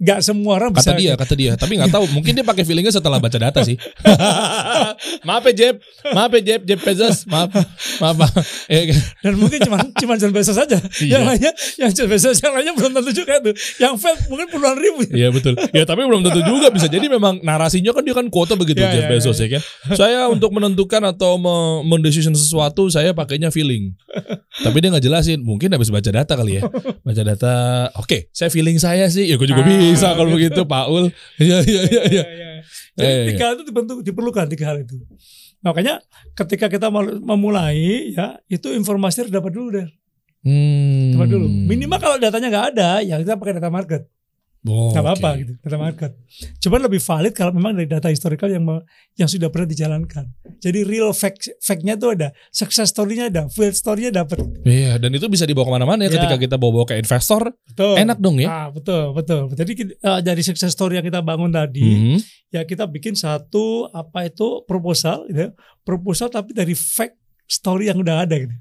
nggak 0.00 0.20
semua 0.20 0.56
orang 0.56 0.72
bisa. 0.72 0.90
Kata 0.90 0.96
dia, 0.96 1.12
kata 1.12 1.34
dia. 1.36 1.52
Tapi 1.54 1.76
nggak 1.76 1.92
tahu. 1.92 2.08
Mungkin 2.10 2.32
dia 2.32 2.40
pakai 2.40 2.64
feelingnya 2.64 2.90
setelah 2.90 3.20
baca 3.20 3.36
data 3.36 3.60
sih. 3.60 3.76
maaf 5.26 5.44
ya 5.44 5.52
Jeff, 5.52 5.74
maaf 6.10 6.30
ya 6.32 6.40
Jeff, 6.42 6.60
Jeff 6.64 6.80
Bezos, 6.80 7.16
maaf, 7.26 7.52
maaf. 8.00 8.16
maaf. 8.16 8.32
Eh, 8.66 8.90
Dan 9.24 9.36
mungkin 9.36 9.60
cuma 9.60 9.76
cuma 9.92 10.14
Jeff 10.16 10.32
Bezos 10.32 10.56
saja. 10.56 10.80
Iya. 10.98 11.20
Yang 11.20 11.22
lainnya, 11.26 11.52
yang 11.78 11.90
Jeff 11.92 12.08
Bezos 12.08 12.38
yang 12.40 12.52
lainnya 12.56 12.74
belum 12.74 12.90
tentu 12.92 13.10
juga 13.14 13.34
tuh. 13.40 13.54
Yang 13.76 13.94
fail 14.00 14.16
mungkin 14.28 14.46
puluhan 14.48 14.76
ribu. 14.78 15.00
Iya 15.10 15.28
betul. 15.30 15.54
Ya 15.70 15.84
tapi 15.84 16.00
belum 16.02 16.22
tentu 16.22 16.40
juga 16.42 16.72
bisa 16.72 16.86
jadi 16.86 17.06
memang 17.06 17.40
narasinya 17.42 17.92
kan 17.92 18.02
dia 18.02 18.14
kan 18.16 18.26
kuota 18.28 18.56
begitu 18.56 18.80
Ya, 18.80 18.92
Jeff 18.96 19.04
ya, 19.06 19.10
Bezos 19.12 19.36
ya. 19.36 19.46
ya 19.46 19.48
kan. 19.58 19.62
Saya 19.92 20.20
untuk 20.28 20.50
menentukan 20.50 21.02
atau 21.04 21.36
me- 21.36 21.84
mendecision 21.86 22.32
sesuatu 22.32 22.88
saya 22.88 23.12
pakainya 23.12 23.52
feeling. 23.52 23.92
Tapi 24.60 24.76
dia 24.80 24.88
nggak 24.88 25.04
jelasin. 25.04 25.44
Mungkin 25.44 25.68
habis 25.72 25.92
baca 25.92 26.08
data 26.08 26.32
kali 26.32 26.58
ya. 26.58 26.62
Baca 27.04 27.22
data. 27.22 27.52
Oke, 28.00 28.32
saya 28.32 28.48
feeling 28.48 28.80
saya 28.80 29.06
sih. 29.12 29.28
Ya 29.28 29.36
gue 29.36 29.44
juga 29.44 29.60
Ah, 29.60 29.89
bisa 29.90 30.08
kalau 30.14 30.30
gitu. 30.30 30.36
begitu 30.38 30.62
Paul. 30.66 31.04
Iya 31.38 31.58
iya 31.66 31.82
iya 31.86 32.02
iya. 32.06 32.24
Jadi 32.96 33.06
Iya, 33.06 33.10
iya. 33.24 33.28
tiga 33.32 33.44
hal 33.48 33.54
itu 33.56 33.64
dibentuk, 33.70 33.98
diperlukan 34.04 34.46
tiga 34.52 34.64
hal 34.70 34.78
itu. 34.84 34.96
Makanya 35.60 36.00
ketika 36.36 36.66
kita 36.68 36.88
mau 36.88 37.04
memulai 37.04 38.12
ya 38.16 38.40
itu 38.48 38.72
informasi 38.72 39.26
harus 39.26 39.32
dapat 39.32 39.52
dulu 39.52 39.68
deh. 39.80 39.88
Hmm. 40.44 41.16
Dapat 41.16 41.28
dulu. 41.28 41.46
Minimal 41.48 41.98
kalau 42.00 42.16
datanya 42.16 42.48
nggak 42.48 42.66
ada 42.76 42.88
ya 43.04 43.20
kita 43.20 43.36
pakai 43.36 43.60
data 43.60 43.68
market. 43.72 44.08
Oh, 44.60 44.92
nggak 44.92 45.00
apa-apa 45.00 45.28
oke. 45.32 45.40
gitu 45.40 45.52
data 45.64 45.78
market. 45.80 46.10
Cuman 46.60 46.84
lebih 46.84 47.00
valid 47.00 47.32
kalau 47.32 47.48
memang 47.48 47.72
dari 47.72 47.88
data 47.88 48.12
historical 48.12 48.52
yang 48.52 48.60
yang 49.16 49.24
sudah 49.24 49.48
pernah 49.48 49.64
dijalankan. 49.64 50.28
Jadi 50.60 50.84
real 50.84 51.16
fact 51.16 51.48
fact-nya 51.64 51.96
tuh 51.96 52.12
ada, 52.12 52.28
success 52.52 52.92
story-nya 52.92 53.32
ada, 53.32 53.48
fail 53.48 53.72
story-nya 53.72 54.12
dapat. 54.12 54.44
Iya, 54.68 55.00
dan 55.00 55.16
itu 55.16 55.24
bisa 55.32 55.48
dibawa 55.48 55.64
ke 55.64 55.72
mana-mana 55.80 56.00
ya 56.04 56.12
Ya. 56.12 56.20
ketika 56.20 56.36
kita 56.36 56.56
bawa-bawa 56.60 56.84
ke 56.84 57.00
investor. 57.00 57.56
Betul. 57.72 58.04
Enak 58.04 58.20
dong 58.20 58.36
ya. 58.36 58.48
Ah, 58.52 58.68
betul, 58.68 59.16
betul. 59.16 59.48
Jadi 59.48 59.72
uh, 60.04 60.20
dari 60.20 60.42
success 60.44 60.76
story 60.76 61.00
yang 61.00 61.08
kita 61.08 61.24
bangun 61.24 61.48
tadi, 61.48 61.80
Hmm. 61.80 62.18
ya 62.52 62.60
kita 62.68 62.84
bikin 62.84 63.16
satu 63.16 63.88
apa 63.88 64.28
itu 64.28 64.60
proposal, 64.68 65.24
gitu. 65.24 65.40
ya. 65.40 65.50
Proposal 65.80 66.28
tapi 66.28 66.52
dari 66.52 66.76
fact 66.76 67.16
story 67.48 67.88
yang 67.88 67.96
udah 67.96 68.28
ada 68.28 68.36
gitu. 68.36 68.52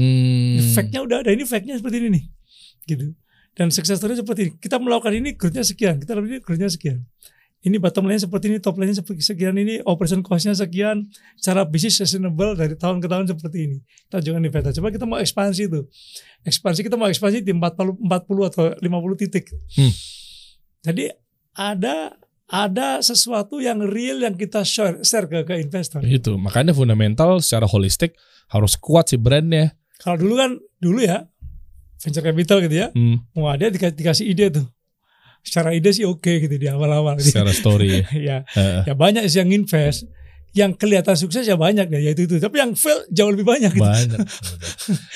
Hmm. 0.00 0.56
Fact-nya 0.72 1.04
udah 1.04 1.20
ada. 1.20 1.30
Ini 1.30 1.44
fact-nya 1.44 1.76
seperti 1.76 2.00
ini 2.00 2.08
nih. 2.16 2.24
Gitu. 2.88 3.12
Dan 3.54 3.70
success 3.70 4.02
story 4.02 4.18
seperti 4.18 4.40
ini. 4.50 4.52
Kita 4.58 4.82
melakukan 4.82 5.14
ini 5.14 5.38
growth-nya 5.38 5.62
sekian, 5.62 6.02
kita 6.02 6.18
lakukan 6.18 6.38
ini 6.38 6.42
growth-nya 6.42 6.70
sekian. 6.70 7.06
Ini 7.64 7.80
bottom 7.80 8.04
line 8.04 8.20
seperti 8.20 8.52
ini, 8.52 8.60
top 8.60 8.76
line-nya 8.76 9.00
seperti 9.00 9.24
sekian 9.24 9.56
ini, 9.56 9.80
operation 9.88 10.20
cost-nya 10.20 10.52
sekian, 10.52 11.08
cara 11.40 11.64
bisnis 11.64 11.96
sustainable 11.96 12.52
dari 12.52 12.76
tahun 12.76 13.00
ke 13.00 13.08
tahun 13.08 13.24
seperti 13.24 13.58
ini. 13.64 13.78
Kita 14.04 14.20
jangan 14.20 14.44
investor. 14.44 14.72
Coba 14.76 14.88
kita 14.92 15.08
mau 15.08 15.16
ekspansi 15.16 15.72
itu. 15.72 15.80
Ekspansi 16.44 16.84
kita 16.84 17.00
mau 17.00 17.08
ekspansi 17.08 17.40
di 17.40 17.56
40 17.56 18.04
40 18.04 18.50
atau 18.52 18.64
50 18.76 19.16
titik. 19.16 19.48
Hmm. 19.80 19.92
Jadi 20.84 21.08
ada 21.56 22.20
ada 22.52 23.00
sesuatu 23.00 23.64
yang 23.64 23.80
real 23.80 24.20
yang 24.20 24.36
kita 24.36 24.60
share, 24.60 25.00
share 25.00 25.24
ke, 25.24 25.48
ke 25.48 25.64
investor. 25.64 26.04
Itu 26.04 26.36
makanya 26.36 26.76
fundamental 26.76 27.40
secara 27.40 27.64
holistik 27.64 28.12
harus 28.52 28.76
kuat 28.76 29.08
sih 29.08 29.16
brandnya. 29.16 29.72
Kalau 30.04 30.20
dulu 30.20 30.34
kan 30.36 30.50
dulu 30.84 31.00
ya 31.00 31.24
venture 32.04 32.20
capital 32.22 32.60
gitu 32.60 32.76
ya. 32.76 32.88
Hmm. 32.92 33.24
Wah 33.32 33.56
dia 33.56 33.72
dikasih, 33.72 33.96
dikasih 33.96 34.24
ide 34.28 34.46
tuh. 34.52 34.66
Secara 35.40 35.72
ide 35.72 35.88
sih 35.90 36.04
oke 36.04 36.28
gitu 36.40 36.54
di 36.54 36.68
awal-awal. 36.68 37.16
gitu. 37.16 37.32
Secara 37.32 37.50
story 37.50 37.88
ya. 37.88 38.04
ya, 38.28 38.36
Heeh. 38.52 38.80
ya 38.84 38.94
banyak 38.94 39.24
sih 39.26 39.40
yang 39.40 39.50
invest. 39.50 40.04
Yang 40.54 40.78
kelihatan 40.78 41.18
sukses 41.18 41.42
ya 41.42 41.58
banyak 41.58 41.90
ya 41.90 42.14
itu 42.14 42.24
itu. 42.24 42.38
Tapi 42.38 42.56
yang 42.56 42.72
fail 42.72 43.02
jauh 43.10 43.26
lebih 43.28 43.42
banyak. 43.42 43.74
Gitu. 43.74 43.82
Banyak. 43.82 44.20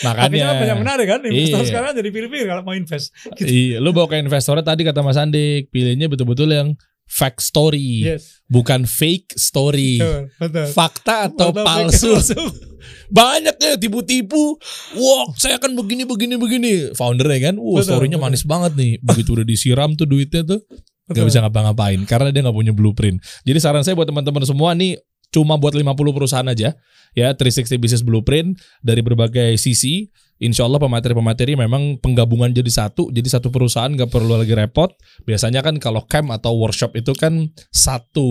Akhirnya 0.03 0.51
Makanya 0.51 0.59
banyak 0.59 0.76
menarik 0.82 1.07
kan. 1.07 1.20
Investor 1.22 1.62
Iya. 1.62 1.68
sekarang 1.68 1.91
jadi 1.95 2.09
pilih-pilih 2.11 2.47
kalau 2.49 2.62
mau 2.64 2.74
invest. 2.74 3.14
Gitu. 3.39 3.47
Iya, 3.47 3.76
lu 3.78 3.95
bawa 3.95 4.11
ke 4.11 4.18
investornya 4.18 4.66
tadi 4.66 4.82
kata 4.82 4.99
Mas 5.01 5.14
Andik, 5.14 5.70
pilihnya 5.70 6.11
betul-betul 6.11 6.51
yang 6.51 6.74
fact 7.09 7.41
story, 7.41 8.05
Yes. 8.05 8.45
bukan 8.47 8.85
fake 8.85 9.33
story. 9.35 9.97
Betul, 9.99 10.23
betul. 10.37 10.67
Fakta 10.71 11.33
atau 11.33 11.51
Betul, 11.51 11.65
palsu. 11.65 12.13
palsu. 12.15 12.43
Banyak 13.11 13.57
ya 13.59 13.75
tipu-tipu. 13.75 14.61
Wah, 14.95 15.25
saya 15.35 15.57
akan 15.57 15.75
begini 15.75 16.05
begini 16.05 16.37
begini. 16.37 16.73
Foundernya 16.93 17.51
kan, 17.51 17.55
Betul, 17.57 17.83
storynya 17.83 18.21
betul. 18.21 18.29
manis 18.31 18.45
banget 18.45 18.73
nih. 18.77 18.93
Begitu 19.01 19.35
udah 19.35 19.47
disiram 19.49 19.91
tuh 19.97 20.05
duitnya 20.05 20.45
tuh, 20.45 20.61
gak 21.09 21.17
Betul. 21.17 21.27
bisa 21.27 21.39
ngapa-ngapain 21.41 22.01
karena 22.05 22.29
dia 22.29 22.45
nggak 22.45 22.55
punya 22.57 22.73
blueprint. 22.77 23.19
Jadi 23.43 23.59
saran 23.59 23.83
saya 23.83 23.97
buat 23.97 24.07
teman-teman 24.07 24.45
semua 24.45 24.77
nih 24.77 25.01
cuma 25.29 25.61
buat 25.61 25.77
50 25.77 25.85
perusahaan 26.17 26.49
aja 26.49 26.73
ya 27.13 27.29
360 27.37 27.77
business 27.77 28.01
blueprint 28.01 28.57
dari 28.81 29.05
berbagai 29.05 29.61
sisi 29.61 30.09
Insya 30.39 30.70
Allah 30.70 30.78
pemateri-pemateri 30.78 31.59
memang 31.59 31.99
penggabungan 31.99 32.55
jadi 32.55 32.70
satu, 32.70 33.11
jadi 33.11 33.26
satu 33.26 33.51
perusahaan 33.51 33.91
nggak 33.91 34.07
perlu 34.07 34.39
lagi 34.39 34.55
repot. 34.55 34.95
Biasanya 35.26 35.66
kan 35.66 35.82
kalau 35.82 36.07
camp 36.07 36.30
atau 36.30 36.55
workshop 36.55 36.95
itu 36.95 37.11
kan 37.18 37.51
satu 37.74 38.26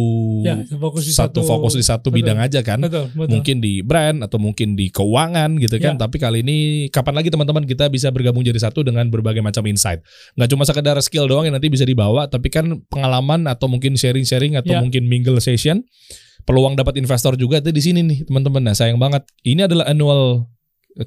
Ya, 0.48 0.56
fokus 0.80 1.04
di 1.04 1.12
satu, 1.12 1.44
fokus 1.44 1.76
di 1.76 1.84
satu 1.84 2.08
betul. 2.08 2.24
bidang 2.24 2.40
aja 2.40 2.64
kan. 2.64 2.80
Betul, 2.80 3.12
betul. 3.12 3.32
Mungkin 3.36 3.56
di 3.60 3.84
brand 3.84 4.24
atau 4.24 4.40
mungkin 4.40 4.80
di 4.80 4.88
keuangan 4.88 5.60
gitu 5.60 5.84
kan. 5.84 6.00
Ya. 6.00 6.08
Tapi 6.08 6.16
kali 6.16 6.48
ini 6.48 6.58
kapan 6.88 7.20
lagi 7.20 7.28
teman-teman 7.28 7.68
kita 7.68 7.92
bisa 7.92 8.08
bergabung 8.16 8.40
jadi 8.42 8.60
satu 8.60 8.88
dengan 8.88 9.12
berbagai 9.12 9.44
macam 9.44 9.68
insight. 9.68 10.00
Nggak 10.40 10.50
cuma 10.56 10.64
sekedar 10.64 10.96
skill 11.04 11.28
doang 11.28 11.44
yang 11.44 11.60
nanti 11.60 11.68
bisa 11.68 11.84
dibawa, 11.84 12.32
tapi 12.32 12.48
kan 12.48 12.84
pengalaman 12.88 13.52
atau 13.52 13.68
mungkin 13.68 14.00
sharing-sharing 14.00 14.56
atau 14.56 14.76
Ya. 14.76 14.80
mungkin 14.80 15.08
mingle 15.12 15.44
session. 15.44 15.84
Peluang 16.48 16.80
dapat 16.80 16.96
investor 16.96 17.36
juga 17.36 17.60
itu 17.60 17.76
di 17.76 17.82
sini 17.84 18.00
nih 18.04 18.24
teman-teman. 18.24 18.64
Nah 18.64 18.72
sayang 18.72 18.96
banget. 18.96 19.28
Ini 19.44 19.68
adalah 19.68 19.92
annual 19.92 20.48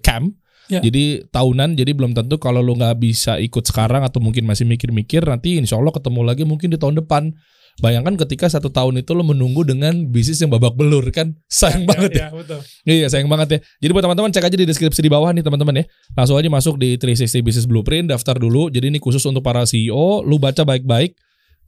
camp. 0.04 0.36
Ya. 0.70 0.80
Jadi 0.80 1.26
tahunan, 1.34 1.74
jadi 1.74 1.90
belum 1.90 2.14
tentu 2.14 2.38
kalau 2.38 2.62
lo 2.62 2.78
nggak 2.78 3.02
bisa 3.02 3.42
ikut 3.42 3.66
sekarang 3.66 4.06
atau 4.06 4.22
mungkin 4.22 4.46
masih 4.46 4.64
mikir-mikir 4.64 5.26
nanti 5.26 5.58
insya 5.58 5.76
Allah 5.76 5.90
ketemu 5.90 6.20
lagi 6.22 6.46
mungkin 6.46 6.70
di 6.70 6.78
tahun 6.78 7.02
depan. 7.02 7.34
Bayangkan 7.80 8.12
ketika 8.18 8.50
satu 8.50 8.68
tahun 8.68 9.00
itu 9.00 9.16
lo 9.16 9.24
menunggu 9.24 9.64
dengan 9.64 10.04
bisnis 10.10 10.42
yang 10.44 10.52
babak 10.52 10.76
belur 10.76 11.06
kan 11.14 11.32
sayang 11.48 11.88
banget 11.88 12.12
ya. 12.12 12.26
ya, 12.28 12.28
betul. 12.34 12.60
Iya 12.84 13.06
sayang 13.08 13.30
banget 13.30 13.48
ya. 13.56 13.58
Jadi 13.82 13.90
buat 13.96 14.04
teman-teman 14.04 14.30
cek 14.30 14.44
aja 14.46 14.56
di 14.58 14.66
deskripsi 14.68 15.00
di 15.00 15.10
bawah 15.10 15.32
nih 15.32 15.42
teman-teman 15.42 15.80
ya. 15.80 15.84
Langsung 16.12 16.36
aja 16.36 16.50
masuk 16.52 16.76
di 16.76 17.00
360 17.00 17.40
Business 17.40 17.66
Blueprint, 17.66 18.12
daftar 18.12 18.36
dulu. 18.36 18.68
Jadi 18.68 18.92
ini 18.92 18.98
khusus 19.00 19.24
untuk 19.24 19.40
para 19.40 19.64
CEO, 19.64 20.20
lu 20.22 20.36
baca 20.36 20.62
baik-baik 20.62 21.16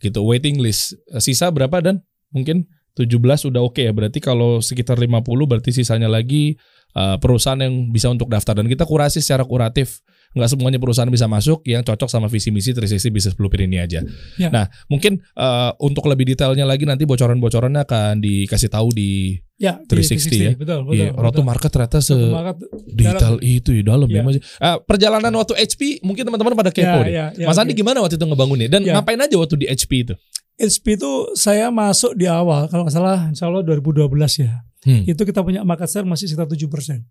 gitu. 0.05 0.21
Waiting 0.27 0.61
list. 0.61 0.95
Sisa 1.17 1.49
berapa 1.49 1.81
dan 1.81 2.05
mungkin 2.29 2.69
17 2.93 3.49
udah 3.49 3.63
oke 3.65 3.81
ya. 3.81 3.93
Berarti 3.97 4.21
kalau 4.21 4.61
sekitar 4.61 5.01
50 5.01 5.25
berarti 5.49 5.71
sisanya 5.73 6.13
lagi 6.13 6.61
uh, 6.95 7.17
perusahaan 7.19 7.59
yang 7.59 7.91
bisa 7.91 8.09
untuk 8.09 8.29
daftar 8.29 8.57
dan 8.57 8.67
kita 8.67 8.85
kurasi 8.85 9.21
secara 9.21 9.45
kuratif. 9.45 10.01
Nggak 10.33 10.49
semuanya 10.49 10.81
perusahaan 10.81 11.13
bisa 11.13 11.29
masuk 11.29 11.61
yang 11.69 11.85
cocok 11.85 12.09
sama 12.09 12.25
visi 12.25 12.49
misi 12.49 12.73
360 12.73 13.13
Business 13.13 13.37
Blueprint 13.37 13.69
ini 13.69 13.77
aja. 13.77 14.01
Ya. 14.41 14.49
Nah, 14.49 14.65
mungkin 14.89 15.21
uh, 15.37 15.77
untuk 15.77 16.09
lebih 16.09 16.25
detailnya 16.25 16.65
lagi 16.65 16.89
nanti 16.89 17.05
bocoran-bocorannya 17.05 17.85
akan 17.85 18.25
dikasih 18.25 18.73
tahu 18.73 18.97
di 18.97 19.37
Ya, 19.61 19.77
360 19.85 20.33
ya. 20.33 20.51
Betul, 20.57 20.89
betul. 20.89 21.13
Roto 21.15 21.39
betul. 21.39 21.45
Market 21.45 21.71
ternyata 21.71 22.01
se 22.01 22.17
Market 22.17 22.65
detail 22.91 23.37
itu 23.45 23.71
ya 23.77 23.83
dalam 23.85 24.09
ya. 24.09 24.25
Mas. 24.25 24.41
Ah, 24.57 24.81
perjalanan 24.81 25.31
waktu 25.37 25.53
HP 25.55 26.01
mungkin 26.03 26.25
teman-teman 26.25 26.57
pada 26.57 26.73
kepo 26.75 26.99
Ya, 26.99 27.05
deh. 27.05 27.13
ya, 27.13 27.25
ya, 27.37 27.47
Mas 27.47 27.61
Andi 27.61 27.77
gimana 27.77 28.01
waktu 28.01 28.17
itu 28.17 28.25
ngebangunnya 28.25 28.73
dan 28.73 28.83
Ya. 28.83 28.97
ngapain 28.99 29.21
aja 29.21 29.37
waktu 29.37 29.55
di 29.63 29.67
HP 29.69 30.09
itu? 30.09 30.15
HP 30.59 30.97
itu 30.97 31.11
saya 31.37 31.69
masuk 31.69 32.17
di 32.17 32.25
awal 32.25 32.67
kalau 32.67 32.89
nggak 32.89 32.95
salah 32.97 33.29
insya 33.29 33.47
Allah 33.53 33.63
2012 33.63 34.09
ya. 34.43 34.65
Hmm. 34.83 35.03
Itu 35.07 35.23
kita 35.23 35.41
punya 35.41 35.63
market 35.63 35.87
share 35.87 36.03
masih 36.03 36.27
sekitar 36.27 36.47
7 36.47 36.67
persen. 36.67 37.07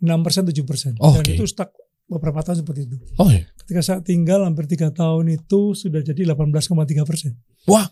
6 0.00 0.08
persen 0.24 0.42
7 0.48 0.64
persen. 0.64 0.92
Oh, 0.98 1.12
Dan 1.12 1.24
itu 1.28 1.44
stuck 1.44 1.70
beberapa 2.08 2.40
tahun 2.40 2.64
seperti 2.64 2.88
itu. 2.88 2.96
Oh 3.16 3.28
iya. 3.28 3.44
Ketika 3.56 3.80
saya 3.80 3.98
tinggal 4.00 4.42
hampir 4.42 4.64
tiga 4.66 4.88
tahun 4.88 5.28
itu 5.30 5.72
sudah 5.72 6.00
jadi 6.00 6.24
18,3 6.26 7.04
persen. 7.04 7.36
Wah, 7.68 7.86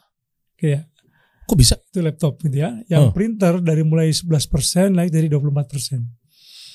Kayak 0.57 0.89
kok 1.45 1.57
bisa? 1.57 1.77
itu 1.81 2.01
laptop 2.01 2.37
gitu 2.41 2.61
ya. 2.61 2.77
Yang 2.87 3.03
Oh. 3.09 3.13
printer 3.13 3.61
dari 3.61 3.81
mulai 3.81 4.09
11 4.09 4.45
persen 4.45 4.93
naik 4.93 5.09
dari 5.09 5.29
24 5.29 5.69
persen. 5.69 6.01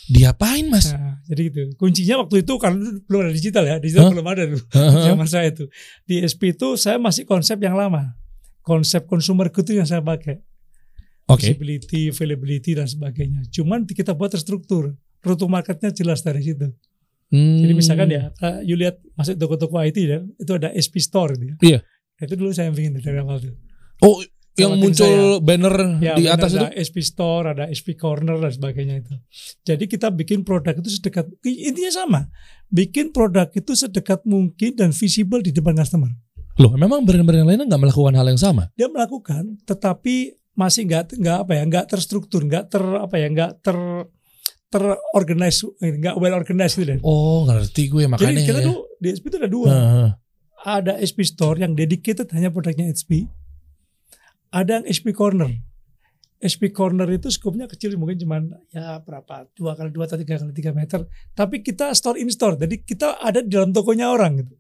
Diapain 0.05 0.69
Mas? 0.69 0.93
Nah, 0.93 1.17
jadi 1.25 1.49
gitu. 1.49 1.61
Kuncinya 1.81 2.21
waktu 2.21 2.45
itu 2.45 2.53
karena 2.61 2.77
belum 3.09 3.19
ada 3.25 3.33
digital 3.33 3.65
ya, 3.65 3.75
digital 3.81 4.05
Hah? 4.05 4.11
belum 4.13 4.27
ada 4.29 4.43
dulu. 4.45 4.61
Zaman 5.01 5.25
saya 5.25 5.49
itu 5.49 5.65
di 6.05 6.21
SP 6.21 6.53
itu 6.53 6.77
saya 6.77 7.01
masih 7.01 7.25
konsep 7.25 7.57
yang 7.57 7.73
lama, 7.73 8.13
konsep 8.61 9.09
consumer 9.09 9.49
good 9.49 9.65
itu 9.65 9.81
yang 9.81 9.89
saya 9.89 10.05
pakai, 10.05 10.45
Oke. 11.25 11.51
visibility, 11.57 12.13
availability 12.13 12.71
dan 12.77 12.85
sebagainya. 12.85 13.41
Cuman 13.49 13.89
kita 13.89 14.13
buat 14.13 14.29
terstruktur, 14.29 14.93
rute 15.25 15.45
marketnya 15.49 15.89
jelas 15.89 16.21
dari 16.21 16.45
situ. 16.45 16.69
Hmm. 17.33 17.57
Jadi 17.65 17.73
misalkan 17.73 18.07
ya, 18.13 18.29
uh, 18.45 18.61
you 18.61 18.77
lihat 18.77 19.01
masuk 19.17 19.33
toko-toko 19.41 19.81
IT 19.81 19.97
ya, 19.97 20.21
itu 20.21 20.51
ada 20.53 20.69
SP 20.77 21.01
Store 21.01 21.33
gitu 21.33 21.49
ya. 21.49 21.55
Iya. 21.61 21.79
Itu 22.21 22.37
dulu 22.37 22.53
saya 22.53 22.69
yang 22.69 22.77
bikin 22.77 23.01
dari 23.01 23.17
awal 23.19 23.41
tuh. 23.41 23.57
Oh, 24.05 24.21
yang 24.55 24.71
Sama 24.71 24.79
tim 24.79 24.83
muncul 24.87 25.11
saya. 25.11 25.43
banner 25.43 25.75
Ya, 25.99 26.13
di 26.15 26.23
benar, 26.29 26.37
atas 26.39 26.51
itu? 26.55 26.59
ada 26.63 26.69
SP 26.79 26.97
Store, 27.03 27.45
ada 27.51 27.65
SP 27.67 27.87
Corner 27.99 28.39
dan 28.39 28.51
sebagainya 28.55 28.95
itu. 29.03 29.13
Jadi 29.67 29.83
kita 29.89 30.07
bikin 30.13 30.47
produk 30.47 30.77
itu 30.79 30.87
sedekat 30.87 31.27
intinya 31.43 31.91
sama. 31.91 32.21
Bikin 32.71 33.11
produk 33.11 33.51
itu 33.51 33.71
sedekat 33.75 34.23
mungkin 34.23 34.71
dan 34.77 34.95
visible 34.95 35.43
di 35.43 35.51
depan 35.51 35.75
customer. 35.75 36.07
Loh, 36.55 36.71
memang 36.79 37.03
brand-brand 37.03 37.43
yang 37.43 37.49
lainnya 37.51 37.67
nggak 37.67 37.81
melakukan 37.83 38.15
hal 38.15 38.31
yang 38.31 38.39
sama? 38.39 38.71
Dia 38.79 38.87
melakukan, 38.87 39.59
tetapi 39.67 40.39
masih 40.55 40.87
nggak 40.87 41.19
nggak 41.19 41.37
apa 41.45 41.51
ya, 41.53 41.63
nggak 41.67 41.85
terstruktur, 41.91 42.41
nggak 42.47 42.71
ter 42.71 42.83
apa 42.83 43.15
ya, 43.19 43.27
nggak 43.29 43.51
ter 43.59 43.77
terorganize, 44.71 45.63
nggak 45.79 46.15
well 46.19 46.35
organized 46.35 46.75
gitu 46.79 46.95
deh. 46.95 46.99
Oh, 47.05 47.47
ngerti 47.47 47.87
gue 47.87 48.03
Jadi 48.07 48.11
makanya. 48.11 48.43
kita 48.43 48.59
ya. 48.59 48.67
tuh 48.67 48.77
di 48.99 49.07
SP 49.13 49.25
itu 49.31 49.37
ada 49.39 49.49
dua. 49.51 49.67
Heeh. 49.71 50.09
Ada 50.65 50.93
SP 50.97 51.21
Store 51.21 51.61
yang 51.61 51.77
dedicated 51.77 52.25
hanya 52.33 52.49
produknya 52.49 52.89
HP. 52.89 53.29
Ada 54.49 54.81
yang 54.81 54.85
SP 54.89 55.13
Corner. 55.13 55.51
SP 56.41 56.73
Corner 56.73 57.07
itu 57.09 57.31
skopnya 57.31 57.69
kecil 57.69 57.95
mungkin 57.95 58.19
cuman 58.19 58.41
ya 58.73 58.99
berapa 58.99 59.47
dua 59.55 59.73
kali 59.77 59.89
dua 59.93 60.09
atau 60.09 60.19
tiga 60.19 60.41
kali 60.41 60.51
tiga 60.51 60.71
meter. 60.75 61.05
Tapi 61.37 61.61
kita 61.63 61.93
store 61.95 62.19
in 62.19 62.27
store, 62.33 62.59
jadi 62.59 62.75
kita 62.81 63.21
ada 63.21 63.39
di 63.39 63.49
dalam 63.49 63.71
tokonya 63.71 64.11
orang 64.11 64.43
gitu. 64.43 64.53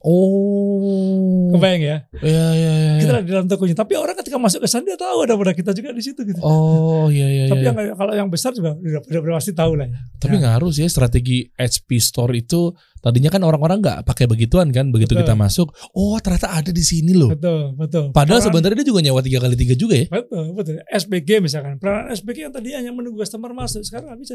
Oh. 0.00 1.52
Kebayang 1.52 1.82
ya? 1.82 1.96
Iya, 2.24 2.46
iya, 2.56 2.72
iya. 2.72 2.92
Kita 3.04 3.12
ada 3.12 3.22
di 3.22 3.30
dalam 3.30 3.46
tokonya. 3.46 3.76
Tapi 3.76 3.92
orang 4.00 4.16
ketika 4.16 4.40
masuk 4.40 4.64
ke 4.64 4.68
sana 4.70 4.84
dia 4.84 4.96
tahu 4.96 5.28
ada 5.28 5.36
produk 5.36 5.52
kita 5.52 5.76
juga 5.76 5.92
di 5.92 6.00
situ 6.00 6.24
gitu. 6.24 6.40
Oh, 6.40 7.12
iya, 7.12 7.28
iya, 7.28 7.44
Tapi 7.52 7.60
iya. 7.60 7.72
yang 7.72 7.76
kalau 7.92 8.12
yang 8.16 8.28
besar 8.32 8.56
juga 8.56 8.72
udah, 8.74 9.00
udah, 9.04 9.36
pasti 9.36 9.52
tahu 9.52 9.76
lah 9.76 9.86
ya. 9.86 10.00
Tapi 10.16 10.36
Ya. 10.36 10.40
ngaruh 10.48 10.70
sih 10.72 10.82
ya 10.84 10.90
strategi 10.90 11.52
HP 11.52 12.00
Store 12.00 12.32
itu 12.32 12.72
tadinya 13.00 13.28
kan 13.28 13.44
orang-orang 13.44 13.80
nggak 13.80 13.98
pakai 14.04 14.24
begituan 14.24 14.68
kan 14.70 14.88
begitu 14.88 15.16
Betul. 15.16 15.24
kita 15.24 15.34
masuk 15.34 15.68
oh 15.92 16.16
ternyata 16.20 16.48
ada 16.48 16.70
di 16.70 16.84
sini 16.84 17.12
loh. 17.12 17.32
Betul, 17.32 17.76
betul. 17.76 18.04
Padahal 18.12 18.40
Peran- 18.40 18.46
sebenarnya 18.48 18.76
dia 18.80 18.88
juga 18.88 19.00
nyewa 19.00 19.20
tiga 19.20 19.38
kali 19.40 19.56
tiga 19.56 19.74
juga 19.74 19.94
ya. 19.96 20.06
Betul, 20.08 20.44
betul. 20.56 20.74
SBG 20.86 21.40
misalkan. 21.40 21.76
Peranan 21.76 22.08
SBG 22.10 22.48
yang 22.48 22.54
tadi 22.54 22.72
hanya 22.72 22.88
menunggu 22.88 23.20
customer 23.20 23.52
masuk, 23.52 23.84
sekarang 23.84 24.12
nggak 24.12 24.20
bisa. 24.20 24.32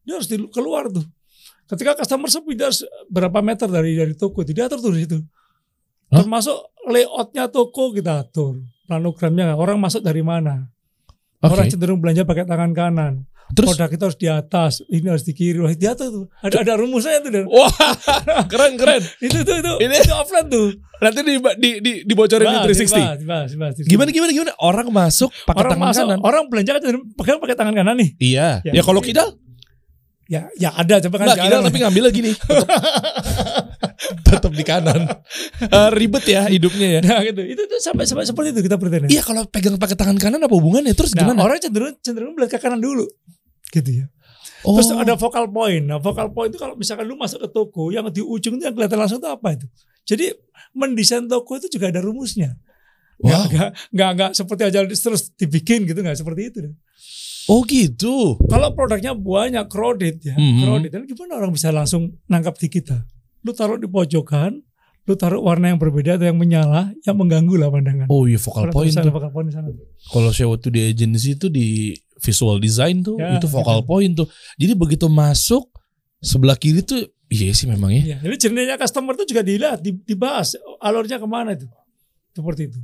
Dia 0.00 0.14
harus 0.16 0.28
keluar 0.50 0.86
tuh. 0.86 1.02
Ketika 1.70 1.94
customer 1.94 2.26
sepi, 2.26 2.58
berapa 3.06 3.38
meter 3.40 3.70
dari 3.70 3.94
dari 3.94 4.14
toko, 4.18 4.42
itu 4.42 4.50
diatur 4.50 4.82
tuh 4.82 4.90
di 4.90 5.06
situ. 5.06 5.18
Termasuk 6.10 6.56
layoutnya 6.90 7.46
toko 7.46 7.94
kita 7.94 8.26
atur. 8.26 8.58
Planogramnya, 8.90 9.54
orang 9.54 9.78
masuk 9.78 10.02
dari 10.02 10.26
mana. 10.26 10.66
Oke. 11.38 11.54
Orang 11.54 11.66
cenderung 11.70 12.02
belanja 12.02 12.26
pakai 12.26 12.42
tangan 12.42 12.74
kanan. 12.74 13.14
Terus 13.50 13.74
Produk 13.74 13.90
kita 13.90 14.02
harus 14.06 14.18
di 14.18 14.28
atas, 14.30 14.72
ini 14.86 15.10
harus 15.10 15.26
di 15.26 15.34
kiri, 15.34 15.58
harus 15.58 15.74
diatur 15.74 16.06
tuh. 16.10 16.24
Ada 16.38 16.62
ada 16.62 16.72
rumusnya 16.78 17.18
tuh. 17.18 17.30
Dan. 17.34 17.50
wah 17.50 17.70
keren 18.52 18.78
keren. 18.78 19.02
itu 19.26 19.42
tuh 19.42 19.56
itu, 19.58 19.72
Ini- 19.82 20.06
itu 20.06 20.14
offline 20.14 20.46
tuh. 20.46 20.70
Nanti 21.02 21.18
di, 21.26 21.34
di, 21.58 21.70
di 21.82 21.92
dibocorin 22.06 22.46
di 22.46 22.58
360. 22.70 22.70
Dibahas, 22.70 23.18
dibahas, 23.18 23.48
dibahas, 23.50 23.74
dibahas. 23.74 23.90
Gimana 23.90 24.08
gimana 24.14 24.30
gimana 24.30 24.52
orang 24.62 24.86
masuk 24.94 25.34
pakai 25.42 25.66
Orang 25.66 25.72
tangan 25.74 25.86
masuk, 25.90 26.04
kanan. 26.06 26.18
orang 26.22 26.42
belanja 26.46 26.70
kan 26.76 26.82
pegang 27.18 27.38
pakai 27.42 27.56
tangan 27.58 27.74
kanan 27.74 27.94
nih. 27.98 28.10
Iya. 28.22 28.48
Ya, 28.62 28.72
Ya, 28.78 28.82
kalau 28.86 29.00
kidal 29.02 29.34
Ya, 30.30 30.46
ya 30.54 30.70
ada 30.70 31.02
coba 31.02 31.16
kan 31.18 31.34
sekarang. 31.34 31.66
tapi 31.66 31.78
ngambilnya 31.82 32.12
gini. 32.14 32.30
Tetap 34.26 34.52
di 34.54 34.62
kanan. 34.62 35.10
Eh, 35.60 35.90
ribet 35.92 36.24
ya 36.24 36.46
hidupnya 36.46 36.86
ya. 36.86 37.00
Nah 37.02 37.20
gitu. 37.26 37.42
Itu 37.42 37.62
tuh 37.66 37.78
sampai, 37.82 38.06
sampai 38.06 38.24
seperti 38.24 38.54
itu 38.54 38.60
kita 38.64 38.78
pretend. 38.78 39.10
Iya 39.10 39.22
kalau 39.22 39.42
pegang 39.46 39.74
pakai 39.76 39.98
tangan 39.98 40.16
kanan 40.16 40.40
apa 40.40 40.54
hubungannya? 40.54 40.94
Terus 40.94 41.12
Nah, 41.14 41.26
gimana? 41.26 41.42
orang 41.42 41.58
cenderung 41.58 41.94
cenderung 41.98 42.32
melihat 42.34 42.56
ke 42.56 42.62
kanan 42.62 42.78
dulu. 42.78 43.10
Gitu 43.68 43.90
ya. 43.90 44.06
Oh. 44.62 44.76
Terus 44.76 44.92
ada 44.92 45.16
focal 45.16 45.48
point. 45.48 45.82
Nah, 45.82 45.98
focal 45.98 46.30
point 46.30 46.52
itu 46.52 46.60
kalau 46.60 46.76
misalkan 46.76 47.08
lu 47.08 47.16
masuk 47.16 47.40
ke 47.40 47.48
toko, 47.48 47.88
yang 47.90 48.06
di 48.12 48.20
ujung 48.20 48.54
itu 48.54 48.64
yang 48.68 48.74
kelihatan 48.76 48.98
langsung 49.00 49.18
itu 49.18 49.28
apa 49.28 49.56
itu? 49.56 49.66
Jadi 50.04 50.30
mendesain 50.76 51.24
toko 51.26 51.56
itu 51.56 51.66
juga 51.68 51.88
ada 51.88 51.98
rumusnya. 51.98 52.54
Nggak, 53.20 53.36
Wow. 53.36 53.44
nggak, 53.52 53.70
nggak, 53.92 54.10
nggak 54.16 54.30
seperti 54.32 54.62
aja 54.64 54.78
terus 54.84 55.22
dibikin 55.34 55.84
gitu, 55.84 56.00
nggak 56.00 56.16
seperti 56.16 56.40
itu. 56.48 56.58
deh. 56.64 56.74
Oh 57.50 57.66
gitu. 57.66 58.38
Kalau 58.46 58.70
produknya 58.70 59.10
banyak 59.10 59.66
crowded 59.66 60.22
ya, 60.22 60.38
Mhm. 60.38 60.60
crowded, 60.62 60.90
dan 60.90 61.02
gimana 61.02 61.32
orang 61.36 61.50
bisa 61.50 61.68
langsung 61.68 62.14
nangkap 62.24 62.54
di 62.54 62.70
kita? 62.70 63.02
Lu 63.42 63.50
taruh 63.50 63.74
di 63.74 63.84
pojokan, 63.84 64.62
lu 65.02 65.14
taruh 65.14 65.42
warna 65.42 65.66
yang 65.66 65.76
berbeda 65.76 66.14
atau 66.14 66.30
yang 66.30 66.38
menyala, 66.38 66.94
yang 67.02 67.18
mengganggu 67.18 67.58
lah 67.58 67.66
pandangan. 67.68 68.06
Oh 68.06 68.22
iya 68.24 68.38
focal 68.38 68.70
Kalau 68.70 68.74
point 68.76 68.94
tuh. 68.94 69.10
focal 69.10 69.30
point 69.30 69.46
di 69.46 69.54
sana. 69.56 69.66
Kalau 70.06 70.30
saya 70.30 70.46
waktu 70.46 70.68
di 70.68 70.80
agency 70.86 71.34
itu 71.34 71.50
di 71.50 71.90
visual 72.20 72.60
design 72.60 73.02
tuh 73.02 73.16
Ya, 73.16 73.34
itu 73.34 73.48
focal 73.48 73.82
gitu. 73.82 73.88
point 73.88 74.12
tuh. 74.14 74.28
Jadi 74.54 74.72
begitu 74.76 75.10
masuk 75.10 75.66
sebelah 76.20 76.54
kiri 76.54 76.84
tuh 76.84 77.02
iya 77.26 77.50
sih 77.50 77.66
memang 77.66 77.90
ya. 77.90 78.02
Iya, 78.04 78.16
jadi 78.22 78.36
jernihnya 78.38 78.76
customer 78.76 79.16
itu 79.16 79.24
juga 79.26 79.42
dilihat, 79.42 79.80
di- 79.80 79.98
dibahas 80.04 80.54
alurnya 80.78 81.16
ke 81.16 81.26
mana 81.26 81.56
itu, 81.56 81.66
seperti 82.30 82.68
itu. 82.68 82.78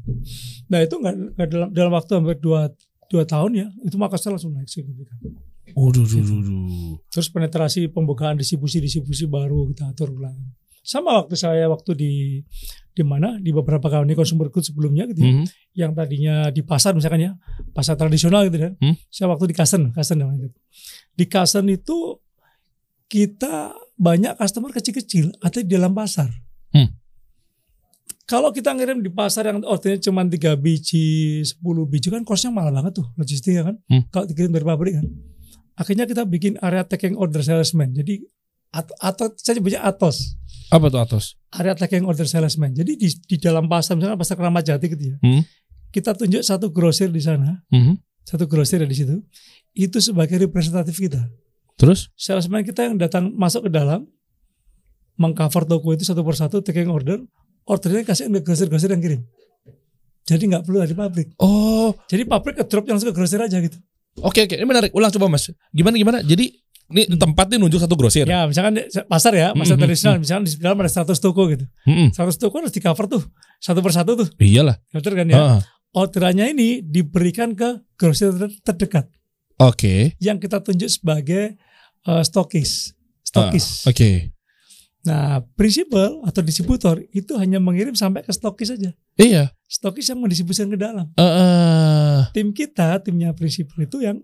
Nah 0.66 0.80
itu 0.80 0.94
nggak 0.96 1.14
dalam 1.46 1.68
dalam 1.70 1.92
waktu 1.92 2.10
hampir 2.14 2.40
dua 2.40 2.72
dua 3.10 3.24
tahun 3.24 3.50
ya, 3.54 3.66
itu 3.84 3.96
Makassar 3.96 4.34
langsung 4.34 4.54
naik 4.54 4.68
signifikan. 4.68 5.16
Oh 5.74 5.90
duh, 5.90 6.06
duh, 6.06 6.22
duh, 6.22 6.40
duh. 6.42 6.94
Terus 7.10 7.28
penetrasi 7.28 7.90
pembukaan 7.90 8.38
distribusi-distribusi 8.38 9.26
baru 9.26 9.66
kita 9.70 9.90
atur 9.90 10.14
ulang. 10.14 10.36
Sama 10.86 11.18
waktu 11.18 11.34
saya 11.34 11.66
waktu 11.66 11.98
di 11.98 12.12
di 12.94 13.02
mana 13.02 13.36
di 13.42 13.50
beberapa 13.50 13.90
kali 13.90 14.14
consumer 14.14 14.48
goods 14.48 14.70
sebelumnya 14.70 15.04
gitu 15.10 15.20
ya, 15.20 15.32
Mhm. 15.34 15.46
yang 15.74 15.92
tadinya 15.92 16.34
di 16.54 16.62
pasar 16.62 16.94
misalkan 16.94 17.26
ya 17.26 17.32
pasar 17.74 17.98
tradisional 17.98 18.46
gitu 18.46 18.62
kan. 18.62 18.72
Hmm. 18.78 18.94
Saya 19.10 19.26
waktu 19.34 19.50
di 19.50 19.54
Kasen, 19.58 19.90
Kasen 19.90 20.22
namanya 20.22 20.46
gitu. 20.46 20.58
Di 21.18 21.26
Kasen 21.26 21.66
itu 21.68 22.22
kita 23.06 23.74
banyak 23.98 24.38
customer 24.38 24.70
kecil-kecil 24.70 25.34
atau 25.42 25.58
di 25.62 25.68
dalam 25.70 25.90
pasar. 25.94 26.30
Hmm. 26.70 26.94
Kalau 28.26 28.50
kita 28.50 28.74
ngirim 28.74 29.00
di 29.00 29.08
pasar 29.08 29.46
yang 29.46 29.62
ordernya 29.62 30.02
cuma 30.02 30.26
3 30.26 30.58
biji, 30.58 31.40
10 31.46 31.62
biji 31.86 32.10
kan 32.10 32.26
costnya 32.26 32.50
mahal 32.50 32.74
banget 32.74 32.98
tuh 32.98 33.06
logistiknya 33.14 33.62
kan. 33.62 33.76
Hmm. 33.86 34.02
Kalau 34.10 34.26
dikirim 34.26 34.50
dari 34.50 34.66
pabrik 34.66 34.94
kan. 34.98 35.06
Akhirnya 35.78 36.04
kita 36.04 36.26
bikin 36.26 36.58
area 36.58 36.82
taking 36.82 37.14
order 37.14 37.38
salesman. 37.38 37.94
Jadi 37.94 38.26
at- 38.74 38.96
atau 38.98 39.30
saya 39.38 39.62
punya 39.62 39.78
Atos. 39.80 40.34
Apa 40.74 40.90
tuh 40.90 40.98
Atos? 40.98 41.38
Area 41.54 41.78
taking 41.78 42.02
order 42.02 42.26
salesman. 42.26 42.74
Jadi 42.74 42.98
di, 42.98 43.06
di 43.06 43.36
dalam 43.38 43.70
pasar 43.70 43.94
misalnya 43.94 44.18
pasar 44.18 44.34
Keramat 44.34 44.66
Jati 44.66 44.86
gitu 44.90 45.04
ya. 45.14 45.16
Hmm. 45.22 45.46
Kita 45.94 46.10
tunjuk 46.12 46.42
satu 46.42 46.74
grosir 46.74 47.08
di 47.08 47.22
sana, 47.22 47.62
Mhm. 47.70 47.94
satu 48.26 48.44
grosir 48.44 48.82
di 48.82 48.92
situ. 48.92 49.22
Itu 49.70 50.02
sebagai 50.02 50.34
representatif 50.36 50.98
kita 50.98 51.30
Terus? 51.78 52.10
salesman 52.18 52.66
kita 52.66 52.84
yang 52.84 52.98
datang 52.98 53.30
masuk 53.32 53.68
ke 53.68 53.70
dalam 53.70 54.02
mengcover 55.16 55.64
toko 55.64 55.92
itu 55.92 56.04
satu 56.04 56.20
persatu 56.20 56.60
taking 56.60 56.90
order 56.90 57.20
ordernya 57.66 58.02
kasih 58.02 58.26
ke 58.28 58.40
grosir-grosir 58.40 58.88
yang 58.88 59.00
kirim 59.00 59.20
jadi 60.22 60.42
nggak 60.42 60.62
perlu 60.62 60.78
dari 60.80 60.94
pabrik 60.94 61.28
Oh, 61.38 61.94
jadi 62.06 62.22
pabrik 62.24 62.56
ke 62.56 62.64
drop 62.64 62.82
langsung 62.84 63.10
ke 63.10 63.14
grosir 63.14 63.38
aja 63.38 63.58
gitu 63.58 63.78
oke 64.18 64.40
oke. 64.40 64.54
Ini 64.54 64.64
menarik. 64.64 64.90
Ulang 64.90 65.12
coba 65.12 65.28
Mas. 65.28 65.46
Gimana 65.70 65.94
gimana? 65.94 66.18
Jadi 66.20 66.50
ini 66.86 67.14
tempat 67.14 67.46
ini 67.48 67.58
nunjuk 67.58 67.78
satu 67.78 67.94
grosir. 67.94 68.24
ya 68.24 68.42
misalkan 68.42 68.78
pasar 69.04 69.34
ya 69.34 69.50
pasar 69.52 69.74
Mhm, 69.74 69.82
tradisional 69.82 70.16
misalkan 70.16 70.44
di 70.44 70.54
dalam 70.56 70.78
ada 70.78 70.86
100 70.88 71.18
toko 71.20 71.46
gitu 71.46 71.66
Mm-mm. 71.84 72.10
100 72.10 72.30
toko 72.36 72.54
harus 72.56 72.70
di 72.70 72.78
cover 72.78 73.06
tuh 73.08 73.22
satu 73.58 73.82
persatu 73.82 74.14
tuh 74.16 74.28
Iyalah. 74.36 74.78
betul 74.88 75.14
kan 75.14 75.26
ya 75.26 75.34
Ah, 75.36 75.58
orderannya 75.92 76.46
ini 76.48 76.80
diberikan 76.80 77.52
ke 77.52 77.82
grosir 77.92 78.30
ter- 78.32 78.54
terdekat 78.64 79.10
Oke. 79.56 80.14
yang 80.18 80.38
kita 80.38 80.58
tunjuk 80.60 80.86
sebagai 80.86 81.58
eh, 82.02 82.22
stokis 82.22 82.94
stokis 83.20 83.82
Oke. 83.84 84.30
Nah 85.06 85.40
prinsipal 85.54 86.20
atau 86.26 86.42
distributor 86.42 87.00
itu 87.14 87.32
hanya 87.38 87.62
mengirim 87.62 87.94
sampai 87.94 88.26
ke 88.26 88.34
stokis 88.34 88.74
saja 88.74 88.90
Iya. 89.16 89.54
stokis 89.64 90.12
yang 90.12 90.20
mendistribusikan 90.20 90.68
ke 90.68 90.78
dalam. 90.78 91.08
Eh, 91.16 91.24
eh. 91.24 92.18
Tim 92.36 92.52
kita, 92.52 93.00
timnya 93.00 93.32
prinsipal 93.32 93.80
itu 93.80 94.04
yang 94.04 94.20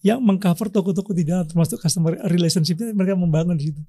yang 0.00 0.16
mengcover 0.24 0.72
toko-toko 0.72 1.12
di 1.12 1.28
dalam 1.28 1.44
termasuk 1.44 1.76
customer 1.76 2.16
relationship 2.24 2.80
mereka 2.96 3.20
membangun 3.20 3.52
di 3.60 3.68
situ. 3.68 3.80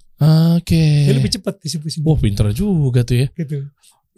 Oke. 0.60 1.08
Jadi 1.08 1.16
lebih 1.16 1.32
cepat 1.40 1.56
distribusinya. 1.64 2.04
Wah, 2.04 2.20
pinter 2.20 2.52
juga 2.52 3.08
tuh 3.08 3.16
ya. 3.24 3.28
Gitu. 3.32 3.64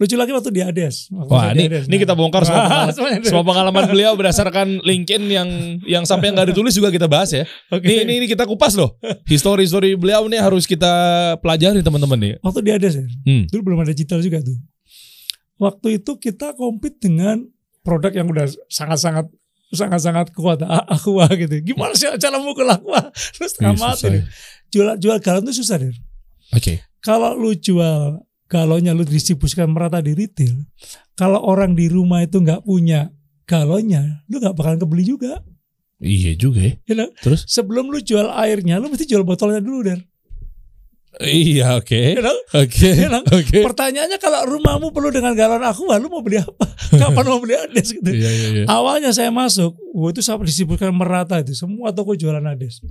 Lucu 0.04 0.20
lagi 0.20 0.36
waktu 0.36 0.52
di 0.52 0.60
ADS. 0.60 1.08
Waktu 1.10 1.32
Wah, 1.32 1.56
ini 1.56 1.72
ini 1.72 1.80
nah. 1.88 2.00
kita 2.04 2.12
bongkar 2.12 2.44
semua 2.44 2.68
pengalaman, 2.68 2.92
Semuanya. 3.00 3.18
semua 3.24 3.46
pengalaman 3.48 3.84
beliau 3.88 4.12
berdasarkan 4.14 4.68
LinkedIn 4.84 5.24
yang 5.32 5.48
yang 5.88 6.04
sampai 6.04 6.28
yang 6.28 6.36
nggak 6.36 6.52
ditulis 6.52 6.76
juga 6.76 6.92
kita 6.92 7.08
bahas 7.08 7.32
ya. 7.32 7.48
Oke. 7.72 7.88
Ini, 7.88 8.04
ini 8.04 8.14
ini 8.20 8.28
kita 8.28 8.44
kupas 8.44 8.76
loh. 8.76 9.00
History 9.24 9.64
story 9.64 9.96
beliau 9.96 10.28
nih 10.28 10.44
harus 10.44 10.68
kita 10.68 10.92
pelajari 11.40 11.80
teman-teman 11.80 12.20
nih. 12.20 12.34
Waktu 12.44 12.60
di 12.60 12.70
ADS 12.70 12.96
ya. 13.00 13.06
Hmm. 13.24 13.44
Dulu 13.48 13.62
belum 13.64 13.80
ada 13.80 13.96
digital 13.96 14.20
juga 14.20 14.44
tuh. 14.44 14.60
Waktu 15.56 15.88
itu 15.98 16.12
kita 16.18 16.52
compete 16.54 17.00
dengan 17.00 17.40
produk 17.82 18.12
yang 18.12 18.28
udah 18.28 18.44
sangat-sangat 18.68 19.32
sangat-sangat 19.72 20.36
kuat 20.36 20.62
A- 20.62 20.86
aqua 20.92 21.26
gitu. 21.32 21.64
Gimana 21.64 21.96
sih 21.96 22.12
cara 22.20 22.38
mukul 22.38 22.68
aqua? 22.68 23.08
Terus 23.34 23.56
setengah 23.56 23.74
Ih, 23.74 23.80
mati. 23.80 24.08
ya. 24.10 24.22
Jual 24.70 24.88
jual 24.98 25.18
galon 25.18 25.46
tuh 25.46 25.56
susah 25.56 25.80
deh. 25.80 25.94
Oke. 26.52 26.84
kalau 27.00 27.34
lu 27.34 27.52
jual 27.54 28.22
galonnya 28.54 28.94
lu 28.94 29.02
distribusikan 29.02 29.74
merata 29.74 29.98
di 29.98 30.14
retail, 30.14 30.54
kalau 31.18 31.42
orang 31.42 31.74
di 31.74 31.90
rumah 31.90 32.22
itu 32.22 32.38
nggak 32.38 32.62
punya 32.62 33.10
galonnya, 33.50 34.22
lu 34.30 34.38
nggak 34.38 34.54
bakalan 34.54 34.78
kebeli 34.78 35.10
juga. 35.10 35.42
Iya 35.98 36.38
juga 36.38 36.62
ya. 36.62 36.74
You 36.86 36.96
know? 37.00 37.10
Terus? 37.26 37.50
Sebelum 37.50 37.90
lu 37.90 37.98
jual 37.98 38.30
airnya, 38.30 38.78
lu 38.78 38.94
mesti 38.94 39.10
jual 39.10 39.26
botolnya 39.26 39.64
dulu 39.64 39.90
dan. 39.90 40.06
Iya 41.22 41.78
oke. 41.78 42.02
You 42.18 42.26
know? 42.26 42.38
Oke. 42.58 42.90
You 42.90 43.10
know? 43.10 43.24
Oke. 43.26 43.62
Pertanyaannya 43.62 44.18
kalau 44.18 44.46
rumahmu 44.50 44.90
perlu 44.94 45.10
dengan 45.10 45.34
galon 45.38 45.62
aqua, 45.62 45.98
lu 45.98 46.10
mau 46.10 46.22
beli 46.22 46.42
apa? 46.42 46.66
Kapan 47.02 47.26
mau 47.26 47.40
beli 47.42 47.56
Ades 47.58 47.94
gitu? 47.94 48.10
Iya 48.10 48.30
iya 48.30 48.48
iya. 48.54 48.66
Awalnya 48.70 49.14
saya 49.14 49.30
masuk, 49.30 49.78
wah 49.94 50.10
itu 50.14 50.22
sampai 50.22 50.50
distribusikan 50.50 50.94
merata 50.94 51.42
itu, 51.42 51.54
semua 51.58 51.94
toko 51.94 52.14
jualan 52.14 52.44
Ades. 52.44 52.82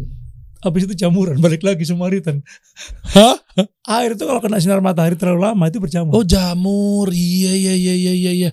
Habis 0.63 0.87
itu 0.87 0.95
jamuran, 0.95 1.43
balik 1.43 1.67
lagi 1.67 1.83
semua 1.83 2.07
return. 2.07 2.39
Hah? 3.19 3.35
Air 3.99 4.15
itu 4.15 4.23
kalau 4.23 4.39
kena 4.39 4.63
sinar 4.63 4.79
matahari 4.79 5.19
terlalu 5.19 5.51
lama 5.51 5.65
itu 5.67 5.83
berjamur. 5.83 6.15
Oh 6.15 6.23
jamur. 6.23 7.11
Iya 7.11 7.51
iya 7.51 7.75
iya 7.75 7.95
iya 7.99 8.13
iya 8.15 8.33
iya. 8.33 8.51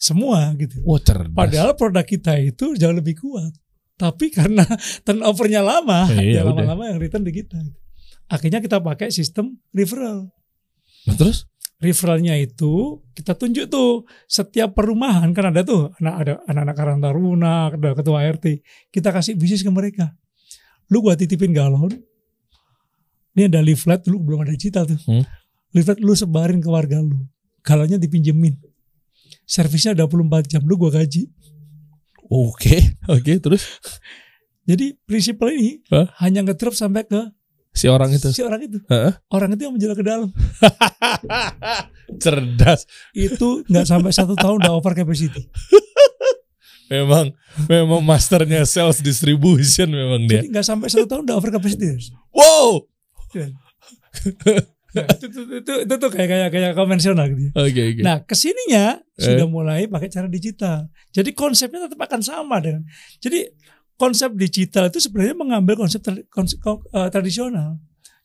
Semua 0.00 0.56
gitu. 0.56 0.80
Wah 0.88 0.96
cerdas. 0.96 1.36
Padahal 1.36 1.76
produk 1.76 2.04
kita 2.08 2.40
itu 2.40 2.72
jauh 2.80 2.96
lebih 2.96 3.20
kuat. 3.20 3.52
Tapi 4.00 4.32
karena 4.32 4.64
turnovernya 5.04 5.60
lama, 5.60 6.08
Iya, 6.08 6.40
ya 6.40 6.48
lama-lama 6.48 6.88
yang 6.88 6.96
return 6.96 7.28
di 7.28 7.36
kita. 7.36 7.60
Akhirnya 8.32 8.64
kita 8.64 8.80
pakai 8.80 9.12
sistem 9.12 9.60
referral. 9.76 10.32
Nah, 11.04 11.16
terus? 11.20 11.44
Referralnya 11.80 12.36
itu 12.40 13.04
kita 13.12 13.36
tunjuk 13.36 13.68
tuh 13.68 14.04
setiap 14.28 14.76
perumahan 14.76 15.32
kan 15.32 15.48
ada 15.48 15.64
tuh 15.64 15.88
anak 15.96 16.14
ada 16.24 16.32
anak-anak 16.44 16.76
Karang 16.76 17.00
Taruna, 17.00 17.56
ada 17.72 17.90
ketua 17.96 18.24
RT. 18.24 18.64
Kita 18.92 19.12
kasih 19.12 19.36
bisnis 19.36 19.64
ke 19.64 19.72
mereka. 19.72 20.12
Lu 20.90 21.00
gua 21.00 21.14
titipin 21.14 21.54
galon. 21.54 21.94
Ini 23.38 23.46
ada 23.46 23.62
leaflet 23.62 24.02
dulu 24.02 24.18
belum 24.26 24.38
ada 24.42 24.52
digital 24.52 24.90
tuh. 24.90 24.98
Hmm. 25.06 25.22
Leaflet 25.70 26.02
lu 26.02 26.12
sebarin 26.18 26.58
ke 26.58 26.66
warga 26.66 26.98
lu. 26.98 27.14
Galonnya 27.62 27.96
dipinjemin. 27.96 28.58
Servisnya 29.46 29.94
24 29.94 30.50
jam 30.50 30.62
lu 30.66 30.74
gua 30.74 30.90
gaji. 30.90 31.30
Oke 32.30 32.94
oke 33.14 33.32
terus 33.42 33.66
Jadi 34.62 34.94
prinsipal 35.02 35.50
ini 35.50 35.82
Hah? 35.90 36.14
hanya 36.22 36.46
ngedrop 36.46 36.78
sampai 36.78 37.02
ke 37.02 37.18
si 37.74 37.90
orang 37.90 38.14
itu. 38.14 38.30
si 38.30 38.42
orang 38.42 38.62
itu. 38.62 38.78
Heeh. 38.86 39.14
Orang 39.30 39.50
itu 39.54 39.66
yang 39.66 39.74
menjual 39.74 39.94
ke 39.98 40.04
dalam. 40.06 40.30
cerdas. 42.22 42.86
Itu 43.10 43.66
nggak 43.66 43.86
sampai 43.86 44.10
satu 44.14 44.38
tahun 44.38 44.62
udah 44.62 44.74
over 44.78 44.94
capacity. 44.94 45.42
Memang 46.90 47.30
memang 47.64 48.02
masternya 48.02 48.66
sales 48.66 48.98
distribution 48.98 49.86
memang 49.86 50.26
dia. 50.26 50.42
Jadi 50.42 50.50
nggak 50.50 50.66
sampai 50.66 50.90
satu 50.90 51.06
tahun 51.06 51.22
udah 51.24 51.36
over 51.38 51.50
capacity. 51.50 51.94
Wow. 52.34 52.90
Ya. 53.30 53.46
Nah, 54.90 55.06
itu, 55.06 55.26
itu, 55.30 55.40
itu, 55.62 55.72
itu 55.86 55.94
tuh 55.96 56.10
kayak 56.10 56.26
kayak 56.26 56.48
kayak 56.50 56.72
konvensional 56.74 57.30
gitu. 57.30 57.54
Oke 57.54 57.82
oke. 57.94 58.00
Nah 58.02 58.26
ke 58.26 58.34
sininya 58.34 58.98
Eh. 59.14 59.22
sudah 59.22 59.46
mulai 59.46 59.86
pakai 59.86 60.10
cara 60.10 60.26
digital. 60.26 60.90
Jadi 61.14 61.30
konsepnya 61.30 61.86
tetap 61.86 62.00
akan 62.00 62.18
sama 62.18 62.58
dengan. 62.58 62.82
Jadi 63.22 63.54
konsep 63.94 64.34
digital 64.34 64.90
itu 64.90 64.98
sebenarnya 64.98 65.38
mengambil 65.38 65.78
konsep, 65.78 66.02
tra- 66.02 66.26
konsep 66.26 66.58
eh, 66.66 67.06
tradisional, 67.06 67.78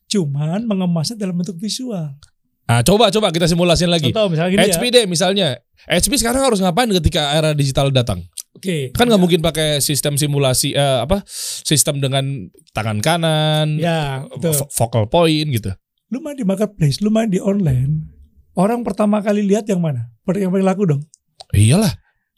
cuman 0.06 0.66
mengemasnya 0.66 1.14
dalam 1.14 1.38
bentuk 1.38 1.54
visual. 1.54 2.18
Nah, 2.66 2.82
coba 2.82 3.14
coba 3.14 3.30
kita 3.30 3.46
simulasin 3.46 3.86
lagi. 3.86 4.10
Contoh 4.10 4.26
misalnya 4.26 4.58
HP 4.58 4.82
ya. 4.82 4.90
deh 4.90 5.04
misalnya. 5.06 5.48
HP 5.86 6.18
sekarang 6.18 6.42
harus 6.42 6.58
ngapain 6.58 6.90
ketika 6.90 7.30
era 7.30 7.54
digital 7.54 7.94
datang? 7.94 8.26
Oke. 8.56 8.90
Kan 8.96 9.06
nggak 9.06 9.20
mungkin 9.20 9.44
pakai 9.44 9.78
sistem 9.78 10.16
simulasi 10.16 10.72
eh, 10.72 11.04
apa? 11.04 11.20
Sistem 11.62 12.00
dengan 12.00 12.48
tangan 12.72 13.04
kanan, 13.04 13.76
Ya, 13.76 14.24
betul. 14.26 14.64
focal 14.72 15.04
point 15.06 15.48
gitu. 15.48 15.76
lu 16.06 16.22
main 16.22 16.38
di 16.38 16.46
marketplace, 16.46 17.02
lu 17.02 17.10
main 17.10 17.26
di 17.26 17.42
online, 17.42 18.06
orang 18.54 18.86
pertama 18.86 19.18
kali 19.20 19.42
lihat 19.42 19.66
yang 19.66 19.82
mana? 19.82 20.06
Yang 20.24 20.54
paling 20.54 20.66
laku 20.66 20.82
dong. 20.86 21.02
Iyalah. 21.50 21.90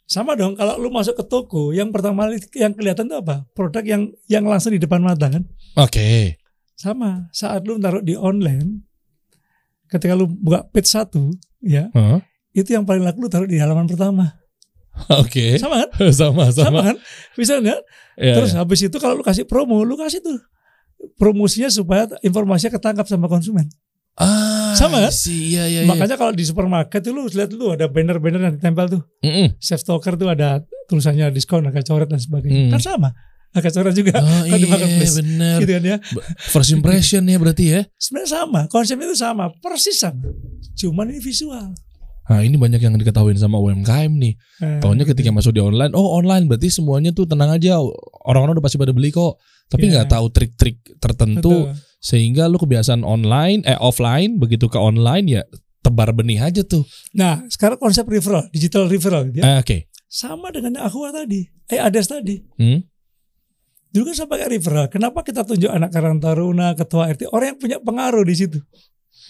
Sama 0.09 0.33
dong 0.33 0.57
kalau 0.57 0.81
lu 0.81 0.89
masuk 0.89 1.13
ke 1.13 1.23
toko, 1.23 1.69
yang 1.69 1.93
pertama 1.93 2.25
kali 2.25 2.41
yang 2.57 2.73
kelihatan 2.73 3.05
itu 3.05 3.21
apa? 3.21 3.45
Produk 3.53 3.85
yang 3.85 4.09
yang 4.25 4.41
langsung 4.43 4.73
di 4.73 4.81
depan 4.81 5.05
mata 5.05 5.29
kan? 5.29 5.45
Oke. 5.77 6.41
Sama, 6.73 7.29
saat 7.29 7.61
lu 7.61 7.77
taruh 7.77 8.01
di 8.01 8.17
online, 8.17 8.89
ketika 9.85 10.17
lu 10.17 10.25
buka 10.25 10.65
page 10.65 10.89
satu, 10.89 11.29
ya, 11.61 11.93
Hah? 11.93 12.25
itu 12.55 12.73
yang 12.73 12.89
paling 12.89 13.05
laku 13.05 13.21
lu 13.21 13.29
taruh 13.29 13.45
di 13.45 13.61
halaman 13.61 13.85
pertama. 13.85 14.38
Oke. 15.21 15.55
Sama 15.57 15.85
kan? 15.85 15.89
sama 16.11 16.43
Sama, 16.49 16.51
sama. 16.51 16.79
kan? 16.91 16.95
Bisa 17.35 17.59
nggak? 17.59 17.79
Iya, 18.19 18.33
Terus 18.35 18.51
iya. 18.51 18.57
habis 18.59 18.79
itu 18.83 18.97
kalau 18.99 19.19
lu 19.19 19.23
kasih 19.23 19.47
promo, 19.47 19.79
lu 19.81 19.95
kasih 19.95 20.19
tuh 20.19 20.37
promosinya 21.15 21.71
supaya 21.71 22.05
informasinya 22.19 22.75
ketangkap 22.75 23.07
sama 23.07 23.31
konsumen. 23.31 23.71
ah, 24.19 24.75
sama 24.75 24.99
kan? 25.07 25.11
sih, 25.15 25.55
iya 25.55 25.63
iya. 25.63 25.81
iya. 25.83 25.87
Makanya 25.87 26.19
kalau 26.19 26.35
di 26.35 26.43
supermarket 26.43 26.99
tuh 26.99 27.15
lu 27.15 27.23
lihat 27.31 27.55
lu 27.55 27.71
ada 27.71 27.87
banner-banner 27.87 28.51
yang 28.51 28.55
ditempel 28.59 28.85
tuh. 28.91 29.01
Mm-mm. 29.23 29.55
Chef 29.63 29.79
Talker 29.79 30.19
tuh 30.19 30.27
ada 30.27 30.59
tulisannya 30.91 31.31
diskon 31.31 31.63
agak 31.63 31.87
coret 31.87 32.11
dan 32.11 32.19
sebagainya. 32.19 32.67
Hmm. 32.67 32.71
Kan 32.75 32.81
sama. 32.83 33.09
Agak 33.55 33.71
coret 33.71 33.95
juga. 33.95 34.19
Oh 34.19 34.27
Kalau 34.43 34.59
di 34.59 34.67
iya 34.67 34.67
marketplace. 34.67 35.15
bener. 35.23 35.57
Gitu 35.63 35.71
kan 35.71 35.83
ya. 35.87 35.97
First 36.51 36.71
impression 36.75 37.23
ya 37.23 37.37
berarti 37.39 37.65
ya. 37.71 37.81
Sebenarnya 37.95 38.29
sama. 38.35 38.61
Konsepnya 38.67 39.07
itu 39.07 39.15
sama. 39.15 39.43
Persis 39.63 39.95
sama. 39.95 40.27
Cuman 40.75 41.15
ini 41.15 41.23
visual. 41.23 41.71
Nah 42.29 42.45
ini 42.45 42.55
banyak 42.55 42.77
yang 42.77 42.93
diketahui 42.93 43.33
sama 43.35 43.57
UMKM 43.57 44.11
nih. 44.13 44.33
Nah, 44.61 44.79
Tahunya 44.79 45.03
ketika 45.09 45.33
masuk 45.33 45.57
di 45.57 45.61
online, 45.65 45.97
oh 45.97 46.13
online 46.13 46.45
berarti 46.45 46.69
semuanya 46.69 47.09
tuh 47.09 47.25
tenang 47.25 47.49
aja. 47.49 47.81
Orang-orang 48.23 48.61
udah 48.61 48.65
pasti 48.65 48.77
pada 48.77 48.93
beli 48.93 49.09
kok. 49.09 49.41
Tapi 49.65 49.89
Iya. 49.89 50.01
nggak 50.01 50.09
tahu 50.13 50.25
trik-trik 50.29 50.77
tertentu 50.97 51.69
betul. 51.69 51.77
sehingga 51.97 52.45
lu 52.45 52.57
kebiasaan 52.57 53.01
online, 53.01 53.65
eh 53.65 53.77
offline 53.77 54.37
begitu 54.37 54.69
ke 54.69 54.77
online 54.77 55.25
ya 55.25 55.41
tebar 55.81 56.13
benih 56.13 56.37
aja 56.37 56.61
tuh. 56.61 56.85
Nah, 57.13 57.41
sekarang 57.49 57.81
konsep 57.81 58.05
referral, 58.05 58.45
digital 58.53 58.85
referral 58.85 59.29
gitu 59.29 59.41
ya. 59.41 59.57
Ah, 59.57 59.59
Oke. 59.61 59.89
Sama 60.05 60.49
dengan 60.49 60.73
yang 60.77 60.85
Aqua 60.89 61.13
tadi. 61.13 61.45
Eh, 61.69 61.77
Ades 61.77 62.09
tadi. 62.09 62.41
Hmm? 62.57 62.81
Dulu 63.89 64.09
kan 64.09 64.15
saya 64.17 64.29
pakai 64.29 64.47
referral. 64.53 64.85
Kenapa 64.89 65.21
kita 65.21 65.41
tunjuk 65.41 65.69
anak 65.69 65.89
Karang 65.89 66.21
Taruna, 66.21 66.77
ketua 66.77 67.09
RT, 67.09 67.29
orang 67.29 67.53
yang 67.53 67.59
punya 67.61 67.77
pengaruh 67.81 68.21
di 68.21 68.35
situ. 68.37 68.57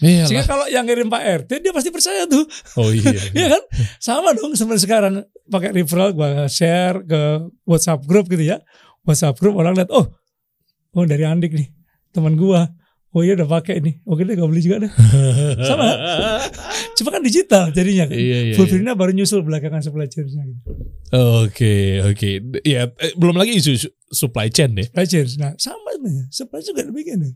Iya 0.00 0.24
Sehingga 0.24 0.48
kalau 0.48 0.64
yang 0.66 0.88
ngirim 0.88 1.12
Pak 1.12 1.22
RT 1.44 1.50
dia 1.60 1.72
pasti 1.76 1.92
percaya 1.92 2.24
tuh. 2.24 2.48
Oh 2.80 2.88
iya. 2.88 3.12
Iya 3.36 3.46
kan? 3.52 3.62
Sama 4.00 4.32
dong 4.32 4.56
seperti 4.56 4.88
sekarang 4.88 5.20
pakai 5.46 5.76
referral 5.76 6.16
gua 6.16 6.48
share 6.48 7.04
ke 7.04 7.20
WhatsApp 7.68 8.08
group 8.08 8.32
gitu 8.32 8.48
ya. 8.48 8.64
WhatsApp 9.04 9.36
group 9.36 9.60
orang 9.60 9.76
lihat 9.76 9.92
oh 9.92 10.08
oh 10.96 11.04
dari 11.04 11.28
Andik 11.28 11.52
nih 11.52 11.68
teman 12.10 12.34
gua. 12.34 12.64
Oh 13.10 13.26
iya 13.26 13.34
udah 13.34 13.50
pakai 13.50 13.82
nih. 13.82 13.98
Oke 14.06 14.22
deh 14.22 14.38
gak 14.38 14.46
beli 14.46 14.62
juga 14.62 14.86
deh. 14.86 14.92
Sama. 15.68 15.82
Cuma 16.96 17.10
kan 17.10 17.22
digital 17.26 17.74
jadinya 17.74 18.06
kan. 18.06 18.14
Iya, 18.14 18.38
iya, 18.50 18.54
Fulfillnya 18.54 18.94
baru 18.94 19.10
nyusul 19.10 19.42
belakangan 19.42 19.82
supply 19.82 20.06
chain-nya 20.06 20.46
gitu. 20.46 20.62
Oke, 21.42 21.98
oke. 22.06 22.28
Ya, 22.62 22.86
eh, 22.86 23.12
belum 23.18 23.34
lagi 23.34 23.58
isu 23.58 23.74
su- 23.74 23.94
supply 24.14 24.46
chain 24.46 24.78
deh. 24.78 24.86
Supply 24.86 25.06
chain. 25.10 25.26
Nah 25.42 25.58
sama 25.58 25.90
sebenarnya. 25.90 26.24
Supply 26.30 26.60
juga 26.62 26.86
demikian 26.86 27.18
deh. 27.26 27.34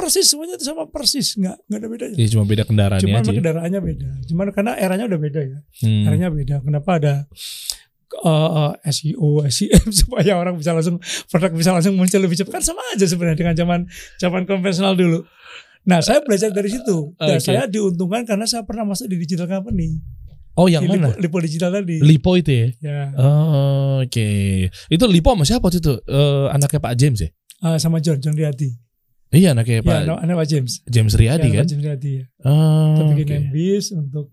Persis 0.00 0.26
semuanya 0.32 0.56
itu 0.56 0.64
sama 0.64 0.88
persis. 0.88 1.36
Nggak, 1.36 1.56
nggak 1.68 1.78
ada 1.78 1.88
bedanya. 1.92 2.16
Ya 2.16 2.26
cuma 2.32 2.44
beda 2.48 2.64
kendaraannya 2.64 3.04
Cuma 3.04 3.16
aja. 3.20 3.24
memang 3.28 3.36
kendaraannya 3.36 3.80
beda. 3.84 4.08
Cuman 4.32 4.46
karena 4.56 4.72
eranya 4.80 5.04
udah 5.04 5.20
beda 5.20 5.40
ya. 5.44 5.58
Hmm. 5.84 6.02
Caranya 6.08 6.28
beda. 6.32 6.56
Kenapa 6.64 6.90
ada 6.96 7.14
uh, 8.24 8.72
SEO, 8.88 9.44
SEM 9.46 9.84
supaya 10.00 10.32
orang 10.36 10.56
bisa 10.56 10.72
langsung 10.72 10.96
produk 11.28 11.50
bisa 11.52 11.70
langsung 11.76 11.94
muncul 12.00 12.20
lebih 12.20 12.40
cepat 12.40 12.60
kan 12.60 12.64
sama 12.64 12.80
aja 12.96 13.04
sebenarnya 13.04 13.36
dengan 13.38 13.54
zaman 13.54 13.80
zaman 14.16 14.42
konvensional 14.48 14.96
dulu. 14.96 15.22
Nah, 15.80 16.04
saya 16.04 16.20
belajar 16.20 16.52
dari 16.52 16.68
situ. 16.68 17.16
Dan 17.16 17.40
Oke. 17.40 17.44
saya 17.44 17.64
diuntungkan 17.64 18.28
karena 18.28 18.44
saya 18.44 18.64
pernah 18.68 18.84
masuk 18.84 19.08
di 19.08 19.16
digital 19.16 19.48
company. 19.48 19.96
Oh, 20.52 20.68
yang 20.68 20.84
Di 20.84 20.92
mana? 20.92 21.16
Lipo, 21.16 21.20
Lipo 21.24 21.36
digital 21.40 21.70
tadi. 21.72 21.96
Lipo 22.04 22.30
itu 22.36 22.50
ya. 22.52 22.66
ya, 22.84 23.00
Oh, 23.16 24.04
Oke. 24.04 24.68
Itu 24.92 25.04
Lipo 25.08 25.32
sama 25.32 25.44
siapa 25.48 25.64
waktu 25.64 25.80
itu? 25.80 25.94
Eh, 26.04 26.46
anaknya 26.52 26.80
Pak 26.84 26.94
James 27.00 27.20
ya? 27.24 27.30
uh, 27.64 27.78
sama 27.80 27.96
John, 28.04 28.20
John 28.20 28.36
Riyadi. 28.36 28.76
Iya, 29.30 29.54
anaknya 29.54 29.78
Ya, 29.78 29.82
Pak 29.82 29.96
anak, 30.02 30.18
anak 30.20 30.34
Pak 30.36 30.48
James. 30.48 30.72
James 30.84 31.12
Riyadi 31.14 31.48
ya, 31.48 31.62
kan? 31.62 31.64
Pak 31.64 31.70
James 31.70 31.84
Riyadi 31.86 32.10
ya. 32.12 32.24
Oh, 32.42 32.86
Kita 32.90 33.02
bikin 33.08 33.24
oke. 33.24 33.36
MBIS 33.48 33.86
untuk 33.94 34.26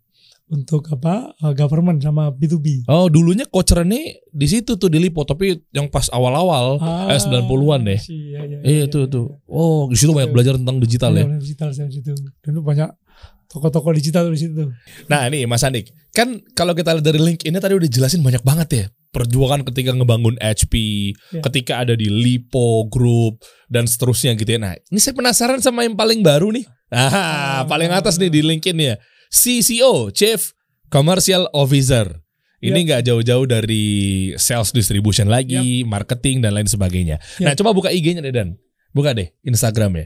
untuk 0.48 0.84
apa? 0.89 1.36
uh, 1.38 1.52
government 1.52 2.00
sama 2.00 2.32
B2B. 2.32 2.88
Oh, 2.88 3.06
dulunya 3.06 3.43
coach 3.43 3.70
Rene 3.70 4.24
di 4.26 4.48
situ 4.48 4.74
tuh 4.74 4.88
di 4.88 4.95
Lipo, 4.98 5.22
tapi 5.22 5.60
yang 5.70 5.86
pas 5.86 6.08
awal-awal 6.08 6.80
eh 7.12 7.20
90-an 7.20 7.82
deh. 7.84 8.00
Iya, 8.02 8.39
iya, 8.41 8.58
Iya, 8.64 8.84
itu 8.88 9.06
tuh. 9.06 9.38
Oh, 9.43 9.86
di 9.86 10.00
situ 10.00 10.10
banyak 10.10 10.32
belajar 10.32 10.56
tentang 10.56 10.80
digital 10.80 11.12
ya. 11.14 11.28
Iya, 11.28 11.38
digital 11.38 11.70
saya 11.76 11.91
situ. 11.91 12.16
Dulu 12.41 12.64
banyak 12.64 12.89
toko-toko 13.48 13.91
digital 13.91 14.28
di 14.30 14.39
situ. 14.39 14.68
Nah, 15.08 15.28
nih 15.28 15.48
Mas 15.48 15.64
Andik, 15.64 15.91
kan 16.12 16.39
kalau 16.54 16.72
kita 16.72 16.91
lihat 16.93 17.06
dari 17.06 17.20
link 17.20 17.43
ini 17.43 17.58
tadi 17.58 17.74
udah 17.74 17.88
jelasin 17.88 18.22
banyak 18.22 18.43
banget 18.43 18.70
ya. 18.72 18.86
Perjuangan 19.08 19.64
ketika 19.64 19.95
ngebangun 19.95 20.36
HP, 20.38 20.74
Ya. 21.32 21.41
ketika 21.41 21.74
ada 21.82 21.95
di 21.95 22.12
Lipo 22.12 22.86
Group 22.86 23.41
dan 23.72 23.88
seterusnya 23.88 24.36
gitu 24.36 24.52
ya. 24.52 24.60
Nah, 24.60 24.74
ini 24.91 25.00
saya 25.00 25.16
penasaran 25.16 25.64
sama 25.64 25.88
yang 25.88 25.95
paling 25.95 26.22
baru 26.22 26.52
nih. 26.52 26.68
Ah, 26.91 27.64
paling 27.66 27.88
atas 27.89 28.20
nih 28.20 28.28
di 28.30 28.43
LinkedIn 28.43 28.78
ya. 28.78 28.95
CCO, 29.28 30.12
Chief 30.12 30.39
Commercial 30.88 31.48
Officer. 31.52 32.24
Ini 32.58 32.74
nggak 32.89 33.06
jauh-jauh 33.06 33.45
dari 33.45 33.86
sales 34.34 34.74
distribution 34.74 35.30
lagi, 35.30 35.86
marketing 35.86 36.41
dan 36.41 36.58
lain 36.58 36.66
sebagainya. 36.66 37.22
Nah, 37.38 37.54
Yap. 37.54 37.62
coba 37.62 37.70
buka 37.70 37.89
IG-nya 37.93 38.20
deh 38.26 38.34
Dan. 38.34 38.58
Buka 38.91 39.14
deh 39.14 39.30
Instagram 39.45 39.93
ya. 39.93 40.06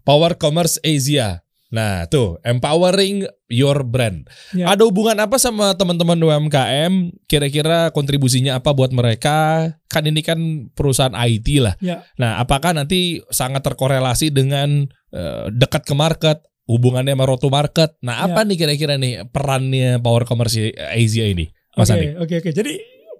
Power 0.00 0.32
Commerce 0.40 0.80
Asia. 0.80 1.43
Nah, 1.74 2.06
tuh 2.06 2.38
empowering 2.46 3.26
your 3.50 3.82
brand. 3.82 4.30
Ya. 4.54 4.70
Ada 4.70 4.86
hubungan 4.86 5.18
apa 5.18 5.42
sama 5.42 5.74
teman-teman 5.74 6.14
UMKM? 6.14 7.10
Kira-kira 7.26 7.90
kontribusinya 7.90 8.62
apa 8.62 8.70
buat 8.70 8.94
mereka? 8.94 9.68
Kan 9.90 10.06
ini 10.06 10.22
kan 10.22 10.70
perusahaan 10.78 11.10
IT 11.10 11.48
lah. 11.58 11.74
Ya. 11.82 12.06
Nah, 12.14 12.38
apakah 12.38 12.78
nanti 12.78 13.18
sangat 13.34 13.66
terkorelasi 13.66 14.30
dengan 14.30 14.86
eh, 15.10 15.50
dekat 15.50 15.82
ke 15.82 15.98
market, 15.98 16.46
hubungannya 16.70 17.18
sama 17.18 17.26
road 17.26 17.42
to 17.42 17.50
market? 17.50 17.98
Nah, 18.06 18.22
apa 18.22 18.46
nih 18.46 18.54
kira-kira 18.54 18.94
nih 18.94 19.26
perannya 19.34 19.98
Power 19.98 20.22
Commerce 20.30 20.54
Asia 20.78 21.26
ini, 21.26 21.50
Mas 21.74 21.90
Oke, 21.90 21.98
Andi? 21.98 22.06
oke, 22.22 22.34
oke. 22.38 22.50
Jadi 22.54 22.72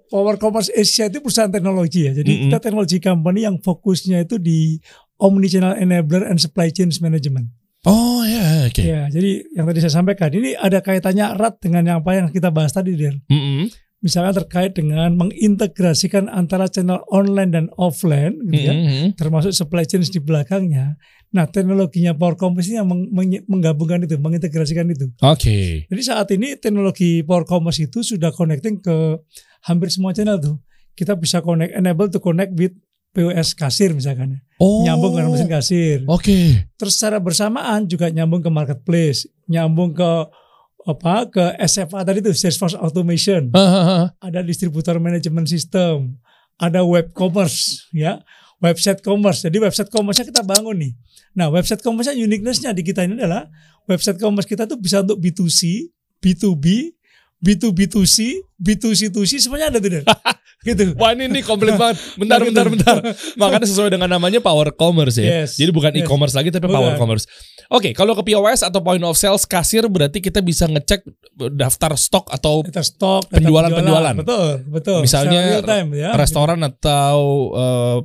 Power 0.07 0.39
Commerce 0.39 0.71
Asia 0.71 1.11
itu 1.11 1.19
perusahaan 1.19 1.51
teknologi 1.51 2.07
ya. 2.07 2.15
Jadi 2.15 2.31
Mm-mm. 2.31 2.43
kita 2.47 2.63
teknologi 2.63 3.03
company 3.03 3.43
yang 3.43 3.59
fokusnya 3.59 4.23
itu 4.23 4.39
di 4.39 4.79
omnichannel 5.19 5.75
enabler 5.75 6.23
and 6.23 6.39
supply 6.39 6.71
chain 6.71 6.87
management. 7.03 7.51
Oh 7.85 8.25
ya, 8.25 8.65
oke. 8.65 8.81
Ya, 8.81 9.05
jadi 9.13 9.45
yang 9.53 9.69
tadi 9.69 9.79
saya 9.85 9.93
sampaikan 10.01 10.33
ini 10.33 10.57
ada 10.57 10.81
kaitannya 10.81 11.37
erat 11.37 11.61
dengan 11.61 11.85
yang 11.85 11.97
apa 12.01 12.17
yang 12.17 12.27
kita 12.33 12.49
bahas 12.49 12.73
tadi, 12.73 12.97
Der. 12.97 13.13
Mm-mm. 13.29 13.69
Misalnya 14.01 14.37
terkait 14.37 14.77
dengan 14.77 15.13
mengintegrasikan 15.17 16.29
antara 16.29 16.69
channel 16.69 17.01
online 17.09 17.49
dan 17.53 17.65
offline, 17.77 18.37
gitu 18.49 18.69
ya. 18.69 18.73
Mm-mm. 18.73 19.17
termasuk 19.17 19.53
supply 19.53 19.85
chain 19.85 20.01
di 20.01 20.21
belakangnya. 20.21 20.97
Nah, 21.33 21.49
teknologinya 21.49 22.13
Power 22.13 22.37
Commerce 22.37 22.69
ini 22.69 22.79
yang 22.79 22.87
meng- 22.87 23.09
meng- 23.11 23.45
menggabungkan 23.49 24.05
itu, 24.05 24.15
mengintegrasikan 24.17 24.87
itu. 24.89 25.09
Oke. 25.19 25.89
Jadi 25.89 26.01
saat 26.05 26.29
ini 26.31 26.55
teknologi 26.55 27.25
Power 27.25 27.45
Commerce 27.45 27.81
itu 27.81 28.01
sudah 28.01 28.29
connecting 28.29 28.81
ke 28.81 29.19
hampir 29.65 29.89
semua 29.89 30.13
channel 30.13 30.37
tuh. 30.37 30.57
Kita 30.95 31.17
bisa 31.19 31.43
connect, 31.43 31.75
enable 31.75 32.07
to 32.07 32.23
connect 32.23 32.55
with 32.55 32.71
POS 33.15 33.55
kasir 33.55 33.95
misalkan. 33.95 34.35
ya. 34.35 34.39
Oh. 34.59 34.83
Nyambung 34.83 35.15
dengan 35.15 35.31
mesin 35.31 35.47
kasir. 35.47 36.03
Oke. 36.11 36.67
Terus 36.75 36.99
secara 36.99 37.23
bersamaan 37.23 37.87
juga 37.87 38.11
nyambung 38.11 38.43
ke 38.43 38.51
marketplace, 38.51 39.23
nyambung 39.47 39.95
ke 39.95 40.11
apa 40.85 41.25
ke 41.31 41.43
SFA 41.65 42.05
tadi 42.05 42.21
tuh 42.21 42.37
Salesforce 42.37 42.77
Automation 42.77 43.49
Hahaha. 43.49 44.13
ada 44.21 44.45
distributor 44.45 45.01
management 45.01 45.49
system, 45.49 46.21
ada 46.61 46.85
web 46.85 47.09
commerce, 47.09 47.89
ya, 47.89 48.21
website 48.61 49.01
commerce. 49.01 49.41
Jadi 49.41 49.57
website 49.57 49.89
commerce-nya 49.89 50.29
kita 50.29 50.45
bangun 50.45 50.77
nih. 50.77 50.93
Nah, 51.35 51.49
website 51.49 51.81
commerce-nya 51.81 52.15
uniqueness-nya 52.15 52.71
di 52.71 52.85
kita 52.85 53.03
ini 53.03 53.17
adalah 53.17 53.49
website 53.89 54.21
commerce 54.21 54.47
kita 54.47 54.69
tuh 54.69 54.77
bisa 54.79 55.01
untuk 55.01 55.19
B2C, 55.19 55.89
B2B, 56.21 56.94
B2B2C, 57.45 58.41
B2C2C 58.57 59.37
semuanya 59.37 59.69
ada 59.69 59.77
tuh. 59.77 60.01
Gitu. 60.65 60.97
Wah 60.97 61.13
ini 61.13 61.29
nih 61.29 61.45
komplit 61.45 61.77
banget. 61.81 62.01
Bentar, 62.17 62.41
Nah, 62.41 62.49
gitu. 62.49 62.57
bentar, 62.57 62.65
bentar. 62.73 62.95
Makanya 63.37 63.69
sesuai 63.69 63.93
dengan 63.93 64.09
namanya 64.09 64.41
Power 64.41 64.73
Commerce 64.73 65.21
ya. 65.21 65.45
Yes, 65.45 65.61
Jadi 65.61 65.69
bukan 65.69 65.93
yes. 65.93 66.01
e-commerce 66.01 66.33
lagi 66.33 66.49
tapi 66.49 66.65
Bukan. 66.65 66.73
Power 66.81 66.93
Commerce. 66.97 67.29
Oke, 67.69 67.93
kalau 67.93 68.17
ke 68.17 68.25
POS 68.25 68.65
atau 68.65 68.81
point 68.81 68.97
of 69.05 69.13
sales 69.13 69.45
kasir 69.45 69.85
berarti 69.85 70.17
kita 70.17 70.41
bisa 70.41 70.65
ngecek 70.65 71.05
daftar 71.53 71.93
stok 71.93 72.33
atau 72.33 72.65
stok, 72.65 73.29
data 73.29 73.37
Penjualan-penjualan. 73.37 74.15
Betul, 74.25 74.49
betul. 74.65 74.99
Misalnya 75.05 75.61
time 75.61 75.89
ya. 75.93 76.17
restoran 76.17 76.57
atau 76.65 77.17
eh, 77.53 77.97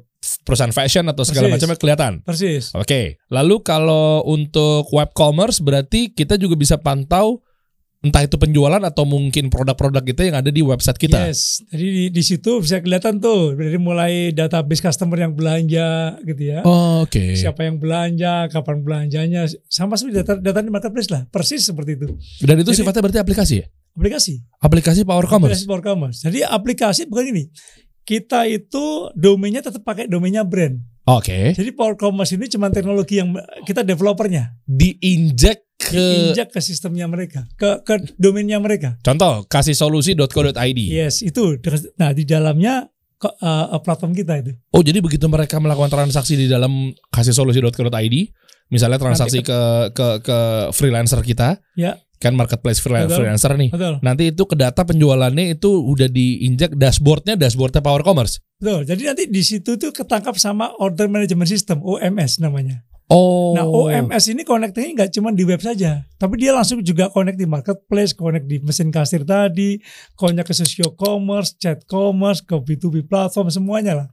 perusahaan 0.45 0.74
fashion 0.74 1.09
atau 1.09 1.24
segala 1.24 1.49
Persis. 1.49 1.57
macamnya 1.57 1.78
kelihatan. 1.80 2.12
Persis. 2.28 2.76
Oke, 2.76 3.16
lalu 3.32 3.64
kalau 3.64 4.20
untuk 4.28 4.84
web 4.93 5.16
commerce 5.16 5.64
berarti 5.64 6.12
kita 6.12 6.36
juga 6.36 6.61
bisa 6.61 6.76
pantau 6.76 7.41
entah 8.01 8.24
itu 8.24 8.40
penjualan 8.40 8.80
atau 8.80 9.05
mungkin 9.05 9.53
produk-produk 9.53 10.01
kita 10.01 10.32
yang 10.32 10.36
ada 10.40 10.48
di 10.48 10.64
website 10.64 10.96
kita. 10.96 11.28
Yes. 11.28 11.61
Jadi 11.68 11.86
di, 11.86 12.05
di 12.09 12.22
situ 12.24 12.57
bisa 12.64 12.80
kelihatan 12.80 13.20
tuh 13.20 13.53
dari 13.53 13.76
mulai 13.76 14.32
database 14.32 14.80
customer 14.80 15.20
yang 15.20 15.36
belanja 15.36 16.16
gitu 16.24 16.42
ya. 16.42 16.64
Oh, 16.64 17.05
Oke. 17.05 17.36
siapa 17.36 17.68
yang 17.68 17.76
belanja, 17.76 18.48
kapan 18.48 18.80
belanjanya, 18.80 19.44
sama 19.68 20.01
seperti 20.01 20.24
data 20.24 20.32
data 20.40 20.64
di 20.64 20.72
marketplace 20.72 21.12
lah, 21.12 21.28
persis 21.28 21.61
seperti 21.61 22.01
itu. 22.01 22.09
Dan 22.40 22.57
itu 22.64 22.72
Jadi- 22.72 22.80
sifatnya 22.80 23.03
berarti 23.05 23.20
aplikasi 23.20 23.55
ya? 23.61 23.66
Aplikasi, 23.90 24.34
Aplikasi 24.64 25.01
Power 25.05 25.26
Commerce. 25.28 25.61
aplikasi 25.61 25.68
Power 25.68 25.84
Commerce. 25.84 26.18
Jadi 26.24 26.40
aplikasi 26.40 27.01
bukan 27.05 27.36
ini. 27.36 27.44
Kita 28.01 28.48
itu 28.48 29.12
domainnya 29.12 29.61
tetap 29.61 29.84
pakai 29.84 30.09
domainnya 30.09 30.40
brand. 30.40 30.80
Oke. 31.05 31.53
Jadi 31.53 31.70
Power 31.76 31.98
Commerce 32.01 32.32
ini 32.32 32.48
cuma 32.48 32.72
teknologi 32.72 33.20
yang 33.20 33.34
kita 33.68 33.84
developernya, 33.84 34.57
Diinjek 34.64 35.69
diinjak 35.93 36.49
ke 36.49 36.61
sistemnya 36.61 37.05
mereka, 37.05 37.45
ke 37.55 37.82
ke 37.82 38.14
domainnya 38.16 38.57
mereka. 38.57 38.97
contoh 39.01 39.43
kasih 39.45 39.74
solusi.co.id. 39.74 40.78
Yes, 40.80 41.20
itu. 41.20 41.59
Nah 41.97 42.11
di 42.11 42.22
dalamnya 42.22 42.86
uh, 43.20 43.78
platform 43.78 44.12
kita 44.12 44.41
itu. 44.41 44.53
Oh, 44.70 44.80
jadi 44.80 44.99
begitu 44.99 45.26
mereka 45.26 45.59
melakukan 45.59 45.91
transaksi 45.91 46.34
di 46.34 46.47
dalam 46.47 46.88
kasih 47.09 47.32
solusi.co.id, 47.32 48.16
misalnya 48.68 48.97
transaksi 48.97 49.41
ke 49.41 49.61
ke 49.93 50.07
ke 50.22 50.38
freelancer 50.70 51.20
kita, 51.20 51.61
Ya. 51.76 52.01
kan 52.16 52.32
marketplace 52.32 52.80
freelan- 52.80 53.09
Betul. 53.09 53.24
freelancer 53.24 53.53
nih. 53.57 53.70
Betul, 53.72 53.95
Nanti 54.01 54.28
itu 54.28 54.43
ke 54.45 54.53
data 54.53 54.84
penjualannya 54.84 55.57
itu 55.57 55.68
udah 55.72 56.09
diinjak 56.09 56.76
dashboardnya 56.76 57.36
dashboardnya 57.36 57.80
Power 57.80 58.05
Commerce. 58.05 58.41
betul. 58.61 58.84
Jadi 58.84 59.03
nanti 59.09 59.24
di 59.28 59.41
situ 59.41 59.76
tuh 59.76 59.88
ketangkap 59.88 60.36
sama 60.36 60.68
Order 60.76 61.09
Management 61.09 61.49
System 61.49 61.80
(OMS) 61.80 62.36
namanya. 62.38 62.84
Oh. 63.11 63.58
Nah 63.58 63.66
OMS 63.66 64.30
ini 64.30 64.46
connectingnya 64.46 64.94
nggak 64.94 65.11
cuma 65.18 65.34
di 65.34 65.42
web 65.42 65.58
saja, 65.58 66.06
tapi 66.14 66.38
dia 66.38 66.54
langsung 66.54 66.78
juga 66.78 67.11
connect 67.11 67.42
di 67.42 67.46
marketplace, 67.50 68.14
connect 68.14 68.46
di 68.46 68.62
mesin 68.62 68.94
kasir 68.94 69.26
tadi, 69.26 69.82
connect 70.14 70.46
ke 70.46 70.54
social 70.54 70.94
commerce, 70.94 71.58
chat 71.58 71.82
commerce, 71.90 72.38
ke 72.38 72.54
B2B 72.54 73.11
platform 73.11 73.50
semuanya 73.50 73.94
lah. 73.98 74.08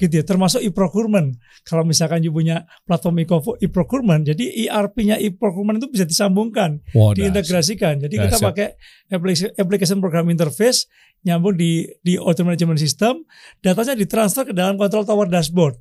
gitu 0.00 0.18
ya 0.18 0.24
termasuk 0.24 0.64
e-procurement 0.64 1.36
kalau 1.68 1.84
misalkan 1.84 2.24
you 2.24 2.32
punya 2.32 2.64
platform 2.88 3.22
e-procurement 3.60 4.24
jadi 4.24 4.66
ERP-nya 4.66 5.20
e-procurement 5.20 5.76
itu 5.78 5.86
bisa 5.92 6.08
disambungkan 6.08 6.80
Wah, 6.96 7.12
diintegrasikan 7.12 8.00
jadi 8.00 8.14
kita 8.26 8.40
pakai 8.40 8.68
application, 9.12 9.52
application 9.52 9.98
program 10.00 10.32
interface 10.32 10.88
nyambung 11.28 11.54
di 11.54 11.86
di 12.00 12.16
automation 12.16 12.72
management 12.72 12.80
system 12.82 13.22
datanya 13.60 13.92
ditransfer 13.92 14.48
ke 14.48 14.56
dalam 14.56 14.80
control 14.80 15.04
tower 15.04 15.28
dashboard 15.28 15.76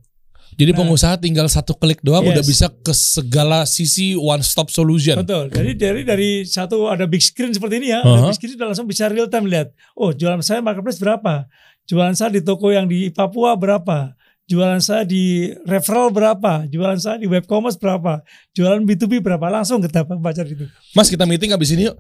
Jadi 0.54 0.72
Nah. 0.72 0.80
pengusaha 0.80 1.16
tinggal 1.16 1.48
satu 1.48 1.74
klik 1.74 2.00
doang 2.00 2.22
Yes. 2.24 2.32
udah 2.34 2.44
bisa 2.44 2.66
ke 2.70 2.92
segala 2.92 3.64
sisi 3.64 4.14
one 4.14 4.42
stop 4.42 4.68
solution. 4.68 5.20
Betul. 5.20 5.48
Jadi 5.48 5.72
dari 5.74 6.02
dari 6.04 6.30
satu 6.44 6.88
ada 6.88 7.04
big 7.06 7.20
screen 7.20 7.52
seperti 7.52 7.80
ini 7.80 7.90
ya, 7.90 8.00
Uh-huh. 8.00 8.16
ada 8.16 8.22
big 8.30 8.38
screen 8.38 8.54
sudah 8.56 8.68
langsung 8.68 8.86
bisa 8.86 9.08
real 9.08 9.28
time 9.28 9.48
lihat. 9.48 9.72
Oh, 9.94 10.12
jualan 10.12 10.40
saya 10.42 10.60
marketplace 10.60 10.98
berapa? 10.98 11.48
Jualan 11.84 12.14
saya 12.14 12.30
di 12.30 12.42
toko 12.42 12.70
yang 12.70 12.86
di 12.86 13.10
Papua 13.10 13.56
berapa? 13.56 14.14
Jualan 14.52 14.84
saya 14.84 15.08
di 15.08 15.48
referral 15.64 16.12
berapa? 16.12 16.68
Jualan 16.68 17.00
saya 17.00 17.16
di 17.16 17.24
web 17.24 17.48
commerce 17.48 17.80
berapa? 17.80 18.20
Jualan 18.52 18.84
B2B 18.84 19.24
berapa? 19.24 19.48
Langsung 19.48 19.80
kita 19.80 20.04
baca 20.04 20.44
itu. 20.44 20.68
Mas 20.92 21.08
kita 21.08 21.24
meeting 21.24 21.56
habis 21.56 21.72
ini 21.72 21.88
yuk. 21.88 21.96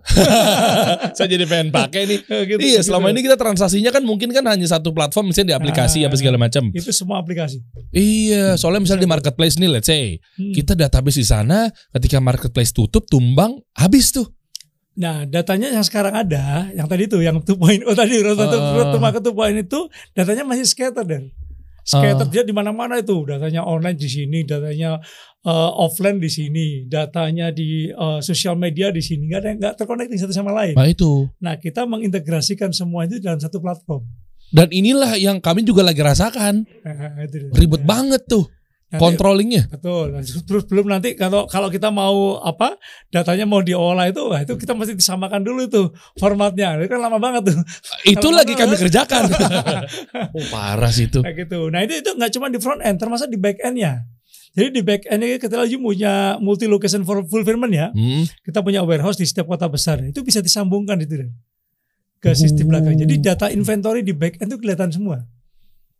Saya 1.15 1.31
jadi 1.31 1.47
pengen 1.47 1.71
pakai 1.71 2.03
nih. 2.03 2.19
Gitu, 2.27 2.59
iya, 2.59 2.83
gitu. 2.83 2.91
selama 2.91 3.07
ini 3.07 3.23
kita 3.23 3.39
transaksinya 3.39 3.87
kan 3.87 4.03
mungkin 4.03 4.35
kan 4.35 4.43
hanya 4.43 4.67
satu 4.67 4.91
platform 4.91 5.31
misalnya 5.31 5.55
di 5.55 5.57
aplikasi 5.63 6.03
Ah. 6.03 6.11
apa 6.11 6.19
segala 6.19 6.35
macam. 6.35 6.67
itu 6.75 6.91
semua 6.91 7.23
aplikasi. 7.23 7.63
Iya, 7.95 8.59
soalnya 8.59 8.83
misalnya 8.83 9.07
di 9.07 9.11
marketplace 9.15 9.55
nih 9.55 9.71
let's 9.71 9.87
say 9.87 10.19
Hmm. 10.35 10.51
kita 10.51 10.75
database 10.75 11.23
di 11.23 11.27
sana 11.27 11.71
ketika 11.95 12.19
marketplace 12.19 12.75
tutup 12.75 13.07
tumbang 13.07 13.63
habis 13.71 14.11
tuh. 14.11 14.27
Nah, 14.91 15.23
datanya 15.23 15.71
yang 15.71 15.87
sekarang 15.87 16.11
ada, 16.11 16.67
yang 16.75 16.83
tadi 16.83 17.07
itu, 17.07 17.15
yang 17.23 17.39
2.0 17.39 17.95
tadi, 17.95 18.19
road 18.19 18.35
to, 18.35 18.43
Ah. 18.43 18.75
road 18.75 18.91
to 18.91 18.99
market 18.99 19.23
2.0 19.23 19.55
itu, 19.55 19.87
datanya 20.11 20.43
masih 20.43 20.67
scattered 20.67 21.07
dan 21.07 21.31
scattered 21.83 22.29
Ah. 22.29 22.31
dia 22.31 22.43
di 22.45 22.53
mana-mana 22.53 23.01
itu, 23.01 23.17
datanya 23.25 23.65
online 23.65 23.97
di 23.97 24.09
sini, 24.09 24.45
datanya 24.45 25.01
uh, 25.45 25.71
offline 25.81 26.21
di 26.21 26.29
sini, 26.29 26.85
datanya 26.85 27.49
di 27.49 27.89
uh, 27.89 28.21
sosial 28.21 28.55
media 28.57 28.93
di 28.93 29.01
sini, 29.01 29.29
nggak 29.29 29.39
ada 29.41 29.47
yang 29.49 29.59
nggak 29.59 29.75
terconnecting 29.77 30.19
satu 30.21 30.33
sama 30.33 30.51
lain. 30.53 30.77
Nah 30.77 30.87
itu. 30.87 31.25
Nah, 31.41 31.57
kita 31.57 31.85
mengintegrasikan 31.89 32.69
semua 32.71 33.05
itu 33.09 33.17
dalam 33.17 33.41
satu 33.41 33.57
platform. 33.57 34.05
Dan 34.51 34.67
inilah 34.67 35.15
yang 35.15 35.39
kami 35.39 35.63
juga 35.63 35.79
lagi 35.79 36.03
rasakan. 36.03 36.67
Ribet 37.55 37.81
Nah, 37.81 37.87
banget 37.87 38.21
tuh 38.27 38.45
nanti- 38.91 38.99
controllingnya. 38.99 39.63
Betul. 39.71 40.11
Nah, 40.11 40.21
Terus 40.21 40.63
belum 40.67 40.85
nanti 40.85 41.15
kalau 41.15 41.47
kalau 41.47 41.71
kita 41.71 41.87
mau 41.89 42.37
apa 42.37 42.75
datanya 43.07 43.47
mau 43.47 43.63
diolah 43.63 44.05
itu, 44.05 44.19
wah 44.21 44.37
itu 44.37 44.53
kita 44.53 44.75
mesti 44.75 44.93
disamakan 44.93 45.41
dulu 45.41 45.63
itu 45.63 45.81
formatnya. 46.15 46.75
Itu 46.77 46.91
kan 46.91 46.99
lama 46.99 47.17
banget 47.17 47.49
tuh. 47.49 47.57
Itu 48.11 48.19
Kalau 48.21 48.37
lagi 48.37 48.53
kami 48.53 48.75
kerjakan. 48.75 49.23
oh 50.35 50.45
parah 50.47 50.91
sih 50.91 51.07
itu. 51.07 51.23
Nah 51.23 51.31
gitu. 51.31 51.59
Nah 51.67 51.79
itu 51.81 51.97
itu 51.97 52.11
nggak 52.11 52.31
cuma 52.31 52.47
di 52.47 52.59
front 52.59 52.81
end, 52.81 52.99
termasuk 52.99 53.25
di 53.25 53.39
back 53.39 53.63
endnya. 53.63 54.03
Jadi 54.51 54.67
di 54.69 54.81
back 54.83 55.07
endnya 55.07 55.39
kita 55.39 55.55
lagi 55.55 55.79
punya 55.79 56.35
multi 56.37 56.67
location 56.67 57.01
for 57.01 57.23
fulfillment 57.23 57.71
ya. 57.71 57.87
Hmm. 57.89 58.27
Kita 58.43 58.59
punya 58.59 58.83
warehouse 58.83 59.15
di 59.15 59.23
setiap 59.23 59.47
kota 59.47 59.71
besar. 59.71 60.03
Itu 60.03 60.21
bisa 60.21 60.43
disambungkan 60.43 60.99
itu 60.99 61.31
ke 62.19 62.35
sistem 62.35 62.67
Oh. 62.67 62.75
belakang. 62.75 62.93
Jadi 62.95 63.15
data 63.17 63.47
inventory 63.47 64.03
di 64.03 64.11
back 64.11 64.37
end 64.37 64.51
itu 64.51 64.59
kelihatan 64.59 64.91
semua. 64.91 65.23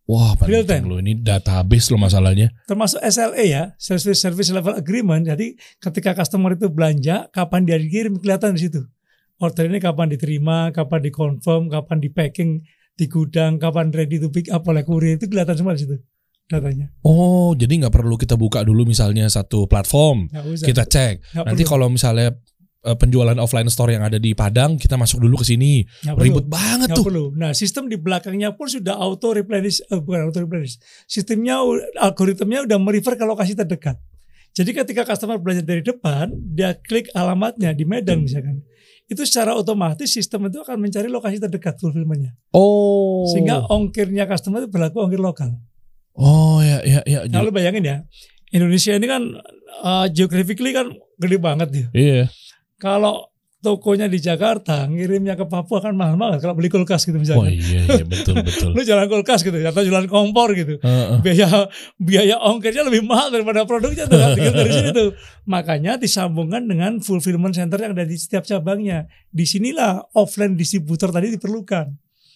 Wah, 0.02 0.34
Real 0.44 0.66
time. 0.66 0.90
loh 0.90 0.98
ini 0.98 1.14
database 1.14 1.94
loh 1.94 2.00
masalahnya. 2.02 2.50
Termasuk 2.66 2.98
SLA 3.00 3.44
ya, 3.46 3.62
service 3.78 4.18
service 4.18 4.50
level 4.50 4.74
agreement. 4.74 5.22
Jadi 5.22 5.54
ketika 5.78 6.18
customer 6.18 6.58
itu 6.58 6.66
belanja, 6.68 7.30
kapan 7.30 7.62
dia 7.62 7.78
dikirim 7.78 8.18
kelihatan 8.18 8.58
di 8.58 8.66
situ. 8.66 8.82
Order 9.38 9.70
ini 9.70 9.78
kapan 9.78 10.10
diterima, 10.10 10.74
kapan 10.74 11.06
dikonfirm, 11.06 11.70
kapan 11.70 11.98
di 12.02 12.10
packing 12.10 12.62
di 12.98 13.06
gudang, 13.06 13.62
kapan 13.62 13.94
ready 13.94 14.18
to 14.18 14.28
pick 14.28 14.50
up 14.50 14.66
oleh 14.66 14.82
kurir 14.82 15.16
itu 15.16 15.30
kelihatan 15.30 15.54
semua 15.54 15.74
di 15.78 15.86
situ 15.86 15.96
datanya. 16.52 16.92
Oh, 17.06 17.56
jadi 17.56 17.72
nggak 17.80 17.94
perlu 17.94 18.20
kita 18.20 18.36
buka 18.36 18.60
dulu 18.60 18.84
misalnya 18.84 19.24
satu 19.32 19.64
platform, 19.64 20.28
kita 20.60 20.84
cek. 20.84 21.40
Nanti 21.40 21.64
perlu. 21.64 21.72
kalau 21.72 21.86
misalnya 21.88 22.36
penjualan 22.82 23.38
offline 23.38 23.70
store 23.70 23.94
yang 23.94 24.02
ada 24.02 24.18
di 24.18 24.34
Padang, 24.34 24.74
kita 24.74 24.98
masuk 24.98 25.22
dulu 25.22 25.38
ke 25.40 25.54
sini. 25.54 25.86
Ribet 26.02 26.50
banget 26.50 26.90
Nggak 26.90 26.98
tuh. 26.98 27.06
perlu. 27.06 27.24
Nah, 27.38 27.54
sistem 27.54 27.86
di 27.86 27.94
belakangnya 27.94 28.58
pun 28.58 28.66
sudah 28.66 28.98
auto 28.98 29.30
replenish, 29.30 29.78
eh, 29.86 30.02
bukan 30.02 30.26
auto 30.26 30.42
replenish. 30.42 30.82
Sistemnya, 31.06 31.62
algoritmnya 32.02 32.66
udah 32.66 32.78
merefer 32.82 33.14
ke 33.14 33.22
lokasi 33.22 33.54
terdekat. 33.54 33.96
Jadi 34.52 34.70
ketika 34.76 35.08
customer 35.08 35.40
belanja 35.40 35.64
dari 35.64 35.80
depan, 35.80 36.28
dia 36.52 36.76
klik 36.76 37.08
alamatnya 37.16 37.72
di 37.72 37.88
Medan 37.88 38.26
misalkan. 38.26 38.60
Itu 39.08 39.24
secara 39.24 39.56
otomatis 39.56 40.12
sistem 40.12 40.52
itu 40.52 40.60
akan 40.60 40.76
mencari 40.76 41.08
lokasi 41.08 41.40
terdekat 41.40 41.80
fulfillmentnya. 41.80 42.36
Oh. 42.52 43.24
Sehingga 43.32 43.64
ongkirnya 43.72 44.28
customer 44.28 44.60
itu 44.60 44.68
berlaku 44.68 45.00
ongkir 45.00 45.20
lokal. 45.20 45.56
Oh 46.12 46.60
ya 46.60 46.84
ya 46.84 47.00
ya. 47.08 47.24
Nah, 47.32 47.40
lu 47.40 47.48
bayangin 47.48 47.84
ya, 47.88 47.96
Indonesia 48.52 48.92
ini 48.92 49.08
kan 49.08 49.22
uh, 49.80 50.06
geographically 50.12 50.76
kan 50.76 50.92
gede 51.16 51.40
banget 51.40 51.68
ya. 51.72 51.86
Iya. 51.96 52.24
Kalau 52.82 53.30
tokonya 53.62 54.10
di 54.10 54.18
Jakarta, 54.18 54.90
ngirimnya 54.90 55.38
ke 55.38 55.46
Papua 55.46 55.78
kan 55.78 55.94
mahal 55.94 56.18
banget 56.18 56.42
kalau 56.42 56.58
beli 56.58 56.66
kulkas 56.66 57.06
gitu 57.06 57.14
Oh 57.14 57.22
misalkan. 57.22 57.54
iya 57.54 57.86
iya 57.86 58.02
betul 58.02 58.34
betul. 58.50 58.74
Lu 58.74 58.82
jualan 58.82 59.06
kulkas 59.06 59.40
gitu 59.40 59.54
atau 59.54 59.86
jualan 59.86 60.10
kompor 60.10 60.50
gitu. 60.52 60.82
Heeh. 60.82 61.22
biaya 61.22 61.70
biaya 61.94 62.42
ongkirnya 62.42 62.82
lebih 62.82 63.06
mahal 63.06 63.30
daripada 63.30 63.62
produknya 63.62 64.10
tuh 64.10 64.18
kan 64.18 64.34
dari 64.34 64.66
sini 64.68 64.90
tuh 64.90 65.14
makanya 65.44 65.94
disambungkan 65.94 66.66
dengan 66.66 66.98
fulfillment 66.98 67.54
center 67.54 67.78
yang 67.78 67.94
ada 67.94 68.02
di 68.02 68.18
setiap 68.18 68.42
cabangnya 68.42 69.06
di 69.30 69.46
sinilah 69.46 70.10
offline 70.12 70.58
distributor 70.58 71.14
tadi 71.14 71.30
diperlukan 71.30 71.86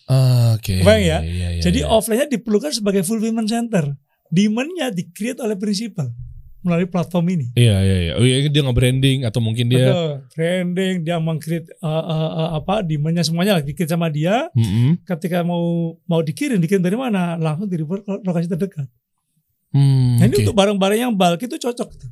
Ah, 0.07 0.55
Oke. 0.55 0.79
Kebayang 0.79 1.03
ya? 1.03 1.19
Iya, 1.19 1.49
iya, 1.59 1.63
jadi 1.67 1.83
iya. 1.83 1.91
offline-nya 1.91 2.31
diperlukan 2.31 2.71
sebagai 2.71 3.03
fulfillment 3.03 3.51
center 3.51 3.91
demand-nya 4.31 4.95
di-create 4.95 5.43
oleh 5.43 5.59
prinsipal 5.59 6.15
melalui 6.67 6.91
platform 6.91 7.27
ini 7.31 7.47
Iya 7.55 7.77
iya 7.81 7.97
iya. 8.03 8.13
Oh 8.19 8.27
iya 8.27 8.51
dia 8.51 8.63
nge-branding 8.67 9.23
atau 9.23 9.39
mungkin 9.39 9.71
dia 9.71 9.87
Betul. 9.95 10.13
branding 10.35 10.95
dia 11.01 11.17
meng-create 11.17 11.71
uh, 11.79 11.87
uh, 11.87 12.31
uh, 12.35 12.49
apa 12.59 12.83
demand-nya 12.83 13.23
semuanya 13.23 13.63
di-create 13.63 13.89
sama 13.89 14.11
dia 14.11 14.51
Mm-mm. 14.53 14.99
ketika 15.07 15.41
mau 15.41 15.95
mau 16.05 16.21
dikirim 16.21 16.59
dikirim 16.59 16.83
dari 16.83 16.99
mana 16.99 17.39
langsung 17.39 17.71
di 17.71 17.79
lokasi 18.21 18.51
terdekat 18.51 18.91
Hmm, 19.75 20.17
nah 20.17 20.25
ini 20.25 20.41
oke. 20.41 20.43
untuk 20.47 20.57
barang-barang 20.57 20.99
yang 20.99 21.13
bulk 21.13 21.37
itu 21.43 21.59
cocok 21.61 21.89
tuh 22.01 22.11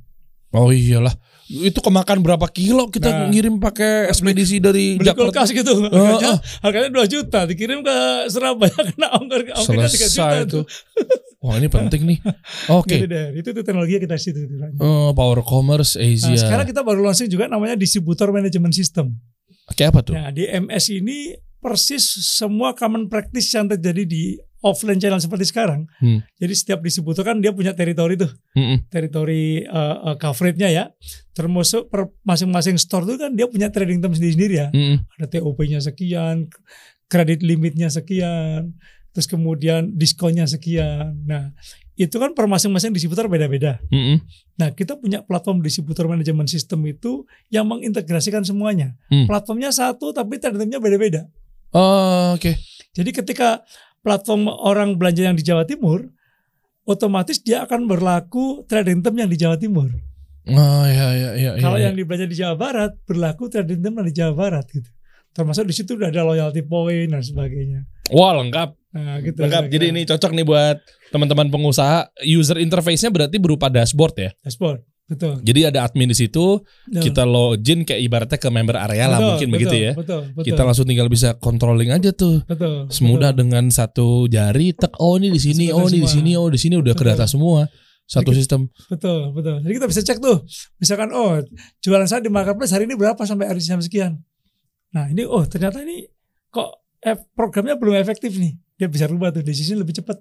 Oh 0.55 0.71
iyalah. 0.71 1.13
Itu 1.45 1.83
kemakan 1.83 2.25
berapa 2.25 2.49
kilo 2.49 2.89
kita 2.89 3.11
Nah. 3.11 3.29
ngirim 3.29 3.61
pakai 3.61 4.09
ekspedisi 4.09 4.57
dari 4.59 4.97
beli 4.97 5.05
Jakarta. 5.05 5.29
kulkas 5.29 5.53
gitu 5.53 5.77
harganya, 5.85 6.33
oh. 6.33 6.39
harganya 6.65 6.89
2 6.89 7.05
juta 7.05 7.45
dikirim 7.45 7.85
ke 7.85 7.97
Surabaya 8.33 8.73
kena 8.89 9.13
ongkir 9.13 9.53
ongkirnya 9.53 9.91
3 9.93 10.09
juta 10.09 10.25
itu. 10.41 10.41
itu. 10.41 10.61
Wah 11.39 11.61
ini 11.61 11.69
penting 11.69 12.09
nih. 12.09 12.19
Oke. 12.73 12.97
Gitu 12.97 13.05
deh. 13.05 13.37
Itu 13.37 13.53
tuh 13.53 13.61
teknologi 13.61 14.01
kita 14.01 14.17
situ. 14.17 14.41
tuh. 14.41 14.57
Nah, 14.57 14.73
Oh, 14.81 15.13
Power 15.13 15.45
Commerce 15.45 16.01
Asia. 16.01 16.33
sekarang 16.35 16.65
kita 16.65 16.81
baru 16.81 17.05
launching 17.05 17.29
juga 17.29 17.45
namanya 17.45 17.77
distributor 17.77 18.33
management 18.33 18.73
system. 18.73 19.13
Kayak 19.77 19.93
apa 19.93 20.01
tuh? 20.01 20.15
Nah, 20.17 20.33
di 20.33 20.49
MS 20.49 20.85
ini 20.95 21.37
persis 21.59 22.05
semua 22.25 22.73
common 22.73 23.09
practice 23.09 23.53
yang 23.53 23.69
terjadi 23.69 24.05
di 24.05 24.37
offline 24.65 24.97
channel 24.97 25.21
seperti 25.21 25.45
sekarang. 25.53 25.85
Hmm. 26.01 26.25
Jadi 26.41 26.55
setiap 26.57 26.81
distributor 26.81 27.21
kan 27.21 27.45
dia 27.45 27.53
punya 27.53 27.77
teritori 27.77 28.17
tuh, 28.17 28.33
Mm-mm. 28.57 28.89
teritori 28.89 29.61
uh, 29.69 30.13
uh, 30.13 30.17
coverage-nya 30.17 30.73
ya. 30.73 30.85
Termasuk 31.37 31.93
per 31.93 32.09
masing-masing 32.25 32.81
store 32.81 33.05
tuh 33.05 33.21
kan 33.21 33.37
dia 33.37 33.45
punya 33.45 33.69
trading 33.69 34.01
term 34.01 34.17
sendiri-sendiri 34.17 34.55
ya. 34.57 34.69
Mm-mm. 34.73 35.05
ada 35.21 35.27
TOP-nya 35.29 35.85
sekian, 35.85 36.49
kredit 37.13 37.45
limitnya 37.45 37.93
sekian, 37.93 38.73
terus 39.13 39.29
kemudian 39.29 39.93
diskonnya 39.93 40.49
sekian. 40.49 41.13
Nah, 41.29 41.53
itu 42.01 42.17
kan 42.17 42.33
per 42.33 42.49
masing-masing 42.49 42.97
distributor 42.97 43.29
beda-beda. 43.29 43.85
Mm-mm. 43.93 44.25
Nah, 44.57 44.73
kita 44.73 44.97
punya 44.97 45.21
platform 45.21 45.61
distributor 45.61 46.09
manajemen 46.09 46.49
sistem 46.49 46.81
itu 46.89 47.29
yang 47.53 47.69
mengintegrasikan 47.69 48.43
semuanya. 48.49 48.97
Hmm. 49.13 49.29
Platformnya 49.29 49.71
satu 49.71 50.17
tapi 50.17 50.41
termnya 50.41 50.81
beda-beda. 50.81 51.29
Oh, 51.75 52.33
Oke. 52.39 52.57
Jadi 52.95 53.11
ketika 53.11 53.67
platform 54.05 54.53
orang 54.53 55.01
belanja 55.01 55.25
yang 55.25 55.37
di 55.37 55.43
Jawa 55.43 55.65
Timur, 55.65 56.05
otomatis 56.85 57.41
dia 57.41 57.65
akan 57.65 57.89
berlaku 57.89 58.69
trading 58.69 59.01
term 59.01 59.17
yang 59.17 59.33
di 59.33 59.41
Jawa 59.41 59.57
Timur. 59.57 59.89
Oh 60.45 60.85
ya 60.85 61.09
ya 61.17 61.31
ya. 61.41 61.51
Kalau 61.57 61.81
ya, 61.81 61.89
yang 61.89 61.97
dibelanja 61.97 62.29
di 62.29 62.37
Jawa 62.37 62.55
Barat 62.61 62.93
berlaku 63.09 63.49
trading 63.49 63.81
term 63.81 63.97
yang 63.97 64.07
di 64.07 64.15
Jawa 64.15 64.33
Barat 64.37 64.69
gitu. 64.69 64.93
Termasuk 65.35 65.67
di 65.67 65.75
situ 65.75 65.99
udah 65.99 66.13
ada 66.13 66.23
loyalty 66.23 66.63
point 66.63 67.11
dan 67.11 67.25
sebagainya. 67.25 67.89
Wah 68.15 68.37
lengkap. 68.39 68.77
Nah, 68.95 69.19
gitu. 69.19 69.43
Lengkap. 69.43 69.67
Jadi 69.67 69.85
ini 69.91 70.07
cocok 70.07 70.31
nih 70.31 70.47
buat 70.47 70.79
teman-teman 71.11 71.51
pengusaha. 71.51 72.13
User 72.23 72.61
interface-nya 72.63 73.11
berarti 73.11 73.43
berupa 73.43 73.67
dashboard 73.67 74.15
ya. 74.15 74.31
dashboard. 74.47 74.87
Betul. 75.05 75.37
Jadi 75.45 75.61
ada 75.69 75.85
admin 75.85 76.09
di 76.09 76.17
situ, 76.17 76.65
Betul. 76.89 77.03
kita 77.05 77.29
login 77.29 77.85
kayak 77.85 78.01
ibaratnya 78.09 78.39
ke 78.41 78.49
member 78.49 78.73
area 78.81 79.05
lah 79.05 79.21
Betul, 79.21 79.29
mungkin 79.37 79.49
betul, 79.49 79.57
begitu 79.61 79.77
ya. 79.77 79.93
Betul, 79.93 80.23
betul. 80.33 80.45
Kita 80.49 80.63
langsung 80.65 80.87
tinggal 80.89 81.09
bisa 81.13 81.29
controlling 81.37 81.93
aja 81.93 82.11
tuh. 82.17 82.41
betul. 82.49 82.89
Semudah 82.89 83.37
betul. 83.37 83.41
dengan 83.45 83.65
satu 83.69 84.25
jari 84.33 84.73
tek 84.73 84.97
oh 84.97 85.21
ini 85.21 85.29
di 85.29 85.41
sini, 85.41 85.69
oh 85.69 85.85
ini 85.93 86.01
di 86.01 86.09
sini, 86.09 86.33
oh 86.41 86.49
di 86.49 86.57
sini 86.57 86.81
udah 86.81 86.97
ke 86.97 87.05
Betul. 87.05 87.21
data 87.21 87.29
semua. 87.29 87.69
Satu 88.05 88.33
Jadi- 88.33 88.41
sistem. 88.41 88.61
Betul, 88.89 89.33
betul. 89.37 89.57
Jadi 89.65 89.73
kita 89.77 89.87
bisa 89.89 90.01
cek 90.05 90.19
tuh. 90.21 90.41
Misalkan 90.81 91.09
oh, 91.13 91.41
jualan 91.85 92.09
saya 92.09 92.21
di 92.25 92.33
marketplace 92.33 92.73
hari 92.73 92.89
ini 92.89 92.97
berapa 92.97 93.21
sampai 93.29 93.49
hari 93.49 93.61
jam 93.61 93.81
sekian. 93.85 94.21
Nah, 94.93 95.09
ini 95.13 95.29
oh 95.29 95.45
ternyata 95.45 95.85
ini 95.85 96.05
kok 96.49 96.85
eh, 97.05 97.17
programnya 97.37 97.77
belum 97.77 97.97
efektif 98.01 98.37
nih. 98.41 98.57
dia 98.75 98.91
bisa 98.91 99.07
rubah 99.07 99.31
tuh 99.31 99.47
decision 99.47 99.79
lebih 99.79 99.95
cepat. 99.95 100.19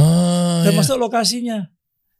Ah, 0.00 0.64
ya. 0.64 0.72
Termasuk 0.72 0.96
lokasinya. 0.96 1.68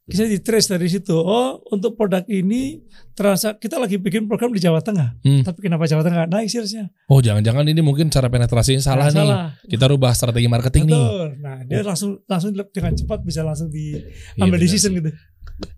Bisa 0.07 0.23
di 0.23 0.39
trace 0.39 0.71
dari 0.71 0.87
situ. 0.87 1.11
Oh, 1.11 1.59
untuk 1.67 1.99
produk 1.99 2.23
ini 2.25 2.79
terasa 3.11 3.53
kita 3.53 3.75
lagi 3.75 3.99
bikin 3.99 4.23
program 4.23 4.55
di 4.55 4.63
Jawa 4.63 4.79
Tengah. 4.79 5.19
Hmm. 5.19 5.43
Tapi 5.43 5.59
kenapa 5.59 5.83
Jawa 5.83 5.99
Tengah 5.99 6.25
naik 6.25 6.47
salesnya? 6.47 6.87
Oh 7.05 7.19
jangan-jangan 7.19 7.67
ini 7.67 7.83
mungkin 7.83 8.07
cara 8.07 8.31
penetrasinya 8.31 8.79
salah 8.79 9.11
Nah, 9.11 9.13
nih. 9.13 9.27
Salah. 9.27 9.39
Kita 9.67 9.85
rubah 9.85 10.15
strategi 10.15 10.47
marketing 10.47 10.87
nih. 10.87 10.95
Betul. 10.95 11.27
Nah, 11.43 11.57
dia 11.67 11.83
langsung 11.83 12.11
langsung 12.23 12.51
dengan 12.55 12.95
cepat 12.95 13.19
bisa 13.21 13.43
langsung 13.43 13.67
Iya, 13.67 14.07
diambil 14.33 14.55
benar 14.55 14.63
decision 14.63 14.91
sih. 14.91 14.97
gitu. 14.97 15.11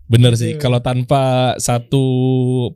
Bener 0.06 0.32
sih. 0.38 0.52
Kalau 0.56 0.78
tanpa 0.78 1.22
satu 1.58 2.04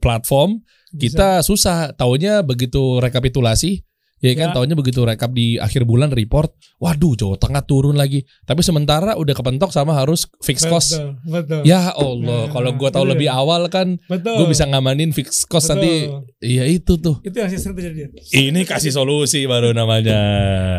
platform 0.03 0.59
Bisa. 0.91 0.99
kita 0.99 1.29
susah. 1.41 1.95
Taunya 1.95 2.43
begitu 2.43 2.99
rekapitulasi. 2.99 3.87
Ya 4.25 4.33
kan, 4.33 4.49
Ya. 4.51 4.55
taunya 4.57 4.73
begitu 4.73 5.05
rekap 5.05 5.31
di 5.31 5.61
akhir 5.61 5.85
bulan 5.85 6.09
report, 6.09 6.49
waduh 6.81 7.13
Jawa 7.13 7.37
Tengah 7.37 7.61
turun 7.61 7.93
lagi. 7.93 8.25
Tapi 8.43 8.65
sementara 8.65 9.15
udah 9.15 9.37
kepentok 9.37 9.69
sama 9.69 9.93
harus 9.93 10.25
fix 10.41 10.65
cost. 10.65 10.97
Betul, 10.97 11.13
betul. 11.29 11.61
Ya 11.63 11.93
Allah, 11.93 12.25
Nah, 12.25 12.45
kalau 12.49 12.73
gua 12.73 12.89
tahu 12.89 13.05
betul. 13.05 13.13
lebih 13.13 13.29
awal 13.29 13.69
kan, 13.69 14.01
betul. 14.09 14.41
gue 14.41 14.47
bisa 14.49 14.65
ngamanin 14.65 15.13
fix 15.13 15.45
cost 15.45 15.69
Betul. 15.69 15.77
nanti. 15.77 15.93
Iya 16.41 16.65
itu 16.65 16.97
tuh. 16.97 17.21
itu 17.21 17.37
yang 17.37 17.53
sering 17.53 17.77
terjadi. 17.77 18.17
Ini 18.33 18.61
kasih 18.65 18.91
solusi 18.91 19.45
baru 19.45 19.77
namanya. 19.77 20.17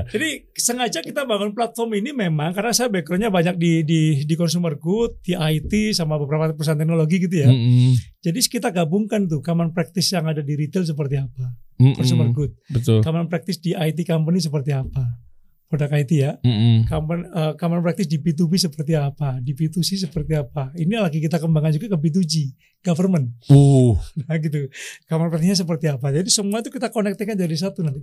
Jadi 0.10 0.50
sengaja 0.52 1.00
kita 1.00 1.24
bangun 1.24 1.54
platform 1.54 1.93
ini 1.96 2.12
memang 2.12 2.50
karena 2.52 2.72
saya 2.72 2.89
backgroundnya 2.89 3.30
banyak 3.30 3.56
di 3.56 3.84
di 3.84 4.02
di 4.24 4.34
consumer 4.34 4.74
good, 4.76 5.22
di 5.22 5.36
IT 5.36 5.93
sama 5.93 6.16
beberapa 6.16 6.50
perusahaan 6.50 6.74
teknologi 6.76 7.18
gitu 7.20 7.36
ya. 7.36 7.48
Mm-mm. 7.48 7.93
Jadi 8.26 8.41
kita 8.49 8.73
gabungkan 8.73 9.30
tuh 9.30 9.45
common 9.45 9.69
practice 9.69 10.09
yang 10.17 10.26
ada 10.26 10.41
di 10.41 10.57
retail 10.57 10.82
seperti 10.82 11.21
apa, 11.21 11.53
Mm-mm. 11.78 11.93
consumer 11.93 12.34
good, 12.34 12.57
Betul. 12.73 13.05
common 13.05 13.30
practice 13.30 13.61
di 13.61 13.78
IT 13.78 14.01
company 14.01 14.41
seperti 14.41 14.73
apa, 14.73 15.21
produk 15.69 15.93
IT 15.93 16.11
ya, 16.17 16.34
Mm-mm. 16.41 16.89
common 16.89 17.30
eh, 17.30 17.53
common 17.53 17.86
practice 17.86 18.09
di 18.09 18.17
B2B 18.17 18.57
seperti 18.57 18.97
apa, 18.97 19.38
di 19.38 19.53
B2C 19.53 20.09
seperti 20.09 20.34
apa. 20.34 20.73
Ini 20.73 20.97
lagi 20.97 21.21
kita 21.21 21.38
kembangkan 21.38 21.78
juga 21.78 21.93
ke 21.93 21.97
B2G, 22.01 22.34
government. 22.82 23.30
Uh, 23.45 23.93
Nah 24.26 24.41
gitu, 24.41 24.73
common 25.05 25.30
practice-nya 25.30 25.61
seperti 25.61 25.86
apa. 25.93 26.09
Jadi 26.09 26.34
semua 26.34 26.65
itu 26.65 26.73
kita 26.73 26.89
konektikan 26.89 27.38
jadi 27.38 27.53
satu 27.53 27.86
nanti, 27.86 28.01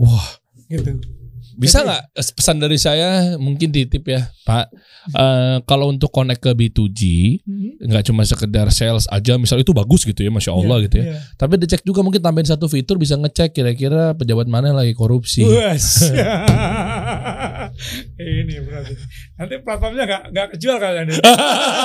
wah 0.00 0.40
gitu. 0.72 0.96
Bisa 1.52 1.80
nggak 1.80 2.16
pesan 2.32 2.56
dari 2.56 2.76
saya 2.76 3.36
mungkin 3.36 3.68
titip 3.68 4.00
ya 4.04 4.24
Pak 4.42 4.66
Eh, 5.10 5.56
kalau 5.64 5.88
untuk 5.88 6.08
connect 6.08 6.38
ke 6.38 6.50
B2G 6.52 7.00
Mhm. 7.42 7.82
nggak 7.82 8.02
cuma 8.04 8.20
sekedar 8.22 8.66
sales 8.68 9.02
aja 9.06 9.34
misal 9.34 9.56
itu 9.56 9.70
bagus 9.70 10.02
gitu 10.02 10.18
ya 10.18 10.28
Masya 10.28 10.52
Allah 10.52 10.76
Iya, 10.76 10.82
gitu 10.84 10.94
ya 10.96 11.02
iya. 11.06 11.16
tapi 11.34 11.56
dicek 11.56 11.80
juga 11.80 12.00
mungkin 12.00 12.18
tambahin 12.18 12.44
satu 12.44 12.66
fitur 12.66 12.94
bisa 12.94 13.14
ngecek 13.14 13.50
kira-kira 13.50 14.12
pejabat 14.12 14.44
mana 14.44 14.68
yang 14.68 14.76
lagi 14.76 14.92
korupsi 14.92 15.40
ini 18.20 18.54
berarti. 18.60 18.92
Nanti 19.36 19.54
platformnya 19.58 20.04
nggak 20.04 20.22
nggak 20.30 20.46
kejual 20.52 20.76
kalian 20.76 21.04
ini. 21.08 21.16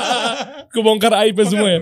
kebongkar 0.74 1.12
aib 1.24 1.38
semua 1.42 1.70
ya 1.72 1.80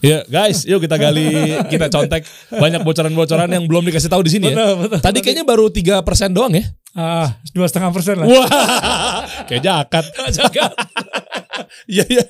Ya 0.00 0.24
guys, 0.26 0.64
yuk 0.64 0.82
kita 0.82 0.96
gali, 0.96 1.30
kita 1.72 1.88
contek 1.88 2.24
banyak 2.50 2.82
bocoran-bocoran 2.82 3.48
yang 3.48 3.64
belum 3.64 3.86
dikasih 3.86 4.08
tahu 4.08 4.22
di 4.24 4.32
sini 4.32 4.52
ya. 4.52 4.56
Betul, 4.56 4.74
betul. 4.86 4.98
Tadi 5.00 5.18
kayaknya 5.20 5.44
baru 5.46 5.68
3% 5.72 6.02
doang 6.32 6.52
ya. 6.52 6.64
ah 6.96 7.28
dua 7.52 7.68
setengah 7.68 7.92
persen 7.92 8.16
lah. 8.16 8.24
Wah, 8.24 8.48
kayak 9.44 9.62
jakat. 9.62 10.04
Iya 11.88 12.04
iya. 12.08 12.24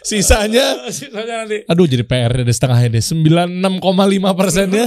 Sisanya 0.00 0.88
Sisanya 0.88 1.44
nanti. 1.44 1.60
Aduh 1.68 1.84
jadi 1.84 2.02
PR 2.02 2.32
deh 2.32 2.48
setengahnya 2.48 2.96
deh 2.96 3.04
96,5 3.04 3.84
persennya 4.32 4.84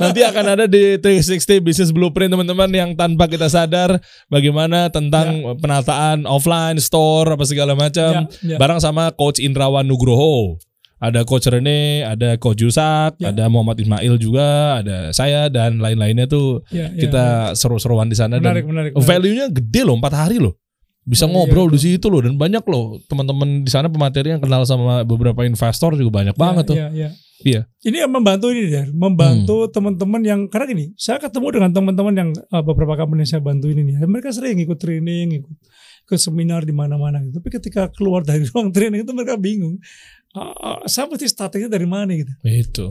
Nanti 0.00 0.20
akan 0.24 0.44
ada 0.56 0.64
di 0.64 0.96
360 0.96 1.60
Business 1.60 1.92
Blueprint 1.92 2.32
teman-teman 2.32 2.72
Yang 2.72 2.90
tanpa 2.96 3.28
kita 3.28 3.52
sadar 3.52 4.00
Bagaimana 4.32 4.88
tentang 4.88 5.60
penataan 5.60 6.24
offline, 6.24 6.80
store, 6.80 7.36
apa 7.36 7.44
segala 7.44 7.76
macam 7.76 8.24
Ya, 8.40 8.56
ya. 8.56 8.56
Bareng 8.56 8.80
sama 8.80 9.12
Coach 9.12 9.44
Indrawan 9.44 9.84
Nugroho 9.84 10.56
ada 10.98 11.20
Coach 11.22 11.44
Rene, 11.46 12.00
ada 12.02 12.36
Coach 12.36 12.60
Yusak, 12.60 13.20
Ya. 13.20 13.28
ada 13.28 13.46
Muhammad 13.46 13.76
Ismail 13.76 14.16
juga, 14.16 14.80
ada 14.80 15.10
saya 15.10 15.46
dan 15.46 15.76
lain-lainnya 15.76 16.24
tuh 16.24 16.64
Ya, 16.68 16.88
ya, 16.88 16.96
kita 16.98 17.24
seru-seruan 17.52 18.06
di 18.06 18.16
sana 18.16 18.36
Menarik, 18.36 18.64
dan 18.64 18.72
menarik, 18.72 18.92
menarik. 18.92 19.04
value-nya 19.04 19.46
gede 19.50 19.82
loh 19.82 19.94
empat 19.94 20.14
hari 20.16 20.38
loh 20.38 20.56
bisa 21.02 21.22
Oh, 21.22 21.28
iya, 21.28 21.34
ngobrol 21.38 21.68
di 21.68 21.78
betul. 21.78 21.86
situ 21.94 22.06
loh 22.08 22.18
dan 22.18 22.34
banyak 22.34 22.64
loh 22.64 22.98
teman-teman 23.04 23.62
di 23.62 23.70
sana 23.70 23.86
pemateri 23.86 24.34
yang 24.34 24.40
kenal 24.40 24.64
sama 24.64 25.04
beberapa 25.04 25.44
investor 25.44 25.94
juga 25.94 26.10
banyak 26.10 26.34
banget 26.34 26.64
tuh 26.66 26.76
Ya, 26.76 26.88
ya. 26.90 27.10
Iya. 27.36 27.68
Ini 27.84 27.96
yang 28.02 28.10
membantu 28.10 28.48
ini 28.48 28.72
ya, 28.72 28.82
Hmm. 28.82 28.96
membantu 28.96 29.68
teman-teman 29.68 30.24
yang 30.24 30.40
karena 30.48 30.66
gini, 30.66 30.84
saya 30.96 31.20
ketemu 31.20 31.52
dengan 31.52 31.70
teman-teman 31.70 32.14
yang 32.16 32.30
uh, 32.32 32.64
beberapa 32.64 32.96
company 32.96 33.22
yang 33.22 33.30
saya 33.30 33.44
bantu 33.44 33.68
ini 33.68 33.84
nih. 33.84 34.02
Mereka 34.02 34.32
sering 34.32 34.56
ikut 34.56 34.80
training, 34.80 35.44
ikut 35.44 35.52
ikut 36.08 36.16
seminar 36.16 36.64
di 36.64 36.72
mana-mana 36.72 37.20
gitu. 37.20 37.36
Tapi 37.36 37.48
ketika 37.52 37.92
keluar 37.92 38.24
dari 38.24 38.40
ruang 38.50 38.72
training 38.72 39.04
itu 39.04 39.12
mereka 39.12 39.36
bingung. 39.36 39.76
Uh, 40.36 40.52
uh, 40.52 40.78
saya 40.84 41.08
mesti 41.08 41.24
startingnya 41.26 41.72
dari 41.72 41.88
mana 41.88 42.12
gitu. 42.12 42.28
itu 42.44 42.86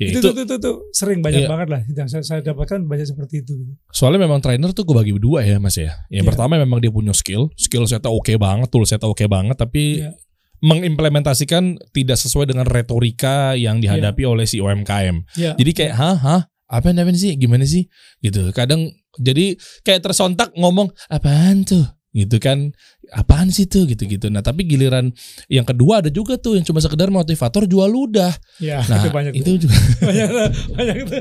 ya 0.00 0.08
itu, 0.08 0.18
itu, 0.24 0.28
itu, 0.32 0.40
itu, 0.46 0.54
itu 0.56 0.72
sering 0.96 1.20
banyak 1.20 1.44
Iya. 1.44 1.50
banget 1.50 1.68
lah 1.68 1.80
yang 1.84 2.08
saya, 2.08 2.22
saya 2.24 2.40
dapatkan 2.40 2.80
banyak 2.86 3.04
seperti 3.04 3.44
itu. 3.44 3.52
gitu. 3.60 3.72
soalnya 3.92 4.24
memang 4.24 4.40
trainer 4.40 4.72
tuh 4.72 4.88
gue 4.88 4.96
bagi 4.96 5.12
dua 5.20 5.44
ya 5.44 5.60
mas 5.60 5.76
ya 5.76 5.92
yang 6.08 6.24
Iya. 6.24 6.30
pertama 6.32 6.56
memang 6.56 6.80
dia 6.80 6.88
punya 6.88 7.12
skill 7.12 7.52
skill 7.60 7.84
setnya 7.84 8.08
oke 8.08 8.32
banget 8.40 8.72
tool 8.72 8.88
setnya 8.88 9.04
oke 9.04 9.20
banget 9.28 9.60
tapi 9.60 10.00
Iya. 10.00 10.16
mengimplementasikan 10.64 11.76
tidak 11.92 12.16
sesuai 12.16 12.48
dengan 12.48 12.64
retorika 12.64 13.52
yang 13.56 13.80
dihadapi 13.80 14.22
oleh 14.24 14.44
si 14.48 14.60
UMKM 14.60 15.24
Jadi 15.56 15.70
kayak 15.76 15.94
hah 15.96 16.16
hah 16.16 16.40
apa 16.70 16.94
yang 16.94 17.10
sih 17.18 17.34
gimana 17.34 17.66
sih 17.66 17.90
gitu. 18.22 18.54
Kadang 18.54 18.86
jadi 19.18 19.58
kayak 19.82 20.06
tersontak 20.06 20.54
ngomong 20.54 20.94
apaan 21.10 21.66
tuh 21.66 21.82
gitu 22.10 22.42
kan 22.42 22.74
apaan 23.14 23.54
sih 23.54 23.70
tuh 23.70 23.86
gitu-gitu. 23.86 24.26
Nah 24.30 24.42
tapi 24.42 24.66
giliran 24.66 25.14
yang 25.46 25.62
kedua 25.62 26.02
ada 26.02 26.10
juga 26.10 26.34
tuh 26.34 26.58
yang 26.58 26.66
cuma 26.66 26.82
sekedar 26.82 27.06
motivator 27.10 27.66
jual 27.70 27.86
ludah. 27.86 28.34
ya 28.58 28.82
Nah 28.86 28.98
itu 28.98 29.08
banyak 29.14 29.32
itu 29.38 29.50
juga 29.66 29.76
banyak 30.08 30.28
banyak 30.74 30.96
itu. 31.06 31.16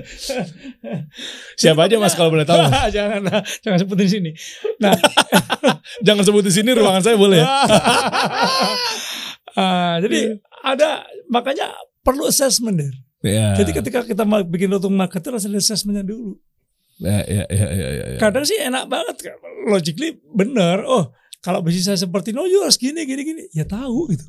siapa 1.57 1.85
aja 1.85 2.01
mas 2.01 2.17
kalau 2.17 2.33
boleh 2.33 2.45
tahu. 2.45 2.57
jangan 2.95 3.21
jangan 3.61 3.77
sebutin 3.77 4.05
di 4.05 4.11
sini. 4.11 4.31
Nah, 4.81 4.97
Jangan 6.05 6.23
sebut 6.23 6.43
di 6.45 6.53
sini 6.53 6.69
ruangan 6.71 7.03
saya 7.03 7.17
boleh 7.19 7.41
ya. 7.43 7.47
Ah, 9.57 9.99
jadi 9.99 10.39
ada 10.63 11.03
makanya 11.27 11.73
perlu 12.05 12.29
assessment 12.29 12.79
deh. 12.79 12.91
Ya. 13.19 13.51
Jadi 13.59 13.75
ketika 13.75 13.99
kita 14.07 14.23
bikin 14.47 14.71
rotung 14.71 14.95
market 14.95 15.19
harus 15.27 15.43
ada 15.43 15.59
assessmentnya 15.59 16.07
dulu. 16.07 16.39
Ya, 16.99 17.19
ya, 17.25 17.43
ya, 17.47 17.67
ya, 17.71 17.87
ya, 17.95 18.05
ya. 18.15 18.19
Kadang 18.19 18.43
sih 18.43 18.59
enak 18.59 18.91
banget, 18.91 19.15
logically 19.67 20.19
benar. 20.35 20.83
Oh 20.83 21.15
kalau 21.39 21.63
bisnis 21.63 21.87
saya 21.87 21.99
seperti 21.99 22.35
no 22.35 22.43
you 22.43 22.59
harus 22.59 22.75
gini 22.75 23.07
gini 23.07 23.23
gini, 23.23 23.43
ya 23.55 23.63
tahu 23.63 24.11
gitu. 24.11 24.25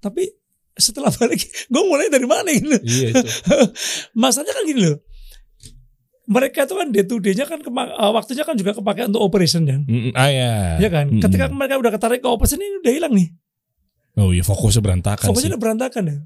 Tapi 0.00 0.28
setelah 0.76 1.08
balik, 1.20 1.40
gue 1.48 1.82
mulai 1.88 2.12
dari 2.12 2.28
mana 2.28 2.48
gitu. 2.52 2.76
Iya 2.84 3.06
itu. 3.16 3.26
Masalahnya 4.20 4.52
kan 4.52 4.64
gini 4.68 4.80
loh. 4.84 4.98
Mereka 6.30 6.62
itu 6.62 6.74
kan 6.78 6.88
day 6.94 7.02
to 7.02 7.18
day-nya 7.18 7.42
kan 7.42 7.58
eh, 7.58 8.12
waktunya 8.14 8.46
kan 8.46 8.54
juga 8.54 8.70
kepake 8.76 9.10
untuk 9.10 9.18
operation 9.24 9.66
kan. 9.66 9.82
Mm, 9.82 10.14
ah 10.14 10.30
ya. 10.30 10.52
Ya 10.78 10.88
kan? 10.92 11.10
Mm. 11.10 11.22
Ketika 11.26 11.50
mereka 11.50 11.74
udah 11.80 11.90
ketarik 11.90 12.22
ke 12.22 12.28
operation 12.30 12.62
ini 12.62 12.78
udah 12.84 12.92
hilang 12.92 13.12
nih. 13.16 13.28
Oh 14.20 14.30
iya 14.30 14.44
fokusnya 14.46 14.84
berantakan 14.84 15.26
sih. 15.26 15.30
Fokusnya 15.32 15.56
udah 15.56 15.62
berantakan 15.62 16.02
ya. 16.06 16.16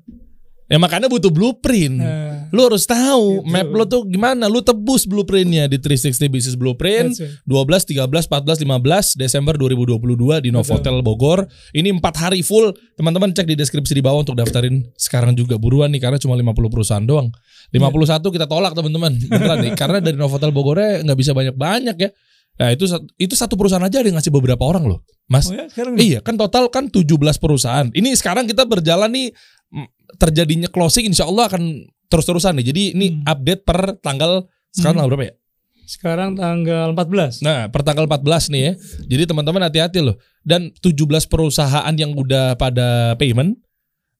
Ya 0.65 0.81
makanya 0.81 1.13
butuh 1.13 1.29
blueprint. 1.29 2.01
Nah, 2.01 2.49
Lu 2.49 2.65
harus 2.65 2.89
tahu 2.89 3.45
Gitu. 3.45 3.53
map 3.53 3.69
lu 3.69 3.85
tuh 3.85 4.09
gimana. 4.09 4.49
Lu 4.49 4.65
tebus 4.65 5.05
blueprintnya 5.05 5.69
di 5.69 5.77
360 5.77 6.33
Business 6.33 6.57
Blueprint. 6.57 7.21
it. 7.21 7.45
12, 7.45 7.85
13, 7.85 8.25
14, 8.25 8.65
15 8.65 9.13
Desember 9.13 9.61
2022 9.61 10.41
di 10.41 10.49
Novotel 10.49 11.05
Bogor. 11.05 11.45
Ini 11.77 11.93
empat 11.93 12.17
hari 12.17 12.41
full. 12.41 12.73
Teman-teman 12.97 13.37
cek 13.37 13.45
di 13.45 13.61
deskripsi 13.61 13.93
di 13.93 14.01
bawah 14.01 14.25
untuk 14.25 14.41
daftarin 14.41 14.89
sekarang 14.97 15.37
juga 15.37 15.61
buruan 15.61 15.93
nih 15.93 16.01
karena 16.01 16.17
cuma 16.17 16.33
50 16.33 16.73
perusahaan 16.73 17.05
doang. 17.05 17.29
51 17.69 18.33
kita 18.33 18.47
tolak 18.49 18.73
teman-teman. 18.73 19.13
Beneran 19.21 19.59
nih 19.61 19.73
karena 19.77 19.99
dari 20.01 20.17
Novotel 20.17 20.49
Bogornya 20.49 21.05
nggak 21.05 21.19
bisa 21.19 21.37
banyak-banyak 21.37 21.97
ya. 22.01 22.11
Nah, 22.55 22.71
itu 22.71 22.87
itu 23.19 23.35
satu 23.35 23.59
perusahaan 23.59 23.83
aja 23.83 23.99
ada 23.99 24.07
yang 24.07 24.15
ngasih 24.17 24.31
beberapa 24.31 24.63
orang 24.63 24.87
loh. 24.87 25.03
Mas. 25.27 25.51
Oh 25.51 25.57
ya, 25.59 25.67
sekarang 25.67 25.99
Iya, 25.99 26.23
kan 26.23 26.39
total 26.39 26.71
kan 26.71 26.87
17 26.87 27.03
perusahaan. 27.37 27.91
Ini 27.91 28.15
sekarang 28.15 28.47
kita 28.47 28.63
berjalan 28.63 29.11
nih 29.11 29.35
terjadinya 30.15 30.69
closing 30.69 31.07
insya 31.07 31.27
Allah 31.27 31.47
akan 31.47 31.85
terus-terusan 32.07 32.59
nih. 32.61 32.67
Jadi 32.71 32.83
ini 32.95 33.07
Hmm. 33.11 33.23
update 33.27 33.63
per 33.63 33.99
tanggal 33.99 34.47
sekarang 34.71 34.95
Hmm. 34.95 34.99
tanggal 35.03 35.11
berapa 35.13 35.27
ya? 35.27 35.35
sekarang 35.85 36.33
tanggal 36.33 36.97
14. 36.97 37.45
Nah, 37.45 37.69
per 37.69 37.85
tanggal 37.85 38.09
14 38.09 38.49
nih 38.49 38.63
ya. 38.65 38.73
Jadi 39.05 39.23
teman-teman 39.29 39.69
hati-hati 39.69 40.01
loh. 40.01 40.17
Dan 40.41 40.73
17 40.81 41.29
perusahaan 41.29 41.93
yang 41.93 42.17
udah 42.17 42.57
pada 42.57 43.13
payment 43.15 43.61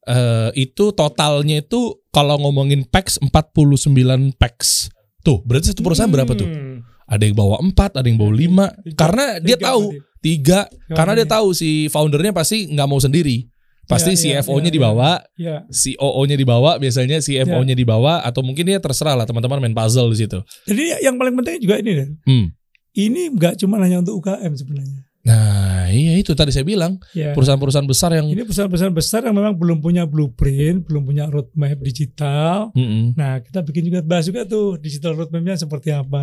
eh 0.05 0.53
itu 0.55 0.93
totalnya 0.93 1.65
itu 1.65 2.05
kalau 2.13 2.37
ngomongin 2.37 2.85
packs 2.85 3.17
49 3.17 4.37
packs. 4.37 4.93
Tuh, 5.25 5.41
berarti 5.41 5.73
satu 5.73 5.81
perusahaan 5.81 6.13
berapa 6.13 6.37
tuh? 6.37 6.45
Hmm. 6.45 6.85
Ada 7.05 7.25
yang 7.25 7.33
bawa 7.33 7.57
4, 7.61 7.97
ada 7.97 8.05
yang 8.05 8.21
bawa 8.21 8.33
5. 8.33 8.65
Tiga. 8.85 8.97
Karena 9.01 9.27
dia 9.41 9.57
Tiga 9.57 9.65
tahu 9.65 9.83
berarti. 9.89 10.21
tiga, 10.21 10.61
karena 10.91 11.13
dia 11.17 11.29
tahu 11.31 11.47
si 11.53 11.89
foundernya 11.89 12.33
pasti 12.33 12.69
nggak 12.69 12.85
mau 12.85 13.01
sendiri. 13.01 13.49
Pasti 13.85 14.17
Ya, 14.17 14.39
ya, 14.39 14.41
CFO-nya 14.41 14.71
ya, 14.71 14.75
dibawa, 14.75 15.11
Ya. 15.37 15.57
COO-nya 15.69 16.37
dibawa, 16.37 16.77
biasanya 16.77 17.21
CFO-nya 17.21 17.75
Ya. 17.75 17.79
dibawa 17.79 18.21
atau 18.21 18.41
mungkin 18.41 18.65
dia 18.65 18.81
terserah 18.81 19.13
lah 19.15 19.25
teman-teman 19.25 19.61
main 19.61 19.75
puzzle 19.75 20.09
di 20.09 20.25
situ. 20.25 20.41
Jadi 20.65 21.01
yang 21.01 21.17
paling 21.17 21.37
penting 21.37 21.61
juga 21.61 21.77
ini 21.79 21.91
deh. 21.95 22.09
Hmm. 22.25 22.47
ini 22.95 23.27
nggak 23.27 23.59
cuma 23.59 23.83
hanya 23.83 23.99
untuk 23.99 24.23
UKM 24.23 24.55
sebenarnya. 24.55 25.03
Nah, 25.25 25.89
iya 25.89 26.15
itu 26.15 26.31
tadi 26.31 26.53
saya 26.53 26.63
bilang 26.63 27.01
Ya. 27.11 27.33
perusahaan-perusahaan 27.33 27.89
besar 27.89 28.13
yang 28.13 28.29
Ini 28.29 28.45
perusahaan-perusahaan 28.45 28.93
besar 28.93 29.25
yang 29.25 29.35
memang 29.35 29.57
belum 29.57 29.81
punya 29.81 30.05
blueprint, 30.05 30.85
belum 30.85 31.03
punya 31.03 31.27
roadmap 31.27 31.81
digital. 31.81 32.71
Mm-mm. 32.71 33.17
Nah, 33.17 33.41
kita 33.41 33.65
bikin 33.65 33.89
juga 33.89 33.99
bahas 33.99 34.29
juga 34.29 34.45
tuh 34.45 34.77
digital 34.79 35.17
roadmapnya 35.17 35.57
seperti 35.57 35.91
apa, 35.91 36.23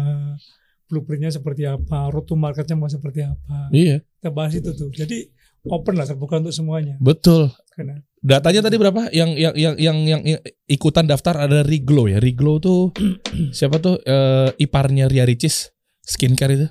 blueprintnya 0.85 1.33
seperti 1.33 1.65
apa, 1.65 2.07
road 2.07 2.23
to 2.23 2.37
marketnya 2.37 2.77
mau 2.77 2.87
seperti 2.87 3.25
apa. 3.25 3.67
Iya, 3.71 4.05
Kita 4.21 4.29
bahas 4.29 4.53
itu 4.53 4.71
tuh. 4.71 4.93
Jadi 4.93 5.27
open 5.69 5.93
lah, 5.97 6.05
terbuka 6.09 6.41
untuk 6.41 6.55
semuanya. 6.55 6.97
betul. 6.97 7.51
Karena 7.71 8.01
Datanya 8.21 8.61
tadi 8.69 8.77
berapa? 8.77 9.09
Yang 9.09 9.29
yang 9.33 9.53
yang 9.57 9.75
yang 9.81 9.97
yang 10.05 10.41
ikutan 10.69 11.09
daftar 11.09 11.49
ada 11.49 11.65
Riglo 11.65 12.05
ya. 12.05 12.21
Riglo 12.21 12.61
tuh 12.61 12.93
siapa 13.57 13.81
tuh 13.81 13.97
Eh, 14.05 14.49
iparnya 14.61 15.09
Ria 15.09 15.25
Ricis 15.25 15.73
skincare 16.05 16.53
itu. 16.53 16.67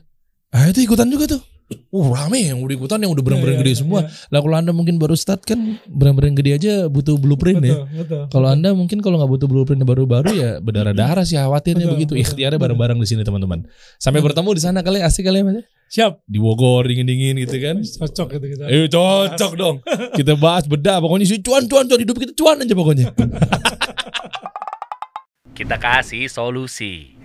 Ah 0.55 0.71
itu 0.71 0.87
ikutan 0.87 1.11
juga 1.11 1.27
tuh. 1.27 1.43
Uh 1.91 2.07
rame 2.11 2.51
yang 2.51 2.59
udah 2.59 2.75
ikutan 2.75 2.99
yang 2.99 3.11
udah 3.11 3.23
bener-bener 3.23 3.55
Ya, 3.55 3.59
ya, 3.59 3.63
gede 3.63 3.73
ya, 3.75 3.79
semua. 3.79 4.01
ya. 4.03 4.11
Lah 4.29 4.41
kalau 4.43 4.57
anda 4.57 4.71
mungkin 4.71 4.99
baru 4.99 5.15
start 5.15 5.43
kan 5.43 5.59
bener-bener 5.87 6.35
gede 6.35 6.51
aja 6.55 6.73
butuh 6.87 7.15
blueprint 7.15 7.63
ya. 7.63 7.83
Betul, 7.83 7.87
betul. 7.95 8.23
Kalau 8.29 8.49
anda 8.49 8.71
mungkin 8.75 8.99
kalau 8.99 9.19
nggak 9.19 9.31
butuh 9.31 9.47
blueprint 9.47 9.83
baru-baru 9.83 10.31
ya 10.33 10.51
berdarah-darah 10.59 11.23
sih 11.23 11.35
khawatirnya 11.35 11.87
Betul, 11.87 11.95
begitu. 11.95 12.13
betul, 12.15 12.23
Ikhtiarnya 12.27 12.59
bareng-bareng 12.59 12.99
di 12.99 13.07
sini 13.07 13.23
teman-teman. 13.23 13.67
Sampai 13.97 14.19
Betul. 14.19 14.35
bertemu 14.35 14.51
di 14.55 14.63
sana 14.63 14.79
kali 14.81 14.99
asik 14.99 15.23
kali 15.25 15.39
ya 15.39 15.45
mas. 15.47 15.63
Siap. 15.91 16.13
Di 16.23 16.39
Bogor 16.39 16.87
dingin-dingin 16.87 17.35
gitu 17.43 17.59
kan. 17.59 17.83
Cocok 17.83 18.29
gitu 18.35 18.47
kita. 18.55 18.65
Eh 18.67 18.87
cocok 18.87 19.53
dong. 19.55 19.77
Kita 20.15 20.35
bahas 20.35 20.67
bedah 20.67 20.99
pokoknya 20.99 21.27
sih 21.27 21.43
cuan 21.43 21.67
cuan 21.67 21.87
cuan 21.87 21.99
hidup 21.99 22.15
kita 22.15 22.33
cuan 22.35 22.63
aja 22.63 22.75
pokoknya. 22.75 23.11
Kita 25.51 25.77
kasih 25.77 26.25
solusi. 26.25 27.20